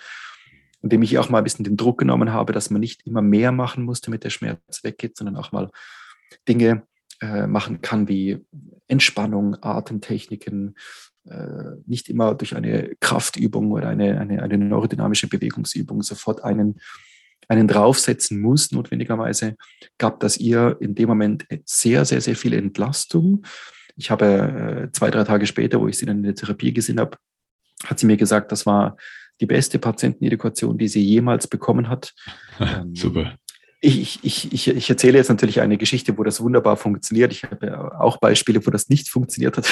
indem 0.83 1.03
ich 1.03 1.19
auch 1.19 1.29
mal 1.29 1.39
ein 1.39 1.45
bisschen 1.45 1.65
den 1.65 1.77
Druck 1.77 1.99
genommen 1.99 2.33
habe, 2.33 2.55
dass 2.55 2.71
man 2.71 2.81
nicht 2.81 3.07
immer 3.07 3.21
mehr 3.21 3.53
machen 3.53 3.85
muss, 3.85 4.01
damit 4.01 4.25
der 4.25 4.31
Schmerz 4.31 4.83
weggeht, 4.83 5.19
sondern 5.19 5.37
auch 5.37 5.53
mal 5.53 5.71
Dinge 6.49 6.87
äh, 7.21 7.47
machen 7.47 7.83
kann, 7.83 8.09
wie 8.09 8.39
Entspannung, 8.89 9.57
Atemtechniken, 9.63 10.75
äh, 11.27 11.77
nicht 11.87 12.09
immer 12.09 12.35
durch 12.35 12.57
eine 12.57 12.95
Kraftübung 13.01 13.73
oder 13.73 13.89
eine, 13.89 14.19
eine, 14.19 14.43
eine 14.43 14.57
neurodynamische 14.57 15.29
Bewegungsübung 15.29 16.03
sofort 16.03 16.43
einen, 16.43 16.81
einen 17.49 17.69
draufsetzen 17.69 18.41
muss, 18.41 18.73
notwendigerweise, 18.73 19.57
gab 19.99 20.21
das 20.21 20.37
ihr 20.37 20.77
in 20.81 20.95
dem 20.95 21.09
Moment 21.09 21.47
sehr, 21.65 22.05
sehr, 22.05 22.21
sehr 22.21 22.37
viel 22.37 22.55
Entlastung. 22.55 23.45
Ich 23.97 24.11
habe 24.11 24.87
äh, 24.87 24.93
zwei, 24.93 25.11
drei 25.11 25.25
Tage 25.25 25.47
später, 25.47 25.81
wo 25.81 25.89
ich 25.89 25.99
sie 25.99 26.07
dann 26.07 26.19
in 26.19 26.23
der 26.25 26.35
Therapie 26.35 26.73
gesehen 26.73 27.01
habe, 27.01 27.17
hat 27.85 27.99
sie 27.99 28.07
mir 28.07 28.17
gesagt, 28.17 28.53
das 28.53 28.67
war 28.67 28.97
die 29.41 29.47
beste 29.47 29.79
Patientenedukation, 29.79 30.79
die 30.79 30.89
sie 30.89 31.03
jemals 31.03 31.47
bekommen 31.47 31.89
hat. 31.89 32.15
Ähm, 32.61 32.95
Super 32.95 33.37
ich, 33.85 34.18
ich, 34.22 34.53
ich, 34.53 34.68
ich 34.68 34.89
erzähle 34.89 35.18
jetzt 35.18 35.28
natürlich 35.28 35.61
eine 35.61 35.76
Geschichte, 35.76 36.16
wo 36.16 36.24
das 36.24 36.41
wunderbar 36.41 36.76
funktioniert. 36.76 37.32
Ich 37.32 37.45
habe 37.45 38.01
auch 38.01 38.16
Beispiele, 38.16 38.64
wo 38.66 38.70
das 38.70 38.89
nicht 38.89 39.09
funktioniert 39.09 39.57
hat. 39.57 39.68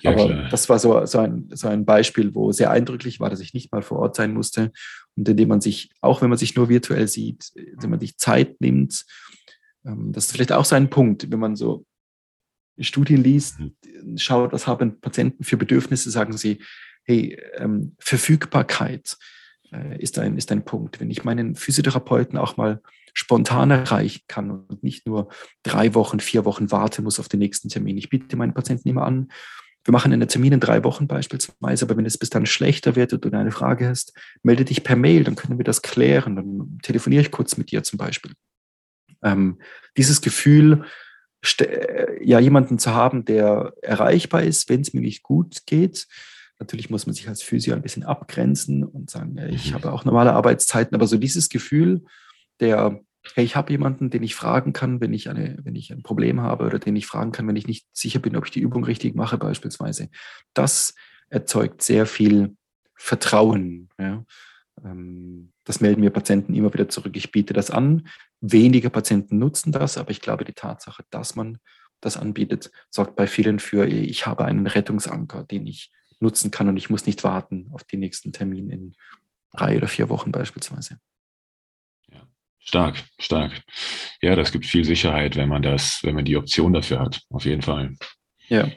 Ja, 0.00 0.12
Aber 0.12 0.26
klar. 0.26 0.48
das 0.50 0.68
war 0.68 0.78
so, 0.78 1.04
so, 1.06 1.18
ein, 1.18 1.48
so 1.52 1.68
ein 1.68 1.84
Beispiel, 1.84 2.34
wo 2.34 2.52
sehr 2.52 2.70
eindrücklich 2.70 3.20
war, 3.20 3.30
dass 3.30 3.40
ich 3.40 3.54
nicht 3.54 3.72
mal 3.72 3.82
vor 3.82 3.98
Ort 3.98 4.16
sein 4.16 4.32
musste 4.32 4.70
und 5.16 5.28
indem 5.28 5.48
man 5.48 5.60
sich, 5.60 5.90
auch 6.00 6.22
wenn 6.22 6.28
man 6.28 6.38
sich 6.38 6.54
nur 6.54 6.68
virtuell 6.68 7.08
sieht, 7.08 7.52
wenn 7.78 7.90
man 7.90 8.00
sich 8.00 8.16
Zeit 8.16 8.60
nimmt, 8.60 9.04
ähm, 9.84 10.12
das 10.12 10.26
ist 10.26 10.32
vielleicht 10.32 10.52
auch 10.52 10.64
so 10.64 10.76
ein 10.76 10.90
Punkt, 10.90 11.30
wenn 11.30 11.40
man 11.40 11.56
so 11.56 11.84
Studien 12.78 13.22
liest, 13.22 13.58
mhm. 13.58 14.18
schaut, 14.18 14.52
was 14.52 14.66
haben 14.66 15.00
Patienten 15.00 15.44
für 15.44 15.56
Bedürfnisse, 15.56 16.10
sagen 16.10 16.36
sie, 16.36 16.58
hey, 17.04 17.38
ähm, 17.56 17.96
Verfügbarkeit 17.98 19.16
ist, 19.98 20.18
ein, 20.18 20.36
ist 20.36 20.52
ein 20.52 20.64
Punkt. 20.64 21.00
Wenn 21.00 21.10
ich 21.10 21.24
meinen 21.24 21.54
Physiotherapeuten 21.54 22.38
auch 22.38 22.56
mal 22.56 22.80
spontan 23.14 23.70
erreichen 23.70 24.22
kann 24.28 24.50
und 24.50 24.82
nicht 24.82 25.06
nur 25.06 25.28
drei 25.62 25.94
Wochen, 25.94 26.20
vier 26.20 26.44
Wochen 26.44 26.70
warten 26.70 27.04
muss 27.04 27.20
auf 27.20 27.28
den 27.28 27.40
nächsten 27.40 27.68
Termin. 27.68 27.98
Ich 27.98 28.08
biete 28.08 28.36
meinen 28.36 28.54
Patienten 28.54 28.88
immer 28.88 29.04
an, 29.04 29.28
wir 29.84 29.92
machen 29.92 30.12
einen 30.12 30.28
Termin 30.28 30.52
in 30.52 30.60
drei 30.60 30.84
Wochen 30.84 31.08
beispielsweise, 31.08 31.84
aber 31.84 31.96
wenn 31.96 32.06
es 32.06 32.16
bis 32.16 32.30
dann 32.30 32.46
schlechter 32.46 32.94
wird 32.94 33.12
und 33.12 33.24
du 33.24 33.32
eine 33.32 33.50
Frage 33.50 33.88
hast, 33.88 34.12
melde 34.42 34.64
dich 34.64 34.84
per 34.84 34.94
Mail, 34.94 35.24
dann 35.24 35.34
können 35.34 35.58
wir 35.58 35.64
das 35.64 35.82
klären. 35.82 36.36
Dann 36.36 36.78
telefoniere 36.82 37.22
ich 37.22 37.32
kurz 37.32 37.56
mit 37.56 37.72
dir 37.72 37.82
zum 37.82 37.98
Beispiel. 37.98 38.32
Ähm, 39.24 39.60
dieses 39.96 40.20
Gefühl, 40.20 40.84
ja, 42.20 42.38
jemanden 42.38 42.78
zu 42.78 42.94
haben, 42.94 43.24
der 43.24 43.74
erreichbar 43.82 44.44
ist, 44.44 44.68
wenn 44.68 44.82
es 44.82 44.94
mir 44.94 45.00
nicht 45.00 45.24
gut 45.24 45.66
geht. 45.66 46.06
Natürlich 46.62 46.90
muss 46.90 47.06
man 47.06 47.14
sich 47.14 47.28
als 47.28 47.42
Physio 47.42 47.74
ein 47.74 47.82
bisschen 47.82 48.04
abgrenzen 48.04 48.84
und 48.84 49.10
sagen, 49.10 49.36
ich 49.50 49.70
mhm. 49.70 49.74
habe 49.74 49.92
auch 49.92 50.04
normale 50.04 50.32
Arbeitszeiten, 50.32 50.94
aber 50.94 51.08
so 51.08 51.16
dieses 51.16 51.48
Gefühl, 51.48 52.04
der, 52.60 53.00
hey, 53.34 53.44
ich 53.44 53.56
habe 53.56 53.72
jemanden, 53.72 54.10
den 54.10 54.22
ich 54.22 54.36
fragen 54.36 54.72
kann, 54.72 55.00
wenn 55.00 55.12
ich, 55.12 55.28
eine, 55.28 55.58
wenn 55.64 55.74
ich 55.74 55.92
ein 55.92 56.04
Problem 56.04 56.40
habe 56.40 56.64
oder 56.64 56.78
den 56.78 56.94
ich 56.94 57.08
fragen 57.08 57.32
kann, 57.32 57.48
wenn 57.48 57.56
ich 57.56 57.66
nicht 57.66 57.88
sicher 57.92 58.20
bin, 58.20 58.36
ob 58.36 58.44
ich 58.44 58.52
die 58.52 58.60
Übung 58.60 58.84
richtig 58.84 59.16
mache 59.16 59.38
beispielsweise. 59.38 60.08
Das 60.54 60.94
erzeugt 61.30 61.82
sehr 61.82 62.06
viel 62.06 62.56
Vertrauen. 62.94 63.88
Ja. 63.98 64.24
Ähm, 64.84 65.50
das 65.64 65.80
melden 65.80 66.00
mir 66.00 66.10
Patienten 66.10 66.54
immer 66.54 66.72
wieder 66.72 66.88
zurück. 66.88 67.16
Ich 67.16 67.32
biete 67.32 67.54
das 67.54 67.72
an. 67.72 68.06
Wenige 68.40 68.88
Patienten 68.88 69.38
nutzen 69.38 69.72
das, 69.72 69.98
aber 69.98 70.12
ich 70.12 70.20
glaube, 70.20 70.44
die 70.44 70.52
Tatsache, 70.54 71.02
dass 71.10 71.34
man 71.34 71.58
das 72.00 72.16
anbietet, 72.16 72.70
sorgt 72.88 73.16
bei 73.16 73.26
vielen 73.26 73.58
für, 73.58 73.84
ich 73.88 74.26
habe 74.26 74.44
einen 74.44 74.68
Rettungsanker, 74.68 75.42
den 75.42 75.66
ich 75.66 75.90
nutzen 76.22 76.50
kann 76.50 76.68
und 76.68 76.76
ich 76.76 76.88
muss 76.88 77.06
nicht 77.06 77.24
warten 77.24 77.68
auf 77.72 77.84
den 77.84 78.00
nächsten 78.00 78.32
Termin 78.32 78.70
in 78.70 78.94
drei 79.52 79.76
oder 79.76 79.88
vier 79.88 80.08
Wochen 80.08 80.32
beispielsweise. 80.32 80.98
Stark, 82.64 83.02
stark. 83.18 83.60
Ja, 84.20 84.36
das 84.36 84.52
gibt 84.52 84.66
viel 84.66 84.84
Sicherheit, 84.84 85.34
wenn 85.34 85.48
man 85.48 85.62
das, 85.62 85.98
wenn 86.04 86.14
man 86.14 86.24
die 86.24 86.36
Option 86.36 86.72
dafür 86.72 87.00
hat, 87.00 87.22
auf 87.30 87.44
jeden 87.44 87.62
Fall. 87.62 87.96
Ja. 88.48 88.70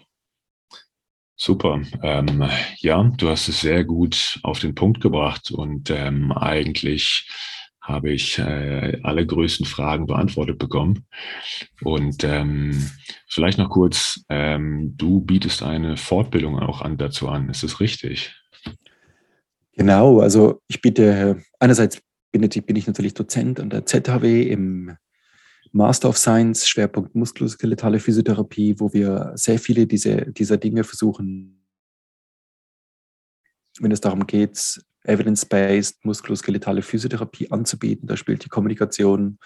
Super. 1.35 1.81
Ähm, 2.01 2.49
ja, 2.77 3.03
du 3.03 3.29
hast 3.29 3.47
es 3.47 3.61
sehr 3.61 3.83
gut 3.83 4.39
auf 4.41 4.59
den 4.59 4.73
Punkt 4.73 5.01
gebracht 5.01 5.51
und 5.51 5.91
ähm, 5.91 6.31
eigentlich 6.31 7.29
habe 7.85 8.11
ich 8.11 8.39
äh, 8.39 8.99
alle 9.03 9.25
größten 9.25 9.65
Fragen 9.65 10.07
beantwortet 10.07 10.57
bekommen. 10.57 11.05
Und 11.83 12.23
ähm, 12.23 12.91
vielleicht 13.27 13.59
noch 13.59 13.69
kurz, 13.69 14.25
ähm, 14.27 14.95
du 14.97 15.21
bietest 15.21 15.61
eine 15.61 15.95
Fortbildung 15.95 16.59
auch 16.59 16.81
an, 16.81 16.97
dazu 16.97 17.27
an. 17.27 17.49
Ist 17.49 17.63
das 17.63 17.79
richtig? 17.79 18.35
Genau, 19.73 20.19
also 20.19 20.61
ich 20.67 20.81
biete 20.81 21.43
einerseits 21.59 22.01
bin, 22.31 22.49
bin 22.49 22.75
ich 22.75 22.87
natürlich 22.87 23.13
Dozent 23.13 23.59
an 23.59 23.69
der 23.69 23.85
ZHW 23.85 24.41
im 24.43 24.97
Master 25.71 26.09
of 26.09 26.17
Science, 26.17 26.67
Schwerpunkt 26.67 27.13
muskuloskeletale 27.13 27.99
Physiotherapie, 27.99 28.79
wo 28.79 28.93
wir 28.93 29.33
sehr 29.35 29.59
viele 29.59 29.85
diese, 29.85 30.31
dieser 30.31 30.57
Dinge 30.57 30.83
versuchen, 30.83 31.67
wenn 33.79 33.91
es 33.91 34.01
darum 34.01 34.25
geht, 34.25 34.81
evidence-based 35.07 36.03
muskuloskeletale 36.05 36.81
Physiotherapie 36.81 37.51
anzubieten. 37.51 38.07
Da 38.07 38.17
spielt 38.17 38.43
die 38.45 38.49
Kommunikation 38.49 39.39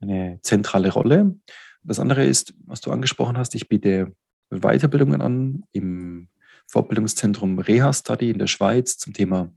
eine 0.00 0.38
zentrale 0.42 0.90
Rolle. 0.90 1.34
Das 1.82 1.98
andere 1.98 2.24
ist, 2.24 2.54
was 2.64 2.80
du 2.80 2.90
angesprochen 2.90 3.36
hast, 3.36 3.54
ich 3.54 3.68
biete 3.68 4.14
Weiterbildungen 4.50 5.20
an 5.20 5.64
im 5.72 6.28
Fortbildungszentrum 6.66 7.58
Reha 7.58 7.92
Study 7.92 8.30
in 8.30 8.38
der 8.38 8.46
Schweiz 8.46 8.98
zum 8.98 9.12
Thema 9.12 9.52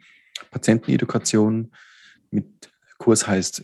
Patientenedukation 0.52 1.72
mit 2.32 2.72
Kurs 2.98 3.28
heißt, 3.28 3.64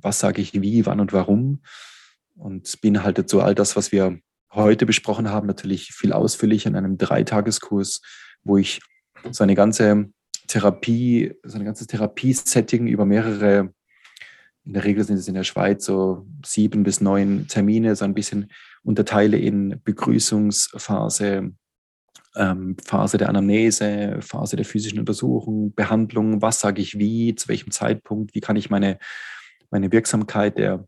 was 0.00 0.20
sage 0.20 0.40
ich 0.40 0.60
wie, 0.60 0.86
wann 0.86 1.00
und 1.00 1.12
warum. 1.12 1.62
Und 2.36 2.80
beinhaltet 2.80 3.28
so 3.28 3.40
all 3.40 3.54
das, 3.54 3.76
was 3.76 3.92
wir 3.92 4.18
heute 4.52 4.86
besprochen 4.86 5.28
haben, 5.28 5.46
natürlich 5.46 5.92
viel 5.92 6.12
ausführlicher 6.12 6.70
in 6.70 6.76
einem 6.76 6.98
Dreitageskurs, 6.98 8.00
wo 8.42 8.56
ich 8.56 8.80
so 9.30 9.44
eine 9.44 9.54
ganze 9.54 10.10
Therapie, 10.50 11.32
so 11.44 11.58
ein 11.58 11.64
ganzes 11.64 11.86
Therapiesetting 11.86 12.88
über 12.88 13.06
mehrere, 13.06 13.72
in 14.64 14.72
der 14.72 14.84
Regel 14.84 15.04
sind 15.04 15.16
es 15.16 15.28
in 15.28 15.34
der 15.34 15.44
Schweiz 15.44 15.84
so 15.84 16.26
sieben 16.44 16.82
bis 16.82 17.00
neun 17.00 17.46
Termine, 17.46 17.94
so 17.94 18.04
ein 18.04 18.14
bisschen 18.14 18.50
unterteile 18.82 19.38
in 19.38 19.80
Begrüßungsphase, 19.84 21.52
ähm, 22.34 22.76
Phase 22.84 23.16
der 23.16 23.28
Anamnese, 23.28 24.18
Phase 24.20 24.56
der 24.56 24.64
physischen 24.64 24.98
Untersuchung, 24.98 25.72
Behandlung, 25.74 26.42
was 26.42 26.58
sage 26.58 26.82
ich 26.82 26.98
wie, 26.98 27.34
zu 27.36 27.46
welchem 27.46 27.70
Zeitpunkt, 27.70 28.34
wie 28.34 28.40
kann 28.40 28.56
ich 28.56 28.70
meine, 28.70 28.98
meine 29.70 29.92
Wirksamkeit 29.92 30.58
der, 30.58 30.84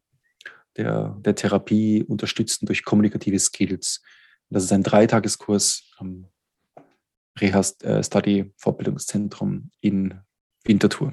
der, 0.76 1.16
der 1.20 1.36
Therapie 1.36 2.02
unterstützen 2.02 2.66
durch 2.66 2.84
kommunikative 2.84 3.38
Skills. 3.38 4.02
Das 4.50 4.64
ist 4.64 4.72
ein 4.72 4.82
Dreitageskurs 4.82 5.92
am 5.98 6.26
Reha-Study 7.40 8.38
äh, 8.38 8.50
Fortbildungszentrum 8.56 9.70
in 9.80 10.14
Winterthur. 10.64 11.12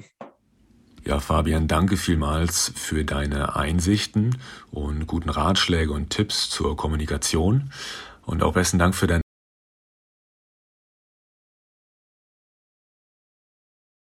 Ja, 1.04 1.18
Fabian, 1.18 1.66
danke 1.66 1.96
vielmals 1.96 2.72
für 2.76 3.04
deine 3.04 3.56
Einsichten 3.56 4.36
und 4.70 5.06
guten 5.06 5.30
Ratschläge 5.30 5.92
und 5.92 6.10
Tipps 6.10 6.50
zur 6.50 6.76
Kommunikation. 6.76 7.72
Und 8.26 8.42
auch 8.42 8.52
besten 8.52 8.78
Dank 8.78 8.94
für 8.94 9.06
deine 9.06 9.22